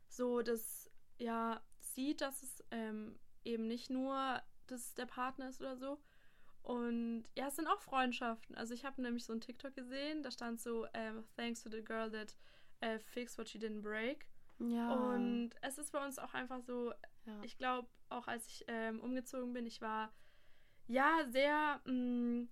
so 0.08 0.42
das 0.42 0.90
ja 1.18 1.60
sieht, 1.80 2.20
dass 2.20 2.42
es 2.42 2.62
ähm, 2.70 3.18
eben 3.44 3.66
nicht 3.66 3.90
nur 3.90 4.42
dass 4.66 4.94
der 4.94 5.06
Partner 5.06 5.48
ist 5.48 5.60
oder 5.60 5.76
so. 5.76 5.98
Und 6.62 7.24
ja, 7.36 7.46
es 7.46 7.54
sind 7.56 7.68
auch 7.68 7.80
Freundschaften. 7.80 8.56
Also 8.56 8.74
ich 8.74 8.84
habe 8.84 9.00
nämlich 9.00 9.24
so 9.24 9.32
ein 9.32 9.40
TikTok 9.40 9.74
gesehen, 9.74 10.22
da 10.24 10.30
stand 10.32 10.60
so, 10.60 10.86
ähm, 10.94 11.24
thanks 11.36 11.62
to 11.62 11.70
the 11.70 11.82
girl 11.84 12.10
that 12.10 12.36
äh, 12.80 12.98
fixed 12.98 13.38
what 13.38 13.48
she 13.48 13.58
didn't 13.58 13.82
break. 13.82 14.26
ja. 14.58 14.92
Und 14.92 15.50
es 15.62 15.78
ist 15.78 15.92
bei 15.92 16.04
uns 16.04 16.18
auch 16.18 16.34
einfach 16.34 16.60
so, 16.62 16.92
ja. 17.24 17.40
ich 17.42 17.56
glaube, 17.56 17.88
auch 18.08 18.26
als 18.26 18.46
ich 18.48 18.64
ähm, 18.66 19.00
umgezogen 19.00 19.52
bin, 19.52 19.66
ich 19.66 19.80
war 19.80 20.12
ja 20.88 21.24
sehr, 21.28 21.80
mh, 21.84 22.48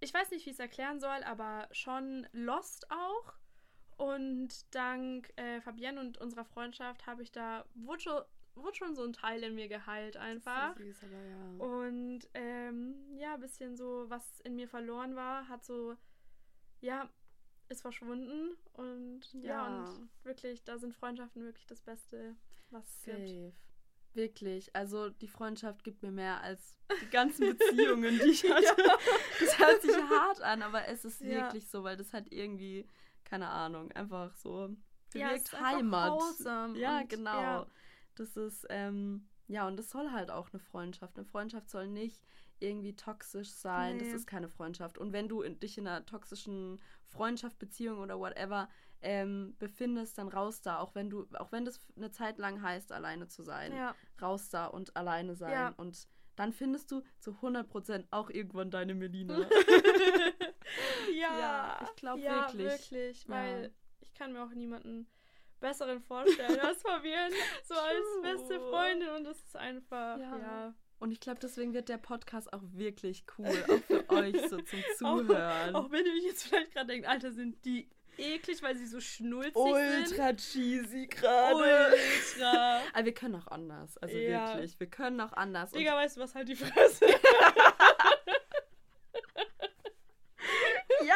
ich 0.00 0.12
weiß 0.12 0.30
nicht, 0.30 0.46
wie 0.46 0.50
ich 0.50 0.56
es 0.56 0.60
erklären 0.60 0.98
soll, 1.00 1.22
aber 1.24 1.68
schon 1.72 2.26
lost 2.32 2.90
auch. 2.90 3.34
Und 3.96 4.74
dank 4.74 5.30
äh, 5.36 5.60
Fabienne 5.60 6.00
und 6.00 6.16
unserer 6.18 6.44
Freundschaft 6.46 7.06
habe 7.06 7.22
ich 7.22 7.32
da, 7.32 7.66
wurde 7.74 8.00
schon, 8.00 8.22
wurde 8.54 8.74
schon 8.76 8.94
so 8.94 9.04
ein 9.04 9.12
Teil 9.12 9.42
in 9.42 9.54
mir 9.54 9.68
geheilt 9.68 10.16
einfach. 10.16 10.74
So 10.76 10.82
süß, 10.84 11.04
aber 11.04 11.22
ja. 11.22 11.50
Und 11.58 12.20
ähm, 12.32 12.94
ja, 13.18 13.34
ein 13.34 13.40
bisschen 13.40 13.76
so, 13.76 14.06
was 14.08 14.40
in 14.40 14.56
mir 14.56 14.68
verloren 14.68 15.16
war, 15.16 15.48
hat 15.48 15.64
so, 15.66 15.96
ja, 16.80 17.10
ist 17.68 17.82
verschwunden. 17.82 18.56
Und 18.72 19.20
ja, 19.34 19.68
Ja. 19.68 19.84
und 19.84 20.08
wirklich, 20.24 20.64
da 20.64 20.78
sind 20.78 20.94
Freundschaften 20.94 21.44
wirklich 21.44 21.66
das 21.66 21.82
Beste, 21.82 22.36
was 22.70 22.88
es 22.88 23.02
gibt. 23.04 23.54
Wirklich. 24.14 24.74
Also 24.74 25.08
die 25.10 25.28
Freundschaft 25.28 25.84
gibt 25.84 26.02
mir 26.02 26.10
mehr 26.10 26.40
als 26.42 26.76
die 27.02 27.10
ganzen 27.10 27.56
Beziehungen, 27.56 28.18
die 28.18 28.30
ich 28.30 28.44
hatte. 28.50 28.74
Das 29.38 29.58
hört 29.58 29.82
sich 29.82 29.96
hart 29.96 30.42
an, 30.42 30.62
aber 30.62 30.88
es 30.88 31.04
ist 31.04 31.20
Ja. 31.20 31.44
wirklich 31.44 31.68
so, 31.68 31.84
weil 31.84 31.96
das 31.96 32.12
hat 32.12 32.32
irgendwie, 32.32 32.86
keine 33.24 33.48
Ahnung, 33.48 33.92
einfach 33.92 34.34
so 34.34 34.68
Ja, 35.14 35.28
bewirkt 35.28 35.54
einfach 35.54 35.66
Heimat. 35.76 36.76
Ja, 36.76 37.02
genau. 37.04 37.40
ja. 37.40 37.66
Das 38.16 38.36
ist, 38.36 38.66
ähm, 38.70 39.28
ja, 39.46 39.66
und 39.66 39.76
das 39.76 39.90
soll 39.90 40.10
halt 40.10 40.30
auch 40.30 40.50
eine 40.52 40.60
Freundschaft. 40.60 41.16
Eine 41.16 41.24
Freundschaft 41.24 41.70
soll 41.70 41.86
nicht 41.86 42.20
irgendwie 42.58 42.94
toxisch 42.94 43.50
sein. 43.50 43.96
Nee. 43.96 44.04
Das 44.04 44.12
ist 44.12 44.26
keine 44.26 44.48
Freundschaft. 44.48 44.98
Und 44.98 45.12
wenn 45.12 45.28
du 45.28 45.42
in, 45.42 45.58
dich 45.60 45.78
in 45.78 45.86
einer 45.86 46.04
toxischen 46.04 46.80
Freundschaft, 47.06 47.58
Beziehung 47.58 47.98
oder 48.00 48.18
whatever 48.18 48.68
ähm, 49.02 49.54
befindest, 49.58 50.18
dann 50.18 50.28
raus 50.28 50.60
da. 50.62 50.78
Auch 50.78 50.94
wenn 50.94 51.08
du, 51.10 51.26
auch 51.38 51.52
wenn 51.52 51.64
das 51.64 51.80
eine 51.96 52.10
Zeit 52.10 52.38
lang 52.38 52.62
heißt, 52.62 52.92
alleine 52.92 53.28
zu 53.28 53.42
sein. 53.42 53.74
Ja, 53.74 53.94
Raus 54.20 54.50
da 54.50 54.66
und 54.66 54.96
alleine 54.96 55.34
sein. 55.36 55.52
Ja. 55.52 55.74
Und 55.76 56.08
dann 56.36 56.52
findest 56.52 56.90
du 56.90 57.02
zu 57.18 57.32
100% 57.32 58.06
auch 58.10 58.30
irgendwann 58.30 58.70
deine 58.70 58.94
Melina. 58.94 59.38
ja, 61.14 61.38
Ja, 61.38 61.80
ich 61.84 61.96
glaub 61.96 62.18
ja, 62.18 62.46
wirklich. 62.52 62.90
wirklich, 62.90 63.28
weil 63.28 63.72
ich 64.00 64.12
kann 64.14 64.32
mir 64.32 64.42
auch 64.42 64.50
niemanden 64.50 65.06
besseren 65.60 66.00
vorstellen 66.00 66.58
als 66.60 66.80
Fabienne, 66.82 67.34
so 67.64 67.74
als 67.74 68.22
beste. 68.22 68.60
Freundin 68.60 69.10
und 69.10 69.24
das 69.24 69.38
ist 69.42 69.56
einfach, 69.56 70.18
Ja. 70.18 70.74
Und 70.98 71.12
ich 71.12 71.20
glaube, 71.20 71.40
deswegen 71.40 71.72
wird 71.72 71.88
der 71.88 71.96
Podcast 71.96 72.52
auch 72.52 72.62
wirklich 72.72 73.24
cool. 73.38 73.46
Auch 73.46 73.80
für 73.86 74.10
euch 74.10 74.38
so 74.50 74.60
zum 74.60 74.80
Auch- 75.02 75.16
Zuhören. 75.18 75.74
Auch 75.74 75.90
wenn 75.90 76.04
ihr 76.04 76.12
euch 76.12 76.24
jetzt 76.24 76.42
vielleicht 76.44 76.72
gerade 76.72 76.88
denkt, 76.88 77.08
Alter, 77.08 77.32
sind 77.32 77.64
die 77.64 77.88
eklig, 78.20 78.62
weil 78.62 78.76
sie 78.76 78.86
so 78.86 79.00
schnulzig 79.00 79.54
sind. 79.54 80.10
ultra 80.12 80.32
cheesy 80.34 81.06
gerade. 81.06 81.56
Ultra. 81.56 82.80
Aber 82.92 83.04
wir 83.04 83.14
können 83.14 83.36
auch 83.36 83.46
anders. 83.48 83.96
Also 83.98 84.16
Ja. 84.16 84.54
wirklich, 84.54 84.78
wir 84.78 84.86
können 84.88 85.20
auch 85.20 85.32
anders. 85.32 85.70
Digga, 85.72 85.94
weißt 85.96 86.16
du 86.16 86.20
was, 86.20 86.34
halt 86.34 86.48
die 86.48 86.56
Fresse. 86.56 87.06
ja, 91.04 91.14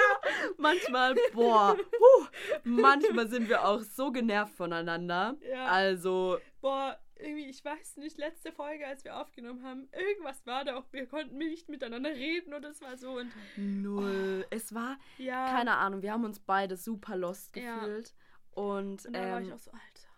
manchmal, 0.57 1.15
boah, 1.33 1.77
huh, 1.77 2.27
manchmal 2.65 3.29
sind 3.29 3.49
wir 3.49 3.67
auch 3.67 3.81
so 3.81 4.11
genervt 4.13 4.55
voneinander. 4.55 5.37
Ja. 5.49 5.67
Also, 5.67 6.39
Boah, 6.61 6.99
irgendwie, 7.25 7.47
ich 7.49 7.65
weiß 7.65 7.97
nicht, 7.97 8.19
letzte 8.19 8.53
Folge, 8.53 8.87
als 8.87 9.05
wir 9.05 9.17
aufgenommen 9.21 9.63
haben, 9.65 9.89
irgendwas 9.93 10.45
war 10.47 10.65
da 10.65 10.77
auch, 10.77 10.85
wir 10.93 11.07
konnten 11.07 11.37
nicht 11.39 11.69
miteinander 11.69 12.11
reden 12.11 12.55
und 12.55 12.65
es 12.65 12.81
war 12.81 12.97
so 12.97 13.19
und 13.19 13.35
null. 13.57 14.47
Es 14.51 14.75
war, 14.75 14.99
ja. 15.19 15.47
keine 15.47 15.77
Ahnung, 15.77 16.03
wir 16.03 16.13
haben 16.13 16.25
uns 16.25 16.39
beide 16.41 16.77
super 16.77 17.17
lost 17.17 17.57
Ja. 17.57 17.79
gefühlt. 17.81 18.15
Und, 18.51 19.05
Und 19.07 19.15
dann 19.17 19.33
war 19.33 19.41
ich 19.41 19.49
ähm, 19.49 19.55
auch 19.55 19.59
so, 19.59 19.71
Alter. 19.73 20.09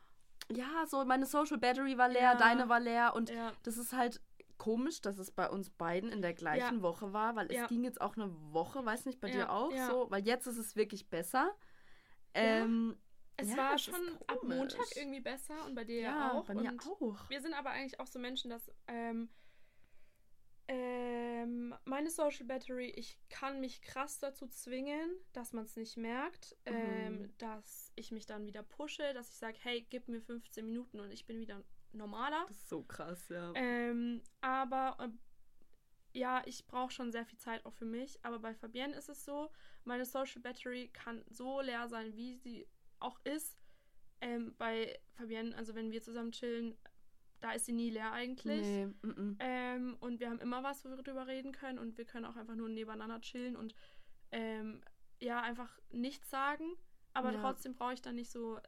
ja, 0.60 0.86
so 0.86 1.04
meine 1.04 1.24
Social 1.26 1.58
Battery 1.58 1.96
war 1.96 2.08
leer, 2.08 2.20
Ja. 2.32 2.34
deine 2.36 2.68
war 2.68 2.80
leer 2.80 3.14
und 3.14 3.30
Ja. 3.30 3.52
das 3.62 3.78
ist 3.78 3.92
halt 3.94 4.20
komisch, 4.58 5.00
dass 5.00 5.18
es 5.18 5.30
bei 5.30 5.48
uns 5.48 5.70
beiden 5.70 6.10
in 6.10 6.22
der 6.22 6.34
gleichen 6.34 6.76
Ja. 6.76 6.82
Woche 6.82 7.12
war, 7.12 7.36
weil 7.36 7.50
Ja. 7.52 7.62
es 7.62 7.68
ging 7.68 7.84
jetzt 7.84 8.00
auch 8.00 8.16
eine 8.16 8.30
Woche, 8.52 8.84
weiß 8.84 9.04
nicht, 9.06 9.20
bei 9.20 9.28
Ja, 9.28 9.34
dir 9.34 9.50
auch 9.52 9.72
ja. 9.72 9.86
so, 9.86 10.10
weil 10.10 10.24
jetzt 10.26 10.46
ist 10.46 10.58
es 10.58 10.76
wirklich 10.76 11.08
besser. 11.08 11.54
Ähm, 12.34 12.96
Es 13.36 13.50
Ja, 13.50 13.56
war 13.56 13.78
schon 13.78 13.94
ab. 14.26 14.42
Montag 14.42 14.96
irgendwie 14.96 15.20
besser 15.20 15.64
und 15.66 15.74
bei 15.74 15.84
dir 15.84 16.00
ja, 16.00 16.32
auch. 16.32 16.46
bei 16.46 16.54
mir 16.54 16.70
und 16.70 16.86
auch. 16.86 17.28
Wir 17.28 17.40
sind 17.40 17.54
aber 17.54 17.70
eigentlich 17.70 18.00
auch 18.00 18.06
so 18.06 18.18
Menschen, 18.18 18.50
dass 18.50 18.70
ähm, 18.86 19.28
ähm, 20.68 21.74
meine 21.84 22.10
Social 22.10 22.44
Battery, 22.46 22.90
ich 22.96 23.18
kann 23.28 23.60
mich 23.60 23.82
krass 23.82 24.18
dazu 24.18 24.48
zwingen, 24.48 25.10
dass 25.32 25.52
man 25.52 25.64
es 25.64 25.76
nicht 25.76 25.96
merkt, 25.96 26.56
ähm, 26.64 27.22
Mhm. 27.22 27.34
dass 27.38 27.92
ich 27.94 28.10
mich 28.10 28.26
dann 28.26 28.46
wieder 28.46 28.62
pushe, 28.62 29.12
dass 29.14 29.30
ich 29.30 29.36
sage, 29.36 29.58
hey, 29.60 29.86
gib 29.90 30.08
mir 30.08 30.20
15 30.20 30.64
Minuten 30.64 30.98
und 30.98 31.12
ich 31.12 31.24
bin 31.26 31.38
wieder 31.38 31.62
normaler. 31.92 32.44
Das 32.48 32.56
ist 32.56 32.68
so 32.68 32.82
krass, 32.82 33.28
ja. 33.28 33.52
Ähm, 33.54 34.22
aber 34.40 34.96
ähm, 35.00 35.20
ja, 36.12 36.42
ich 36.46 36.66
brauche 36.66 36.90
schon 36.90 37.12
sehr 37.12 37.26
viel 37.26 37.38
Zeit 37.38 37.64
auch 37.64 37.74
für 37.74 37.84
mich. 37.84 38.18
Aber 38.24 38.38
bei 38.40 38.54
Fabienne 38.54 38.94
ist 38.96 39.08
es 39.08 39.24
so, 39.24 39.50
meine 39.84 40.04
Social 40.04 40.40
Battery 40.42 40.88
kann 40.92 41.22
so 41.28 41.60
leer 41.60 41.88
sein, 41.88 42.16
wie 42.16 42.34
sie 42.38 42.66
auch 43.00 43.18
ist. 43.24 43.56
Ähm, 44.20 44.54
bei 44.58 44.98
Fabienne, 45.14 45.54
also 45.56 45.74
wenn 45.74 45.90
wir 45.92 46.02
zusammen 46.02 46.32
chillen, 46.32 46.74
da 47.40 47.52
ist 47.52 47.66
sie 47.66 47.72
nie 47.72 47.90
leer 47.90 48.12
eigentlich. 48.12 48.62
Nee, 48.62 48.86
mm 48.86 49.10
-mm. 49.10 49.36
Ähm, 49.40 49.96
und 50.00 50.20
wir 50.20 50.30
haben 50.30 50.38
immer 50.40 50.62
was, 50.62 50.84
wo 50.84 50.88
wir 50.88 50.96
drüber 51.02 51.26
reden 51.26 51.52
können 51.52 51.78
und 51.78 51.98
wir 51.98 52.06
können 52.06 52.24
auch 52.24 52.36
einfach 52.36 52.54
nur 52.54 52.68
nebeneinander 52.68 53.20
chillen 53.20 53.56
und 53.56 53.74
ähm, 54.32 54.82
ja, 55.20 55.40
einfach 55.42 55.78
nichts 55.92 56.30
sagen. 56.30 56.64
aber 57.12 57.32
Ja. 57.32 57.40
trotzdem 57.40 57.74
brauche 57.74 57.94
ich 57.94 58.02
dann 58.02 58.14
nicht 58.16 58.30
so 58.30 58.58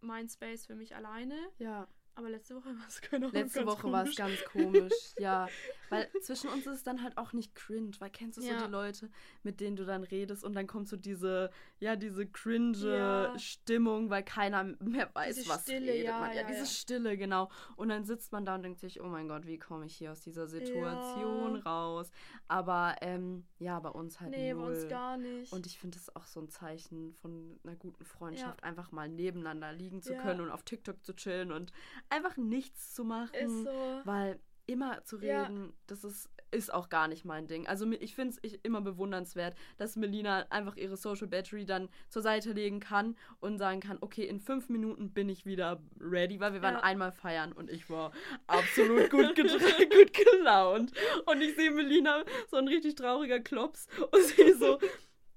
mein 0.00 0.28
Space 0.28 0.66
für 0.66 0.74
mich 0.76 0.94
alleine. 0.94 1.36
Ja. 1.58 1.88
Aber 2.14 2.30
letzte 2.30 2.54
Woche 2.56 2.68
war 2.78 2.86
es 2.88 3.00
Ahnung, 3.12 3.30
Letzte 3.32 3.58
ganz 3.64 3.70
Woche 3.70 3.92
war 3.92 4.04
es 4.06 4.16
komisch. 4.16 4.16
ganz 4.16 4.44
komisch, 4.44 5.14
ja. 5.18 5.48
Weil 5.90 6.10
zwischen 6.22 6.48
uns 6.50 6.66
ist 6.66 6.74
es 6.76 6.82
dann 6.82 7.02
halt 7.02 7.16
auch 7.18 7.32
nicht 7.32 7.54
cringe, 7.54 7.90
weil 7.98 8.10
kennst 8.10 8.38
du 8.38 8.42
so 8.42 8.48
Ja. 8.48 8.64
die 8.66 8.70
Leute, 8.72 9.10
mit 9.42 9.60
denen 9.60 9.76
du 9.76 9.84
dann 9.84 10.02
redest 10.04 10.42
und 10.44 10.54
dann 10.54 10.66
kommt 10.66 10.88
so 10.88 10.96
diese, 10.96 11.50
ja, 11.78 11.94
diese 11.96 12.26
cringe 12.26 12.76
Ja. 12.78 13.38
Stimmung, 13.38 14.08
weil 14.10 14.22
keiner 14.22 14.64
mehr 14.80 15.10
weiß, 15.14 15.36
Diese 15.36 15.48
was 15.48 15.62
Stille, 15.62 15.92
redet 15.92 16.06
ja, 16.06 16.20
man. 16.20 16.30
Ja, 16.30 16.40
ja, 16.42 16.46
diese. 16.46 16.66
Stille, 16.66 17.16
genau. 17.18 17.50
Und 17.76 17.88
dann 17.90 18.04
sitzt 18.04 18.32
man 18.32 18.44
da 18.44 18.54
und 18.54 18.62
denkt 18.62 18.80
sich, 18.80 19.00
oh 19.00 19.06
mein 19.08 19.28
Gott, 19.28 19.46
wie 19.46 19.58
komme 19.58 19.86
ich 19.86 19.94
hier 19.96 20.12
aus 20.12 20.20
dieser 20.22 20.46
Situation 20.48 21.56
raus? 21.56 22.10
Aber, 22.48 22.96
ähm, 23.02 23.44
ja, 23.58 23.78
bei 23.80 23.90
uns 23.90 24.20
halt 24.20 24.30
Nee, 24.30 24.52
null. 24.54 24.62
bei 24.62 24.68
uns 24.80 24.88
gar 24.88 25.16
nicht. 25.18 25.52
Und 25.52 25.66
ich 25.66 25.78
finde 25.78 25.98
es 25.98 26.14
auch 26.16 26.24
so 26.26 26.40
ein 26.40 26.48
Zeichen 26.48 27.12
von 27.14 27.58
einer 27.64 27.76
guten 27.76 28.04
Freundschaft, 28.04 28.62
einfach 28.64 28.92
mal 28.92 29.08
nebeneinander 29.08 29.72
liegen 29.72 30.02
zu 30.02 30.14
können 30.14 30.40
und 30.40 30.50
auf 30.50 30.62
TikTok 30.62 31.04
zu 31.04 31.14
chillen 31.14 31.52
und 31.52 31.72
einfach 32.08 32.36
nichts 32.36 32.94
zu 32.94 33.04
machen. 33.04 33.34
ist 33.34 33.64
so. 33.64 34.00
Weil 34.04 34.40
immer 34.66 35.04
zu 35.04 35.16
reden, 35.16 35.72
das 35.86 36.02
ist, 36.04 36.28
ist 36.50 36.72
auch 36.72 36.88
gar 36.88 37.08
nicht 37.08 37.24
mein 37.24 37.46
Ding. 37.46 37.66
Also 37.66 37.90
ich 37.92 38.14
finde 38.14 38.36
es 38.42 38.52
immer 38.62 38.80
bewundernswert, 38.80 39.56
dass 39.76 39.96
Melina 39.96 40.46
einfach 40.50 40.76
ihre 40.76 40.96
Social 40.96 41.26
Battery 41.26 41.64
dann 41.66 41.88
zur 42.08 42.22
Seite 42.22 42.52
legen 42.52 42.80
kann 42.80 43.16
und 43.40 43.58
sagen 43.58 43.80
kann, 43.80 43.98
okay, 44.00 44.24
in 44.24 44.40
fünf 44.40 44.68
Minuten 44.68 45.12
bin 45.12 45.28
ich 45.28 45.44
wieder 45.46 45.82
ready, 46.00 46.40
weil 46.40 46.52
wir 46.52 46.62
waren 46.62 46.74
Ja. 46.74 46.82
einmal 46.82 47.12
feiern 47.12 47.52
und 47.52 47.70
ich 47.70 47.90
war 47.90 48.12
absolut 48.46 49.10
gut, 49.10 49.34
gut 49.36 50.12
gelaunt. 50.12 50.92
Und 51.26 51.40
ich 51.42 51.54
sehe 51.56 51.70
Melina 51.70 52.24
so 52.50 52.56
ein 52.56 52.68
richtig 52.68 52.94
trauriger 52.94 53.40
Klops 53.40 53.86
und 54.12 54.22
sie 54.22 54.52
so, 54.52 54.78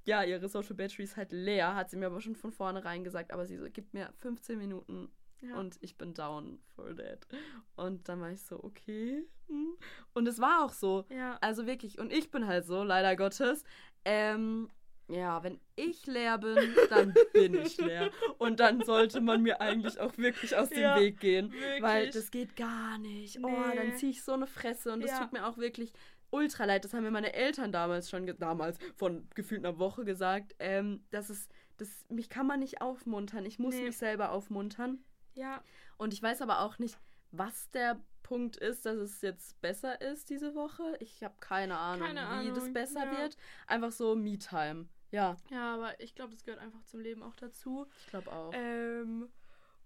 ja, 0.05 0.23
ihre 0.23 0.47
Social 0.47 0.75
Battery 0.75 1.03
ist 1.03 1.17
halt 1.17 1.31
leer, 1.31 1.75
hat 1.75 1.89
sie 1.89 1.97
mir 1.97 2.07
aber 2.07 2.21
schon 2.21 2.35
von 2.35 2.51
vornherein 2.51 3.03
gesagt, 3.03 3.31
aber 3.31 3.45
sie 3.45 3.57
so, 3.57 3.65
gib 3.71 3.93
mir 3.93 4.11
15 4.17 4.57
Minuten 4.57 5.09
Ja. 5.41 5.57
und 5.57 5.77
ich 5.81 5.97
bin 5.97 6.13
down 6.13 6.59
for 6.75 6.95
that. 6.95 7.25
Und 7.75 8.09
dann 8.09 8.19
war 8.21 8.31
ich 8.31 8.41
so, 8.41 8.61
okay. 8.63 9.23
hm. 9.47 9.77
Und 10.13 10.27
es 10.27 10.39
war 10.39 10.65
auch 10.65 10.73
so. 10.73 11.05
ja. 11.09 11.37
Also 11.41 11.65
wirklich. 11.65 11.97
Und 11.99 12.11
ich 12.11 12.29
bin 12.31 12.45
halt 12.47 12.65
so, 12.65 12.83
leider 12.83 13.15
Gottes. 13.15 13.63
Ähm, 14.05 14.69
ja, 15.07 15.41
wenn 15.43 15.59
ich 15.75 16.05
leer 16.05 16.37
bin, 16.37 16.57
dann 16.89 17.13
bin 17.33 17.55
ich 17.55 17.77
leer. 17.77 18.11
Und 18.37 18.59
dann 18.59 18.83
sollte 18.83 19.21
man 19.21 19.41
mir 19.41 19.59
eigentlich 19.59 19.99
auch 19.99 20.15
wirklich 20.19 20.55
aus 20.55 20.69
dem 20.69 20.81
Ja, 20.81 20.99
Weg 20.99 21.19
gehen. 21.19 21.51
Weil 21.79 22.05
wirklich. 22.05 22.13
das 22.13 22.29
geht 22.31 22.55
gar 22.55 22.97
nicht. 22.99 23.39
Oh, 23.43 23.47
Nee. 23.49 23.75
dann 23.75 23.95
ziehe 23.95 24.11
ich 24.11 24.21
so 24.23 24.33
eine 24.33 24.45
Fresse 24.45 24.93
und 24.93 25.01
das 25.01 25.09
Ja. 25.11 25.19
tut 25.19 25.33
mir 25.33 25.47
auch 25.47 25.57
wirklich 25.57 25.93
ultra 26.29 26.65
leid. 26.65 26.85
Das 26.85 26.93
haben 26.93 27.01
mir 27.03 27.09
meine 27.11 27.33
Eltern 27.33 27.71
damals 27.71 28.07
schon, 28.09 28.27
damals 28.37 28.77
von 28.97 29.27
gefühlt 29.33 29.65
einer 29.65 29.79
Woche 29.79 30.05
gesagt. 30.05 30.55
Ähm, 30.59 31.03
das 31.09 31.31
ist, 31.31 31.51
das, 31.77 31.89
mich 32.09 32.29
kann 32.29 32.45
man 32.45 32.59
nicht 32.59 32.81
aufmuntern. 32.81 33.45
Ich 33.47 33.57
muss 33.57 33.73
Nee. 33.75 33.85
mich 33.85 33.97
selber 33.97 34.31
aufmuntern. 34.31 35.03
Ja, 35.35 35.63
Und 35.97 36.13
ich 36.13 36.21
weiß 36.21 36.41
aber 36.41 36.59
auch 36.61 36.79
nicht, 36.79 36.97
was 37.31 37.69
der 37.71 37.99
Punkt 38.23 38.57
ist, 38.57 38.85
dass 38.85 38.97
es 38.97 39.21
jetzt 39.21 39.59
besser 39.61 40.01
ist 40.01 40.29
diese 40.29 40.53
Woche. 40.55 40.97
Ich 40.99 41.23
habe 41.23 41.35
keine 41.39 41.77
Ahnung, 41.77 42.07
Keine 42.07 42.43
wie 42.43 42.49
das 42.49 42.59
Ahnung, 42.59 42.73
besser 42.73 43.05
ja. 43.05 43.17
wird. 43.19 43.37
Einfach 43.67 43.91
so 43.91 44.15
Me-Time. 44.15 44.87
Ja, 45.11 45.37
ja, 45.49 45.73
aber 45.73 45.99
ich 45.99 46.13
glaube, 46.13 46.33
das 46.33 46.43
gehört 46.43 46.61
einfach 46.61 46.83
zum 46.83 46.99
Leben 46.99 47.23
auch 47.23 47.35
dazu. 47.35 47.87
ich 48.01 48.07
glaube 48.07 48.31
auch. 48.31 48.51
Ähm, 48.53 49.29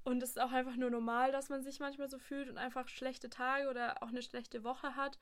und 0.03 0.21
es 0.21 0.31
ist 0.31 0.41
auch 0.41 0.51
einfach 0.51 0.75
nur 0.75 0.89
normal, 0.89 1.31
dass 1.31 1.47
man 1.47 1.63
sich 1.63 1.79
manchmal 1.79 2.09
so 2.09 2.19
fühlt 2.19 2.49
und 2.49 2.57
einfach 2.57 2.89
schlechte 2.89 3.29
Tage 3.29 3.69
oder 3.69 4.03
auch 4.03 4.09
eine 4.09 4.21
schlechte 4.21 4.65
Woche 4.65 4.97
hat. 4.97 5.17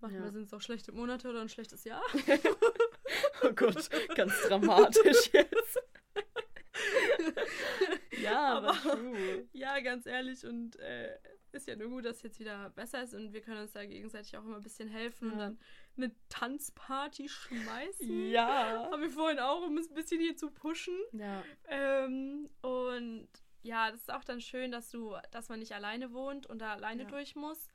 Manchmal 0.00 0.24
Ja. 0.26 0.32
sind 0.32 0.42
es 0.44 0.52
auch 0.52 0.60
schlechte 0.62 0.90
Monate 0.92 1.28
oder 1.28 1.42
ein 1.42 1.48
schlechtes 1.48 1.84
Jahr. 1.84 2.02
oh 3.44 3.52
Gott, 3.54 3.88
ganz 4.16 4.32
dramatisch 4.48 5.30
jetzt. 5.32 5.78
ja, 8.22 8.48
aber, 8.56 8.72
true. 8.72 9.48
ja, 9.52 9.80
ganz 9.80 10.06
ehrlich. 10.06 10.44
Und 10.46 10.76
äh, 10.78 11.18
ist 11.52 11.66
ja 11.66 11.74
nur 11.76 11.88
gut, 11.88 12.04
dass 12.04 12.18
es 12.18 12.22
jetzt 12.22 12.40
wieder 12.40 12.70
besser 12.70 13.02
ist 13.02 13.12
und 13.14 13.32
wir 13.32 13.40
können 13.40 13.62
uns 13.62 13.72
da 13.72 13.84
gegenseitig 13.84 14.36
auch 14.36 14.44
immer 14.44 14.56
ein 14.56 14.62
bisschen 14.62 14.88
helfen 14.88 15.32
und 15.32 15.38
Ja. 15.38 15.44
dann 15.46 15.58
eine 15.96 16.12
Tanzparty 16.28 17.28
schmeißen. 17.28 18.30
Ja. 18.30 18.88
Haben 18.90 19.02
wir 19.02 19.10
vorhin 19.10 19.38
auch, 19.40 19.66
um 19.66 19.76
es 19.76 19.88
ein 19.90 19.94
bisschen 19.94 20.20
hier 20.20 20.36
zu 20.36 20.50
pushen. 20.50 20.94
Ja, 21.12 21.42
Ähm, 21.68 22.48
und 22.62 23.28
ja, 23.62 23.90
das 23.90 24.00
ist 24.02 24.12
auch 24.12 24.24
dann 24.24 24.40
schön, 24.40 24.70
dass 24.70 24.90
du, 24.90 25.16
dass 25.32 25.48
man 25.48 25.58
nicht 25.58 25.72
alleine 25.74 26.12
wohnt 26.12 26.46
und 26.46 26.60
da 26.60 26.72
alleine 26.74 27.02
Ja. 27.02 27.08
durch 27.08 27.34
muss, 27.34 27.66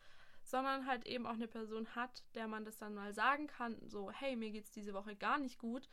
sondern 0.43 0.85
halt 0.87 1.05
eben 1.05 1.25
auch 1.27 1.33
eine 1.33 1.47
Person 1.47 1.95
hat, 1.95 2.23
der 2.33 2.47
man 2.47 2.63
das 2.65 2.77
dann 2.77 2.93
mal 2.93 3.13
sagen 3.13 3.47
kann, 3.47 3.77
so, 3.89 4.09
hey, 4.09 4.35
mir 4.35 4.51
geht's 4.51 4.71
diese 4.71 4.93
Woche 4.93 5.15
gar 5.15 5.37
nicht 5.37 5.57
gut. 5.59 5.89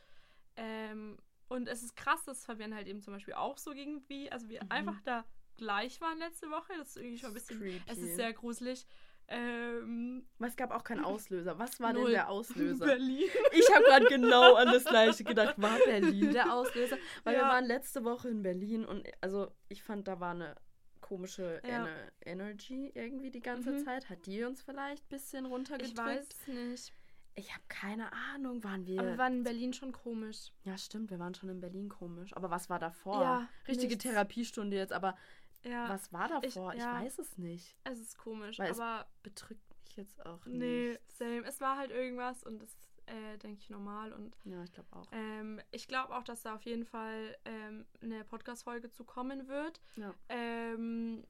Ähm, 0.55 1.17
und 1.53 1.67
es 1.67 1.81
ist 1.83 1.95
krass, 1.95 2.23
dass 2.25 2.45
Fabian 2.45 2.73
halt 2.75 2.87
eben 2.87 3.01
zum 3.01 3.13
Beispiel 3.13 3.33
auch 3.35 3.57
so 3.57 3.71
irgendwie, 3.71 4.31
also 4.31 4.49
wir 4.49 4.63
Mhm. 4.63 4.71
einfach 4.71 4.99
da 5.01 5.23
gleich 5.57 6.01
waren 6.01 6.17
letzte 6.17 6.49
Woche. 6.49 6.73
Das 6.77 6.89
ist 6.89 6.97
irgendwie 6.97 7.17
schon 7.19 7.29
ein 7.29 7.33
bisschen, 7.35 7.59
creepy. 7.59 7.81
es 7.87 7.97
ist 7.99 8.15
sehr 8.15 8.33
gruselig. 8.33 8.85
Ähm, 9.29 10.27
es 10.39 10.55
gab 10.55 10.71
auch 10.71 10.83
keinen 10.83 11.03
Auslöser. 11.05 11.57
Was 11.57 11.79
war 11.79 11.93
denn 11.93 12.05
der 12.07 12.29
Auslöser? 12.29 12.85
Berlin. 12.85 13.29
Ich 13.53 13.73
habe 13.73 13.83
gerade 13.85 14.05
genau 14.07 14.55
an 14.55 14.67
das 14.67 14.83
gleiche 14.83 15.23
gedacht. 15.23 15.55
War 15.61 15.77
Berlin 15.85 16.31
der 16.33 16.53
Auslöser? 16.53 16.97
Weil 17.23 17.35
wir 17.35 17.41
Ja. 17.43 17.47
waren 17.49 17.65
letzte 17.65 18.03
Woche 18.03 18.29
in 18.29 18.41
Berlin 18.41 18.83
und 18.85 19.07
also 19.21 19.51
ich 19.69 19.81
fand, 19.81 20.07
da 20.07 20.19
war 20.19 20.31
eine 20.31 20.55
komische 21.01 21.61
Ja. 21.65 21.85
Ener 21.85 22.11
Energy 22.25 22.91
irgendwie 22.95 23.29
die 23.31 23.41
ganze 23.41 23.71
Mhm. 23.71 23.85
Zeit. 23.85 24.09
Hat 24.09 24.25
die 24.25 24.43
uns 24.43 24.61
vielleicht 24.61 25.03
ein 25.05 25.09
bisschen 25.09 25.45
runtergedrückt? 25.45 25.93
Ich 25.93 25.97
weiß 25.97 26.27
es 26.29 26.47
nicht. 26.47 26.93
Ich 27.35 27.51
habe 27.51 27.63
keine 27.67 28.11
Ahnung, 28.13 28.63
waren 28.63 28.85
wir. 28.85 28.99
Aber 28.99 29.09
wir 29.09 29.17
waren 29.17 29.37
in 29.37 29.43
Berlin 29.43 29.73
schon 29.73 29.91
komisch. 29.91 30.51
ja, 30.65 30.77
stimmt, 30.77 31.09
wir 31.09 31.17
waren 31.19 31.33
schon 31.33 31.49
in 31.49 31.59
Berlin 31.61 31.89
komisch. 31.89 32.35
Aber 32.35 32.49
was 32.51 32.69
war 32.69 32.79
davor? 32.79 33.21
Ja, 33.21 33.49
Richtige 33.67 33.93
nichts. 33.95 34.03
Therapiestunde 34.03 34.77
jetzt, 34.77 34.93
aber 34.93 35.17
Ja, 35.63 35.89
was 35.89 36.13
war 36.13 36.27
davor? 36.27 36.73
Ich, 36.73 36.79
ja. 36.79 36.93
weiß 37.01 37.17
es 37.19 37.37
nicht. 37.37 37.75
es 37.85 37.99
ist 37.99 38.17
komisch, 38.17 38.59
Weil 38.59 38.71
es 38.71 38.79
aber 38.79 39.07
Bedrückt 39.23 39.61
mich 39.85 39.95
jetzt 39.97 40.23
auch 40.25 40.45
nee, 40.45 40.89
nicht. 40.91 41.11
same. 41.17 41.43
Es 41.45 41.59
war 41.59 41.77
halt 41.77 41.89
irgendwas 41.91 42.43
und 42.43 42.61
das 42.61 42.75
äh, 43.07 43.37
denke 43.39 43.59
ich 43.61 43.69
normal 43.69 44.13
und 44.13 44.35
Ja, 44.45 44.63
ich 44.63 44.71
glaube 44.71 44.89
auch. 44.95 45.07
ähm, 45.11 45.59
ich 45.71 45.87
glaube 45.87 46.15
auch, 46.15 46.23
dass 46.23 46.43
da 46.43 46.53
auf 46.55 46.61
jeden 46.63 46.85
Fall 46.85 47.35
ähm, 47.45 47.85
eine 48.01 48.23
Podcast-Folge 48.25 48.91
zu 48.91 49.03
kommen 49.05 49.47
wird. 49.47 49.81
Ja. 49.95 50.13
Ähm, 50.29 51.25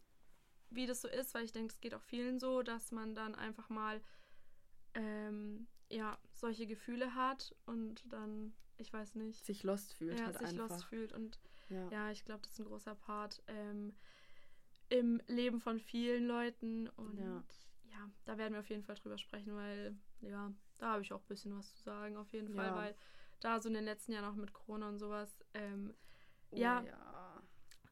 wie 0.70 0.86
das 0.86 1.02
so 1.02 1.08
ist, 1.08 1.34
weil 1.34 1.46
ich 1.46 1.52
denke, 1.52 1.72
es 1.74 1.80
geht 1.80 1.94
auch 1.96 2.02
vielen 2.02 2.40
so, 2.40 2.62
dass 2.62 2.92
man 2.92 3.16
dann 3.16 3.36
einfach 3.36 3.70
mal 3.70 4.02
ähm, 4.96 5.68
ja, 5.94 6.18
solche 6.32 6.66
Gefühle 6.68 7.14
hat 7.16 7.56
und 7.66 8.04
dann, 8.12 8.54
ich 8.78 8.92
weiß 8.92 9.16
nicht, 9.16 9.46
Sich 9.46 9.64
lost 9.64 9.94
fühlt 9.94 10.20
ja, 10.20 10.26
halt 10.26 10.38
sich 10.40 10.48
einfach. 10.50 10.70
lost 10.70 10.86
fühlt 10.86 11.14
und 11.14 11.40
Ja. 11.70 11.90
ja, 11.90 12.12
ich 12.12 12.26
glaube, 12.26 12.42
das 12.42 12.52
ist 12.54 12.60
ein 12.60 12.66
großer 12.66 12.96
Part 12.96 13.42
ähm, 13.48 13.96
im 14.90 15.22
Leben 15.28 15.60
von 15.60 15.80
vielen 15.80 16.26
Leuten. 16.28 16.88
Und 16.90 17.18
Ja. 17.18 17.44
ja. 17.92 18.10
da 18.26 18.38
werden 18.38 18.54
wir 18.54 18.60
auf 18.60 18.70
jeden 18.70 18.84
Fall 18.84 18.96
drüber 18.96 19.18
sprechen, 19.18 19.56
weil 19.56 19.96
ja, 20.22 20.52
da 20.80 20.92
habe 20.94 21.02
ich 21.02 21.14
auch 21.14 21.22
ein 21.22 21.28
bisschen 21.28 21.58
was 21.58 21.74
zu 21.76 21.84
sagen, 21.84 22.18
auf 22.18 22.32
jeden 22.34 22.54
Fall, 22.54 22.68
Ja. 22.68 22.76
weil 22.76 22.96
da 23.40 23.60
so 23.60 23.68
in 23.70 23.76
den 23.76 23.86
letzten 23.86 24.12
Jahren 24.14 24.26
auch 24.26 24.36
mit 24.36 24.54
Corona 24.54 24.90
und 24.90 25.00
sowas 25.00 25.44
ähm, 25.54 25.94
Oh, 26.52 26.56
ja. 26.58 26.82
ja. 26.84 27.44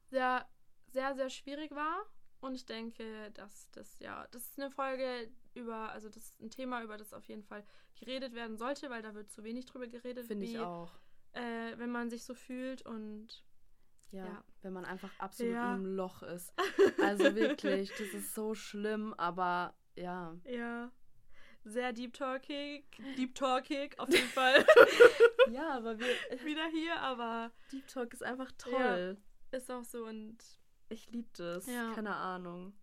sehr, 0.10 0.48
sehr, 0.92 1.16
sehr 1.16 1.30
schwierig 1.30 1.72
war. 1.72 2.06
Und 2.42 2.56
ich 2.56 2.66
denke, 2.66 3.32
dass 3.32 3.70
das, 3.72 4.00
ja, 4.00 4.28
das 4.32 4.44
ist 4.48 4.60
eine 4.60 4.70
Folge 4.72 5.32
über, 5.56 5.92
also 5.92 6.08
das 6.10 6.18
ist 6.24 6.42
ein 6.42 6.50
Thema, 6.50 6.84
über 6.84 6.98
das 6.98 7.14
auf 7.14 7.26
jeden 7.26 7.44
Fall 7.44 7.64
geredet 8.00 8.34
werden 8.34 8.58
sollte, 8.58 8.90
weil 8.90 9.02
da 9.02 9.14
wird 9.14 9.30
zu 9.32 9.44
wenig 9.44 9.66
drüber 9.66 9.88
geredet, 9.88 10.28
Finde 10.28 10.46
ich 10.46 10.58
auch. 10.60 10.92
Äh, 11.34 11.78
wenn 11.78 11.92
man 11.92 12.10
sich 12.10 12.24
so 12.24 12.34
fühlt 12.34 12.82
und 12.86 13.28
Ja, 14.12 14.26
Ja. 14.26 14.44
wenn 14.62 14.74
man 14.74 14.84
einfach 14.86 15.10
absolut 15.20 15.54
Ja. 15.54 15.74
im 15.76 15.86
Loch 15.96 16.22
ist. 16.24 16.54
Also 17.02 17.36
wirklich, 17.36 17.90
das 17.92 18.10
ist 18.10 18.34
so 18.36 18.54
schlimm, 18.56 19.14
aber 19.14 19.74
ja. 19.96 20.36
Ja. 20.46 20.92
Sehr 21.64 21.94
deep 21.94 22.14
talking. 22.14 22.84
Deep 23.18 23.36
talking, 23.36 23.90
auf 23.98 24.10
jeden 24.10 24.28
Fall. 24.30 24.66
Ja, 25.52 25.76
aber 25.78 25.98
wir, 26.00 26.06
Wieder 26.46 26.68
hier, 26.68 27.00
aber 27.00 27.52
Deep 27.72 27.88
Talk 27.88 28.14
ist 28.14 28.24
einfach 28.24 28.52
toll. 28.58 29.18
ist 29.52 29.72
auch 29.72 29.84
so 29.84 30.06
und 30.06 30.38
Ich 30.90 31.10
liebe 31.12 31.30
das. 31.34 31.66
Ja. 31.68 31.94
Keine 31.94 32.16
Ahnung. 32.16 32.74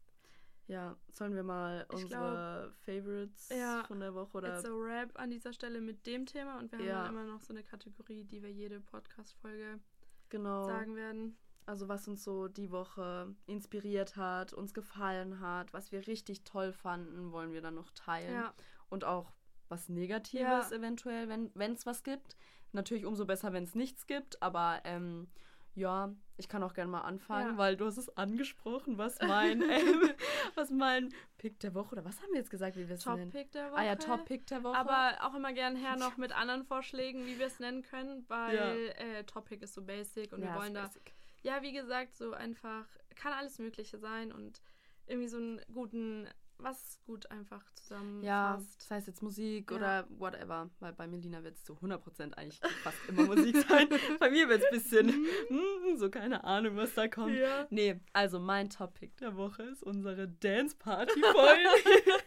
Ja, 0.69 0.97
sollen 1.11 1.35
wir 1.35 1.43
mal 1.43 1.87
Ich 1.91 2.05
unsere 2.05 2.73
Favorites 2.85 3.49
Ja, 3.49 3.85
von 3.85 4.01
der 4.01 4.15
Woche 4.15 4.37
oder 4.37 4.55
it's 4.59 4.65
a 4.67 4.71
wrap 4.71 5.19
an 5.19 5.31
dieser 5.31 5.53
Stelle 5.53 5.81
mit 5.81 6.07
dem 6.07 6.27
Thema 6.27 6.59
und 6.59 6.71
wir 6.73 6.85
Ja. 6.85 6.97
haben 7.07 7.17
dann 7.17 7.25
immer 7.25 7.33
noch 7.35 7.41
so 7.41 7.53
eine 7.55 7.65
Kategorie, 7.65 8.25
die 8.25 8.43
wir 8.43 8.53
jede 8.53 8.81
Podcast-Folge 8.81 9.81
genau. 10.29 10.67
sagen 10.67 10.95
werden. 10.95 11.37
Also 11.65 11.89
was 11.89 12.07
uns 12.07 12.23
so 12.23 12.49
die 12.49 12.71
Woche 12.71 13.35
inspiriert 13.47 14.17
hat, 14.17 14.53
uns 14.53 14.73
gefallen 14.75 15.41
hat, 15.41 15.73
was 15.73 15.91
wir 15.91 16.07
richtig 16.07 16.45
toll 16.45 16.73
fanden, 16.73 17.33
wollen 17.33 17.53
wir 17.53 17.61
dann 17.63 17.75
noch 17.75 17.91
teilen. 17.93 18.33
Ja, 18.33 18.55
Und 18.89 19.05
auch 19.05 19.33
was 19.69 19.89
Negatives 19.89 20.71
eventuell, 20.73 21.29
wenn 21.29 21.73
es 21.73 21.85
was 21.85 22.03
gibt. 22.03 22.37
Natürlich 22.73 23.05
umso 23.07 23.25
besser, 23.27 23.53
wenn 23.55 23.65
es 23.65 23.75
nichts 23.75 24.07
gibt, 24.07 24.43
aber 24.43 24.81
ähm, 24.85 25.29
ja, 25.75 26.15
ich 26.37 26.49
kann 26.49 26.63
auch 26.63 26.73
gerne 26.73 26.91
mal 26.91 27.01
anfangen, 27.01 27.53
ja. 27.53 27.59
weil 27.59 27.77
du 27.77 27.87
hast 27.87 27.99
es 27.99 28.17
angesprochen, 28.17 28.97
was 28.97 29.19
mein, 29.21 29.63
ähm, 29.63 30.11
was 30.55 30.71
mein 30.71 31.13
Pick 31.37 31.59
der 31.61 31.75
Woche, 31.75 31.93
oder 31.93 32.05
was 32.05 32.21
haben 32.23 32.31
wir 32.31 32.39
jetzt 32.39 32.51
gesagt, 32.51 32.77
wie 32.77 32.89
wir 32.89 32.95
es 32.95 33.07
nennen? 33.07 33.31
Top-Pick 33.31 33.53
der 33.53 33.73
Woche. 33.73 33.79
Ah 33.79 33.85
ja, 33.85 33.97
Top-Pick 33.97 34.47
der 34.47 34.63
Woche. 34.63 34.77
Aber 34.77 35.19
auch 35.23 35.35
immer 35.35 35.53
gerne 35.53 35.79
her 35.79 35.97
noch 35.99 36.17
mit 36.17 36.33
anderen 36.33 36.65
Vorschlägen, 36.65 37.27
wie 37.27 37.39
wir 37.39 37.47
es 37.47 37.59
nennen 37.59 37.83
können, 37.83 38.25
weil 38.29 38.57
ja. 38.57 38.73
äh, 39.05 39.25
Top-Pick 39.25 39.63
ist 39.63 39.75
so 39.75 39.83
basic 39.83 40.33
und 40.33 40.43
ja, 40.43 40.55
wir 40.55 40.61
wollen 40.61 40.75
da, 40.75 40.87
basic. 40.87 41.13
ja, 41.43 41.63
wie 41.63 41.73
gesagt, 41.73 42.17
so 42.17 42.33
einfach, 42.33 42.87
kann 43.17 43.33
alles 43.33 43.59
Mögliche 43.59 43.99
sein 43.99 44.33
und 44.33 44.63
irgendwie 45.07 45.29
so 45.29 45.39
einen 45.39 45.61
guten 45.73 46.29
was 46.59 46.99
gut 47.07 47.31
einfach 47.31 47.63
zusammenfasst. 47.75 48.25
Ja, 48.25 48.61
das 48.79 48.91
heißt 48.91 49.07
jetzt 49.07 49.23
Musik 49.23 49.71
ja. 49.71 49.77
oder 49.77 50.07
whatever. 50.11 50.71
Weil 50.81 50.93
bei 50.93 51.07
Melina 51.07 51.43
wird 51.43 51.57
es 51.57 51.65
zu 51.65 51.75
100% 51.75 52.35
eigentlich 52.35 52.61
fast 52.83 52.99
immer 53.09 53.27
Musik 53.27 53.57
sein. 53.69 53.89
bei 54.19 54.31
mir 54.31 54.49
wird 54.49 54.63
es 54.63 54.67
ein 54.67 54.79
bisschen 54.79 55.27
mm, 55.51 55.97
so 55.97 56.11
keine 56.11 56.45
Ahnung, 56.45 56.77
was 56.77 56.95
da 56.95 57.09
kommt. 57.09 57.37
Ja. 57.37 57.67
Nee, 57.71 58.01
also 58.13 58.39
mein 58.41 58.71
Topic 58.71 59.13
der 59.21 59.37
Woche 59.37 59.63
ist 59.63 59.83
unsere 59.83 60.29
Dance-Party-Folge. 60.29 61.69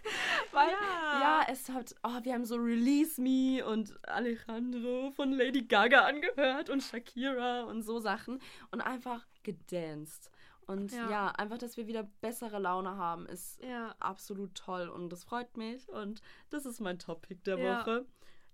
weil, 0.51 0.69
ja. 0.69 1.19
ja, 1.21 1.45
es 1.49 1.69
hat, 1.69 1.95
oh, 2.03 2.19
wir 2.23 2.33
haben 2.33 2.45
so 2.45 2.55
Release 2.55 3.21
Me 3.21 3.65
und 3.65 3.93
Alejandro 4.07 5.11
von 5.11 5.31
Lady 5.31 5.63
Gaga 5.63 6.05
angehört 6.05 6.69
und 6.69 6.81
Shakira 6.81 7.63
und 7.63 7.83
so 7.83 7.99
Sachen 7.99 8.39
und 8.71 8.81
einfach 8.81 9.25
gedanced. 9.43 10.31
Und 10.67 10.91
ja. 10.91 11.09
ja. 11.09 11.27
einfach, 11.29 11.57
dass 11.57 11.77
wir 11.77 11.87
wieder 11.87 12.03
bessere 12.21 12.59
Laune 12.59 12.95
haben, 12.95 13.25
ist 13.25 13.61
ja. 13.63 13.95
absolut 13.99 14.55
toll 14.55 14.87
und 14.87 15.09
das 15.09 15.23
freut 15.23 15.57
mich. 15.57 15.89
Und 15.89 16.21
das 16.49 16.65
ist 16.65 16.79
mein 16.79 16.99
Topic 16.99 17.41
der 17.45 17.57
ja. 17.57 17.79
Woche. 17.79 18.05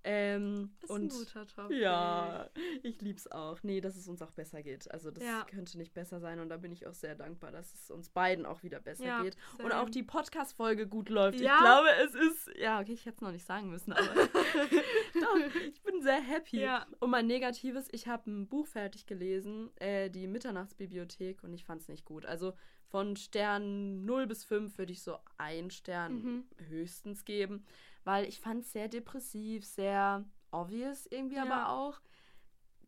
Ähm, 0.04 0.72
ist 0.82 0.90
und, 0.90 1.04
ein 1.04 1.10
guter 1.10 1.48
Topic. 1.48 1.80
Ja, 1.80 2.50
ich 2.84 3.02
lieb's 3.02 3.30
auch. 3.30 3.62
Nee, 3.64 3.82
dass 3.82 3.96
es 3.98 4.08
uns 4.08 4.22
auch 4.22 4.32
besser 4.32 4.64
geht. 4.64 4.90
Also 4.92 5.12
das 5.12 5.24
ja. 5.24 5.44
könnte 5.44 5.78
nicht 5.78 5.94
besser 5.94 6.20
sein 6.20 6.40
und 6.40 6.50
da 6.50 6.58
bin 6.58 6.72
ich 6.72 6.88
auch 6.88 6.94
sehr 6.94 7.16
dankbar, 7.16 7.52
dass 7.52 7.74
es 7.74 7.92
uns 7.92 8.10
beiden 8.10 8.46
auch 8.46 8.64
wieder 8.64 8.80
besser 8.80 9.06
ja, 9.06 9.22
geht. 9.22 9.36
Same. 9.58 9.66
Und 9.66 9.72
auch 9.74 9.90
die 9.90 10.04
Podcast-Folge 10.04 10.88
gut 10.88 11.10
läuft. 11.10 11.40
Ja. 11.40 11.56
Ich 11.56 11.62
glaube, 11.62 11.88
es 12.06 12.16
ist. 12.16 12.58
Ja, 12.58 12.80
okay, 12.80 12.94
ich 12.94 13.06
hätte 13.06 13.16
es 13.16 13.22
noch 13.22 13.32
nicht 13.32 13.46
sagen 13.46 13.70
müssen, 13.70 13.92
aber 13.94 14.06
doch, 15.14 15.38
ich 15.68 15.82
bin 15.82 16.02
sehr 16.02 16.22
happy. 16.22 16.68
Und 17.00 17.10
mein 17.10 17.28
Negatives, 17.28 17.88
ich 17.92 18.08
habe 18.08 18.30
ein 18.32 18.48
Buch 18.48 18.68
fertig 18.68 19.08
gelesen, 19.08 19.70
äh, 19.78 20.10
die 20.10 20.28
Mitternachtsbibliothek, 20.28 21.44
und 21.44 21.54
ich 21.54 21.66
fand 21.66 21.82
es 21.82 21.88
nicht 21.90 22.06
gut. 22.06 22.26
Also 22.26 22.54
von 22.90 23.18
Stern 23.18 24.06
0 24.06 24.28
bis 24.28 24.46
5 24.46 24.78
würde 24.78 24.94
ich 24.94 25.02
so 25.02 25.18
einen 25.38 25.72
Stern 25.72 26.24
mhm. 26.24 26.44
höchstens 26.70 27.26
geben 27.26 27.66
weil 28.08 28.26
ich 28.26 28.40
fand 28.40 28.64
es 28.64 28.72
sehr 28.72 28.88
depressiv, 28.88 29.66
sehr 29.66 30.24
obvious 30.52 31.08
irgendwie 31.08 31.36
ja. 31.36 31.44
aber 31.44 31.70
auch. 31.70 32.00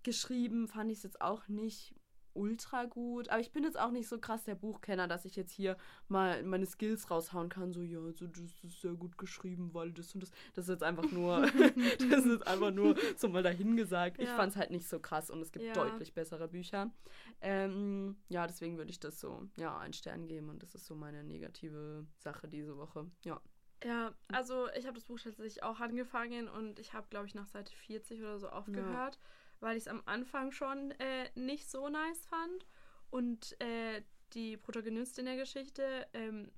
Geschrieben 0.01 0.69
fand 0.69 0.89
ich 0.91 0.99
es 0.99 1.03
jetzt 1.03 1.19
auch 1.19 1.49
nicht 1.49 1.93
ultra 2.33 2.85
gut, 2.85 3.27
aber 3.27 3.41
ich 3.41 3.51
bin 3.51 3.65
jetzt 3.65 3.77
auch 3.77 3.91
nicht 3.91 4.07
so 4.07 4.17
krass 4.17 4.45
der 4.45 4.55
Buchkenner, 4.55 5.09
dass 5.09 5.25
ich 5.25 5.35
jetzt 5.35 5.51
hier 5.51 5.75
mal 6.07 6.41
meine 6.43 6.65
Skills 6.65 7.11
raushauen 7.11 7.49
kann, 7.49 7.73
so 7.73 7.81
ja, 7.81 7.99
also 7.99 8.27
das 8.27 8.39
ist 8.63 8.79
sehr 8.79 8.93
gut 8.93 9.17
geschrieben, 9.17 9.73
weil 9.73 9.91
das 9.91 10.13
und 10.13 10.23
das, 10.23 10.31
das 10.53 10.65
ist 10.65 10.69
jetzt 10.69 10.83
einfach 10.83 11.11
nur, 11.11 11.41
das 12.09 12.25
ist 12.25 12.47
einfach 12.47 12.71
nur 12.71 12.95
so 13.17 13.27
mal 13.27 13.43
dahingesagt. 13.43 14.19
Ja. 14.19 14.23
Ich 14.23 14.29
fand 14.29 14.53
es 14.53 14.55
halt 14.55 14.71
nicht 14.71 14.87
so 14.87 15.01
krass 15.01 15.29
und 15.29 15.41
es 15.41 15.51
gibt 15.51 15.65
ja. 15.65 15.73
deutlich 15.73 16.13
bessere 16.13 16.47
Bücher. 16.47 16.93
Ähm, 17.41 18.15
ja, 18.29 18.47
deswegen 18.47 18.77
würde 18.77 18.91
ich 18.91 19.01
das 19.01 19.19
so, 19.19 19.49
ja, 19.57 19.77
einen 19.79 19.91
Stern 19.91 20.27
geben 20.27 20.47
und 20.47 20.63
das 20.63 20.75
ist 20.75 20.85
so 20.85 20.95
meine 20.95 21.25
negative 21.25 22.07
Sache 22.19 22.47
diese 22.47 22.77
Woche. 22.77 23.11
Ja. 23.25 23.41
Ja, 23.83 24.13
also 24.27 24.67
ich 24.77 24.85
habe 24.85 24.95
das 24.95 25.05
Buch 25.05 25.19
tatsächlich 25.19 25.63
auch 25.63 25.79
angefangen 25.79 26.49
und 26.49 26.79
ich 26.79 26.93
habe, 26.93 27.07
glaube 27.09 27.27
ich, 27.27 27.35
nach 27.35 27.47
Seite 27.47 27.73
40 27.73 28.19
oder 28.21 28.39
so 28.39 28.49
aufgehört, 28.49 29.15
ja. 29.15 29.21
weil 29.61 29.77
ich 29.77 29.83
es 29.83 29.87
am 29.87 30.01
Anfang 30.05 30.51
schon 30.51 30.91
äh, 30.91 31.29
nicht 31.35 31.69
so 31.69 31.87
nice 31.89 32.25
fand. 32.25 32.65
Und 33.09 33.59
äh, 33.61 34.03
die 34.33 34.57
Protagonistin 34.57 35.25
der 35.25 35.37
Geschichte, 35.37 36.07
ähm, 36.13 36.51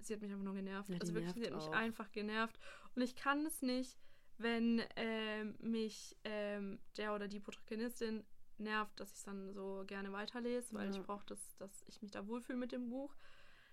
sie 0.00 0.14
hat 0.14 0.22
mich 0.22 0.32
einfach 0.32 0.44
nur 0.44 0.54
genervt. 0.54 0.88
Ja, 0.88 0.98
also 0.98 1.14
wirklich, 1.14 1.34
sie 1.34 1.46
hat 1.46 1.54
mich 1.54 1.68
auch. 1.68 1.72
einfach 1.72 2.10
genervt. 2.10 2.58
Und 2.94 3.02
ich 3.02 3.14
kann 3.14 3.44
es 3.46 3.62
nicht, 3.62 3.98
wenn 4.38 4.82
ähm, 4.96 5.56
mich 5.60 6.16
ähm, 6.24 6.80
der 6.96 7.14
oder 7.14 7.28
die 7.28 7.40
Protagonistin 7.40 8.24
nervt, 8.58 8.98
dass 8.98 9.10
ich 9.10 9.16
es 9.16 9.24
dann 9.24 9.52
so 9.52 9.84
gerne 9.86 10.12
weiterlese, 10.12 10.74
weil 10.74 10.88
ja. 10.88 10.90
ich 10.90 11.02
brauche 11.02 11.26
das, 11.26 11.56
dass 11.56 11.84
ich 11.86 12.02
mich 12.02 12.10
da 12.10 12.26
wohlfühle 12.26 12.58
mit 12.58 12.72
dem 12.72 12.88
Buch. 12.88 13.14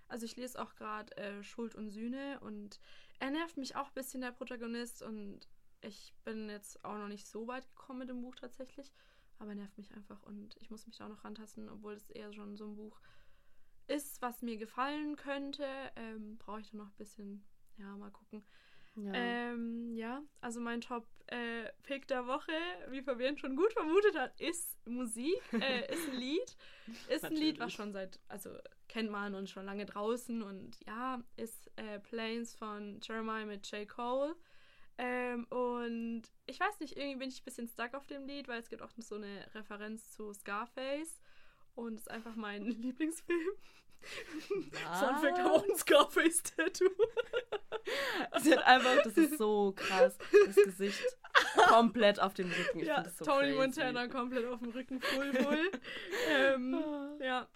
Also 0.09 0.25
ich 0.25 0.35
lese 0.35 0.61
auch 0.61 0.75
gerade 0.75 1.15
äh, 1.17 1.43
Schuld 1.43 1.75
und 1.75 1.89
Sühne 1.89 2.39
und 2.41 2.79
er 3.19 3.31
nervt 3.31 3.57
mich 3.57 3.75
auch 3.75 3.87
ein 3.87 3.93
bisschen, 3.93 4.21
der 4.21 4.31
Protagonist. 4.31 5.01
Und 5.01 5.47
ich 5.81 6.13
bin 6.23 6.49
jetzt 6.49 6.83
auch 6.83 6.97
noch 6.97 7.07
nicht 7.07 7.27
so 7.27 7.47
weit 7.47 7.67
gekommen 7.75 7.99
mit 7.99 8.09
dem 8.09 8.21
Buch 8.21 8.35
tatsächlich. 8.35 8.91
Aber 9.37 9.51
er 9.51 9.55
nervt 9.55 9.77
mich 9.77 9.93
einfach 9.93 10.21
und 10.23 10.57
ich 10.59 10.69
muss 10.69 10.85
mich 10.85 10.97
da 10.97 11.05
auch 11.05 11.09
noch 11.09 11.23
rantasten, 11.23 11.69
obwohl 11.69 11.93
es 11.93 12.09
eher 12.09 12.33
schon 12.33 12.57
so 12.57 12.65
ein 12.65 12.75
Buch 12.75 12.99
ist, 13.87 14.21
was 14.21 14.41
mir 14.41 14.57
gefallen 14.57 15.15
könnte. 15.15 15.65
Ähm, 15.95 16.37
Brauche 16.37 16.59
ich 16.59 16.71
dann 16.71 16.79
noch 16.79 16.89
ein 16.89 16.97
bisschen, 16.97 17.45
ja, 17.77 17.95
mal 17.95 18.11
gucken. 18.11 18.43
Ja, 18.95 19.13
ähm, 19.13 19.95
ja 19.95 20.21
also 20.41 20.59
mein 20.59 20.81
Top-Pick 20.81 22.03
äh, 22.03 22.07
der 22.07 22.27
Woche, 22.27 22.51
wie 22.89 23.01
Fabian 23.01 23.37
schon 23.37 23.55
gut 23.55 23.71
vermutet 23.71 24.17
hat, 24.17 24.39
ist 24.41 24.77
Musik, 24.85 25.41
äh, 25.53 25.93
ist 25.93 26.09
ein 26.09 26.17
Lied. 26.17 26.57
Ist 27.07 27.23
ein 27.23 27.35
Lied, 27.35 27.59
was 27.59 27.71
schon 27.71 27.93
seit, 27.93 28.19
also 28.27 28.57
kennt 28.89 29.09
man 29.09 29.35
und 29.35 29.49
schon 29.49 29.65
lange 29.65 29.85
draußen 29.85 30.41
und 30.41 30.77
ja, 30.85 31.23
ist 31.37 31.71
äh, 31.77 31.99
Planes 31.99 32.53
von 32.53 32.99
Jeremiah 33.01 33.45
mit 33.45 33.69
J. 33.71 33.87
Cole. 33.87 34.35
Ähm, 34.97 35.45
und 35.45 36.23
ich 36.45 36.59
weiß 36.59 36.81
nicht, 36.81 36.97
irgendwie 36.97 37.19
bin 37.19 37.29
ich 37.29 37.39
ein 37.39 37.45
bisschen 37.45 37.67
stuck 37.69 37.93
auf 37.93 38.05
dem 38.07 38.25
Lied, 38.25 38.49
weil 38.49 38.59
es 38.59 38.67
gibt 38.67 38.81
auch 38.81 38.91
so 38.97 39.15
eine 39.15 39.45
Referenz 39.55 40.11
zu 40.11 40.33
Scarface 40.33 41.21
und 41.75 41.93
es 41.93 42.01
ist 42.01 42.11
einfach 42.11 42.35
mein 42.35 42.65
Lieblingsfilm. 42.81 43.51
Fun 44.01 45.17
Fact, 45.21 45.39
auch 45.39 45.63
ein 45.63 45.75
Scarface-Tattoo. 45.75 46.89
Sie 48.41 48.53
hat 48.53 48.65
einfach, 48.65 49.03
das 49.03 49.17
ist 49.17 49.37
so 49.37 49.73
krass, 49.75 50.17
das 50.45 50.55
Gesicht 50.55 51.17
komplett 51.67 52.19
auf 52.19 52.33
dem 52.33 52.49
Rücken. 52.49 52.79
Ich 52.79 52.87
ja, 52.87 53.03
so 53.09 53.25
Tony 53.25 53.47
crazy. 53.47 53.57
Montana 53.57 54.07
komplett 54.07 54.45
auf 54.45 54.59
dem 54.59 54.69
Rücken, 54.71 55.01
full, 55.01 55.33
full. 55.33 55.71
ähm, 56.29 56.77
ja, 57.21 57.47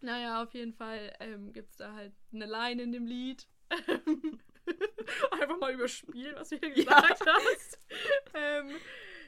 naja, 0.00 0.42
auf 0.42 0.54
jeden 0.54 0.72
Fall 0.72 1.14
ähm, 1.20 1.52
gibt 1.52 1.70
es 1.70 1.76
da 1.76 1.94
halt 1.94 2.12
eine 2.32 2.46
Line 2.46 2.82
in 2.82 2.92
dem 2.92 3.06
Lied. 3.06 3.46
Einfach 5.30 5.58
mal 5.58 5.72
überspielen, 5.72 6.36
was 6.36 6.50
du 6.50 6.58
hier 6.58 6.70
gesagt 6.70 7.20
ja. 7.24 7.34
hast. 7.34 7.78
ähm, 8.34 8.70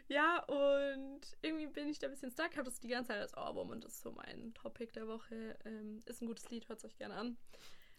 ja, 0.08 0.42
und 0.44 1.20
irgendwie 1.40 1.68
bin 1.68 1.88
ich 1.88 1.98
da 1.98 2.08
ein 2.08 2.10
bisschen 2.10 2.30
stuck. 2.30 2.48
Ich 2.50 2.58
habe 2.58 2.68
das 2.68 2.80
die 2.80 2.88
ganze 2.88 3.08
Zeit 3.08 3.20
als 3.20 3.36
Ohrwurm 3.36 3.70
und 3.70 3.84
das 3.84 3.92
ist 3.94 4.02
so 4.02 4.12
mein 4.12 4.52
Topic 4.54 4.92
der 4.92 5.06
Woche. 5.06 5.56
Ähm, 5.64 6.00
ist 6.06 6.20
ein 6.20 6.26
gutes 6.26 6.50
Lied, 6.50 6.68
hört 6.68 6.80
es 6.80 6.84
euch 6.84 6.96
gerne 6.96 7.14
an. 7.14 7.36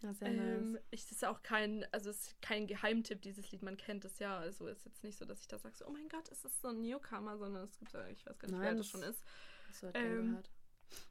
Ja, 0.02 0.12
sehr 0.12 0.28
ähm, 0.28 0.72
nice. 0.72 0.82
Ich, 0.90 1.02
das 1.04 1.12
ist 1.12 1.24
auch 1.24 1.42
kein, 1.42 1.86
also 1.92 2.10
ist 2.10 2.40
kein 2.42 2.66
Geheimtipp, 2.66 3.22
dieses 3.22 3.50
Lied, 3.50 3.62
man 3.62 3.76
kennt 3.76 4.04
es 4.04 4.18
ja. 4.18 4.38
Also 4.38 4.66
ist 4.66 4.84
jetzt 4.84 5.02
nicht 5.04 5.16
so, 5.16 5.24
dass 5.24 5.40
ich 5.40 5.48
da 5.48 5.58
sage, 5.58 5.76
so, 5.76 5.86
oh 5.86 5.90
mein 5.90 6.08
Gott, 6.08 6.28
ist 6.28 6.44
das 6.44 6.60
so 6.60 6.68
ein 6.68 6.82
Newcomer, 6.82 7.38
sondern 7.38 7.64
es 7.64 7.78
gibt 7.78 7.92
ja, 7.92 8.06
ich 8.08 8.26
weiß 8.26 8.38
gar 8.38 8.48
nicht, 8.48 8.58
Nein, 8.58 8.62
wer 8.62 8.74
das, 8.74 8.78
das 8.80 8.88
schon 8.88 9.02
ist. 9.02 9.24
Das 9.68 9.94
ähm, 9.94 10.26
gehört. 10.26 10.50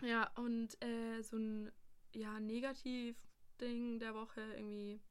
Ja, 0.02 0.32
und 0.36 0.82
äh, 0.84 1.22
so 1.22 1.38
ein 1.38 1.72
ja, 2.14 2.40
Negativ-Ding 2.40 4.00
der 4.00 4.14
Woche 4.14 4.42
irgendwie 4.56 5.02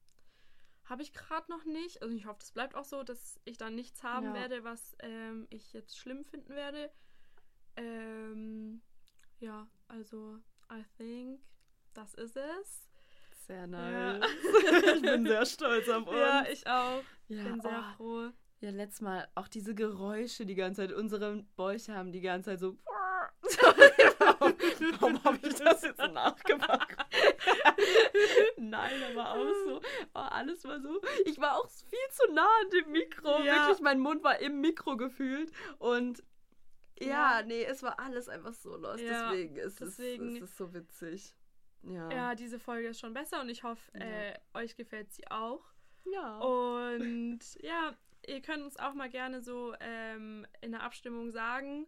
habe 0.85 1.03
ich 1.03 1.13
gerade 1.13 1.51
noch 1.51 1.65
nicht. 1.65 2.03
Also 2.03 2.15
ich 2.15 2.27
hoffe, 2.27 2.41
das 2.41 2.53
bleibt 2.53 2.75
auch 2.75 2.85
so, 2.85 3.03
dass 3.05 3.41
ich 3.45 3.57
dann 3.57 3.75
nichts 3.77 4.03
haben 4.03 4.27
ja. 4.27 4.35
werde, 4.35 4.65
was 4.65 4.97
ähm, 4.99 5.47
ich 5.51 5.73
jetzt 5.73 5.97
schlimm 5.97 6.25
finden 6.25 6.55
werde. 6.55 6.91
Ähm, 7.77 8.83
ja, 9.39 9.69
also 9.87 10.39
I 10.71 10.85
think 10.97 11.41
das 11.95 12.15
ist 12.15 12.37
es. 12.37 12.89
Sehr 13.47 13.67
nice. 13.67 14.21
Ja. 14.21 14.95
ich 14.95 15.03
bin 15.03 15.27
sehr 15.27 15.47
stolz 15.47 15.89
auf 15.89 16.07
uns. 16.09 16.17
Ja, 16.17 16.45
ich 16.51 16.67
auch. 16.67 17.03
Ja, 17.29 17.45
bin 17.45 17.61
sehr 17.61 17.85
oh. 17.93 17.97
froh. 17.97 18.31
Ja, 18.61 18.71
letztes 18.71 19.01
Mal 19.01 19.27
auch 19.35 19.49
diese 19.49 19.75
Geräusche 19.75 20.45
die 20.45 20.55
ganze 20.55 20.83
Zeit. 20.83 20.93
Unsere 20.93 21.45
Bäuche 21.57 21.95
haben 21.95 22.13
die 22.13 22.21
ganze 22.21 22.51
Zeit 22.51 22.61
so 22.61 22.77
warum, 24.19 24.55
warum 25.01 25.25
habe 25.25 25.39
ich 25.43 25.55
das 25.55 25.83
jetzt 25.83 25.99
nachgemacht? 25.99 26.97
Nein, 28.57 29.03
aber 29.11 29.33
auch 29.33 29.55
so. 29.67 29.81
Oh, 30.15 30.19
alles 30.19 30.65
war 30.65 30.81
so. 30.81 31.01
Ich 31.25 31.41
war 31.41 31.57
auch 31.57 31.69
viel 31.69 31.99
zu 32.11 32.33
nah 32.33 32.49
an 32.63 32.71
dem 32.71 32.93
Mikro. 32.93 33.43
Ja. 33.43 33.67
Wirklich, 33.67 33.81
mein 33.81 34.01
Mund 34.01 34.23
war 34.23 34.39
im 34.41 34.61
Mikro 34.61 34.97
gefühlt. 34.97 35.53
Und 35.79 36.23
ja, 36.99 37.41
ja. 37.41 37.43
nee, 37.43 37.65
es 37.65 37.83
war 37.83 37.99
alles 37.99 38.29
einfach 38.29 38.55
so 38.55 38.77
los. 38.77 39.01
Ja, 39.01 39.31
deswegen, 39.31 39.57
ist, 39.57 39.81
deswegen 39.81 40.29
es, 40.29 40.43
es 40.43 40.51
ist 40.51 40.57
so 40.57 40.75
witzig. 40.75 41.35
Ja. 41.83 42.11
ja, 42.11 42.35
diese 42.35 42.59
Folge 42.59 42.89
ist 42.89 43.01
schon 43.01 43.15
besser 43.15 43.41
und 43.41 43.49
ich 43.49 43.63
hoffe, 43.63 43.95
äh, 43.95 44.35
euch 44.53 44.77
gefällt 44.77 45.11
sie 45.13 45.27
auch. 45.31 45.65
Ja. 46.05 46.39
Und 46.39 47.41
ja, 47.63 47.95
ihr 48.27 48.43
könnt 48.43 48.63
uns 48.63 48.77
auch 48.77 48.93
mal 48.93 49.09
gerne 49.09 49.41
so 49.41 49.75
ähm, 49.81 50.47
in 50.61 50.73
der 50.73 50.83
Abstimmung 50.83 51.31
sagen, 51.31 51.87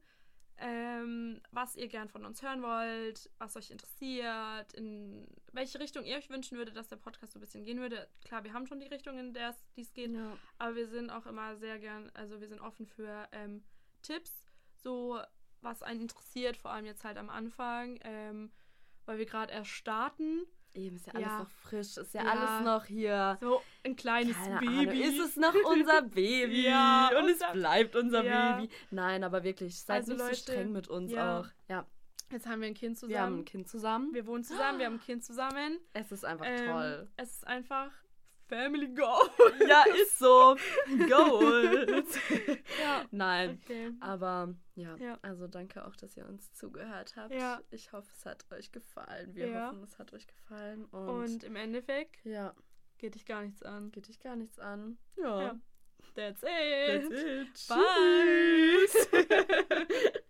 ähm, 0.63 1.41
was 1.51 1.77
ihr 1.77 1.89
gern 1.89 2.09
von 2.09 2.25
uns 2.25 2.41
hören 2.41 2.63
wollt, 2.63 3.29
was 3.39 3.57
euch 3.57 3.71
interessiert, 3.71 4.73
in 4.75 5.27
welche 5.53 5.81
Richtung 5.81 6.05
ihr 6.05 6.17
euch 6.17 6.31
wünschen 6.31 6.57
würdet, 6.57 6.77
dass 6.77 6.89
der 6.89 6.97
Podcast 6.97 7.33
so 7.33 7.39
ein 7.39 7.41
bisschen 7.41 7.65
gehen 7.65 7.81
würde. 7.81 8.09
Klar, 8.25 8.45
wir 8.45 8.53
haben 8.53 8.67
schon 8.67 8.79
die 8.79 8.87
Richtung, 8.87 9.19
in 9.19 9.35
der 9.35 9.57
es 9.77 9.93
geht, 9.93 10.13
ja. 10.13 10.37
aber 10.59 10.77
wir 10.77 10.87
sind 10.87 11.11
auch 11.11 11.27
immer 11.27 11.57
sehr 11.57 11.79
gern, 11.79 12.11
also 12.15 12.41
wir 12.41 12.47
sind 12.47 12.61
offen 12.61 12.87
für 12.87 13.29
ähm, 13.33 13.65
Tipps, 14.03 14.33
so 14.77 15.21
was 15.61 15.83
einen 15.83 16.03
interessiert, 16.03 16.57
vor 16.57 16.71
allem 16.71 16.85
jetzt 16.85 17.05
halt 17.05 17.19
am 17.19 17.29
Anfang, 17.29 17.99
ähm, 18.05 18.53
weil 19.05 19.19
wir 19.19 19.27
gerade 19.27 19.53
erst 19.53 19.71
starten. 19.71 20.47
Eben, 20.75 20.97
ist 20.97 21.07
ja 21.07 21.13
alles 21.15 21.27
Ja. 21.27 21.39
noch 21.41 21.51
frisch, 21.51 21.97
ist 21.99 22.15
ja, 22.15 22.25
Ja. 22.25 22.31
alles 22.31 22.65
noch 22.65 22.85
hier. 22.87 23.37
So 23.41 23.61
ein 23.85 23.95
kleines 23.95 24.37
Keine 24.37 24.59
Baby. 24.61 24.69
Ahnung, 24.69 25.01
ist 25.03 25.19
es 25.21 25.37
noch 25.37 25.55
unser 25.71 26.03
Baby? 26.15 26.65
Ja, 26.67 27.11
und 27.19 27.27
es 27.29 27.33
unser- 27.35 27.53
bleibt 27.53 27.95
unser 27.97 28.25
Ja. 28.25 28.53
Baby. 28.57 28.71
Nein, 28.91 29.23
aber 29.23 29.43
wirklich, 29.45 29.79
seid 29.79 29.97
Also, 30.01 30.13
nicht 30.13 30.21
Leute, 30.23 30.35
so 30.35 30.43
streng 30.43 30.73
mit 30.73 30.89
uns 30.89 31.13
auch. 31.15 31.47
Ja, 31.69 31.87
Jetzt 32.31 32.47
haben 32.47 32.63
wir 32.63 32.69
ein 32.69 32.73
Kind 32.75 32.97
zusammen. 32.97 33.13
wir 33.13 33.21
haben 33.21 33.39
ein 33.41 33.45
Kind 33.45 33.69
zusammen. 33.69 34.15
Wir 34.15 34.27
wohnen 34.27 34.43
zusammen, 34.43 34.79
wir 34.79 34.87
haben 34.87 34.95
ein 34.95 35.01
Kind 35.03 35.23
zusammen. 35.23 35.79
Es 35.93 36.11
ist 36.11 36.25
einfach 36.25 36.47
Ähm, 36.49 36.67
toll. 36.67 37.09
Es 37.17 37.33
ist 37.33 37.47
einfach 37.47 37.91
Family 38.57 38.89
Goal. 38.89 39.31
Ja, 39.67 39.85
ist 40.03 40.19
so. 40.19 40.57
Goals. 41.09 42.19
ja. 42.83 43.05
Nein, 43.11 43.59
Okay. 43.65 43.91
aber 44.01 44.55
ja, 44.75 44.95
Ja. 44.97 45.19
also 45.23 45.47
danke 45.47 45.87
auch, 45.87 45.97
dass 45.97 46.17
ihr 46.17 46.27
uns 46.27 46.53
zugehört 46.53 47.15
habt. 47.17 47.33
Ja. 47.35 47.61
Ich 47.71 47.93
hoffe, 47.93 48.11
es 48.17 48.27
hat 48.27 48.45
euch 48.53 48.71
gefallen. 48.73 49.35
Wir 49.35 49.47
Ja. 49.49 49.69
hoffen, 49.69 49.83
es 49.85 49.99
hat 49.99 50.13
euch 50.13 50.27
gefallen. 50.27 50.85
Und, 50.87 51.09
Und 51.09 51.45
im 51.45 51.57
Endeffekt 51.57 52.25
ja, 52.25 52.55
geht 52.99 53.15
dich 53.15 53.25
gar 53.25 53.43
nichts 53.43 53.63
an. 53.63 53.91
geht 53.91 54.09
dich 54.09 54.21
gar 54.21 54.37
nichts 54.37 54.59
an. 54.59 54.99
Ja. 55.17 55.59
That's 56.15 56.43
it. 56.43 57.09
That's 57.09 57.23
it. 57.23 57.69
Bye. 57.69 58.87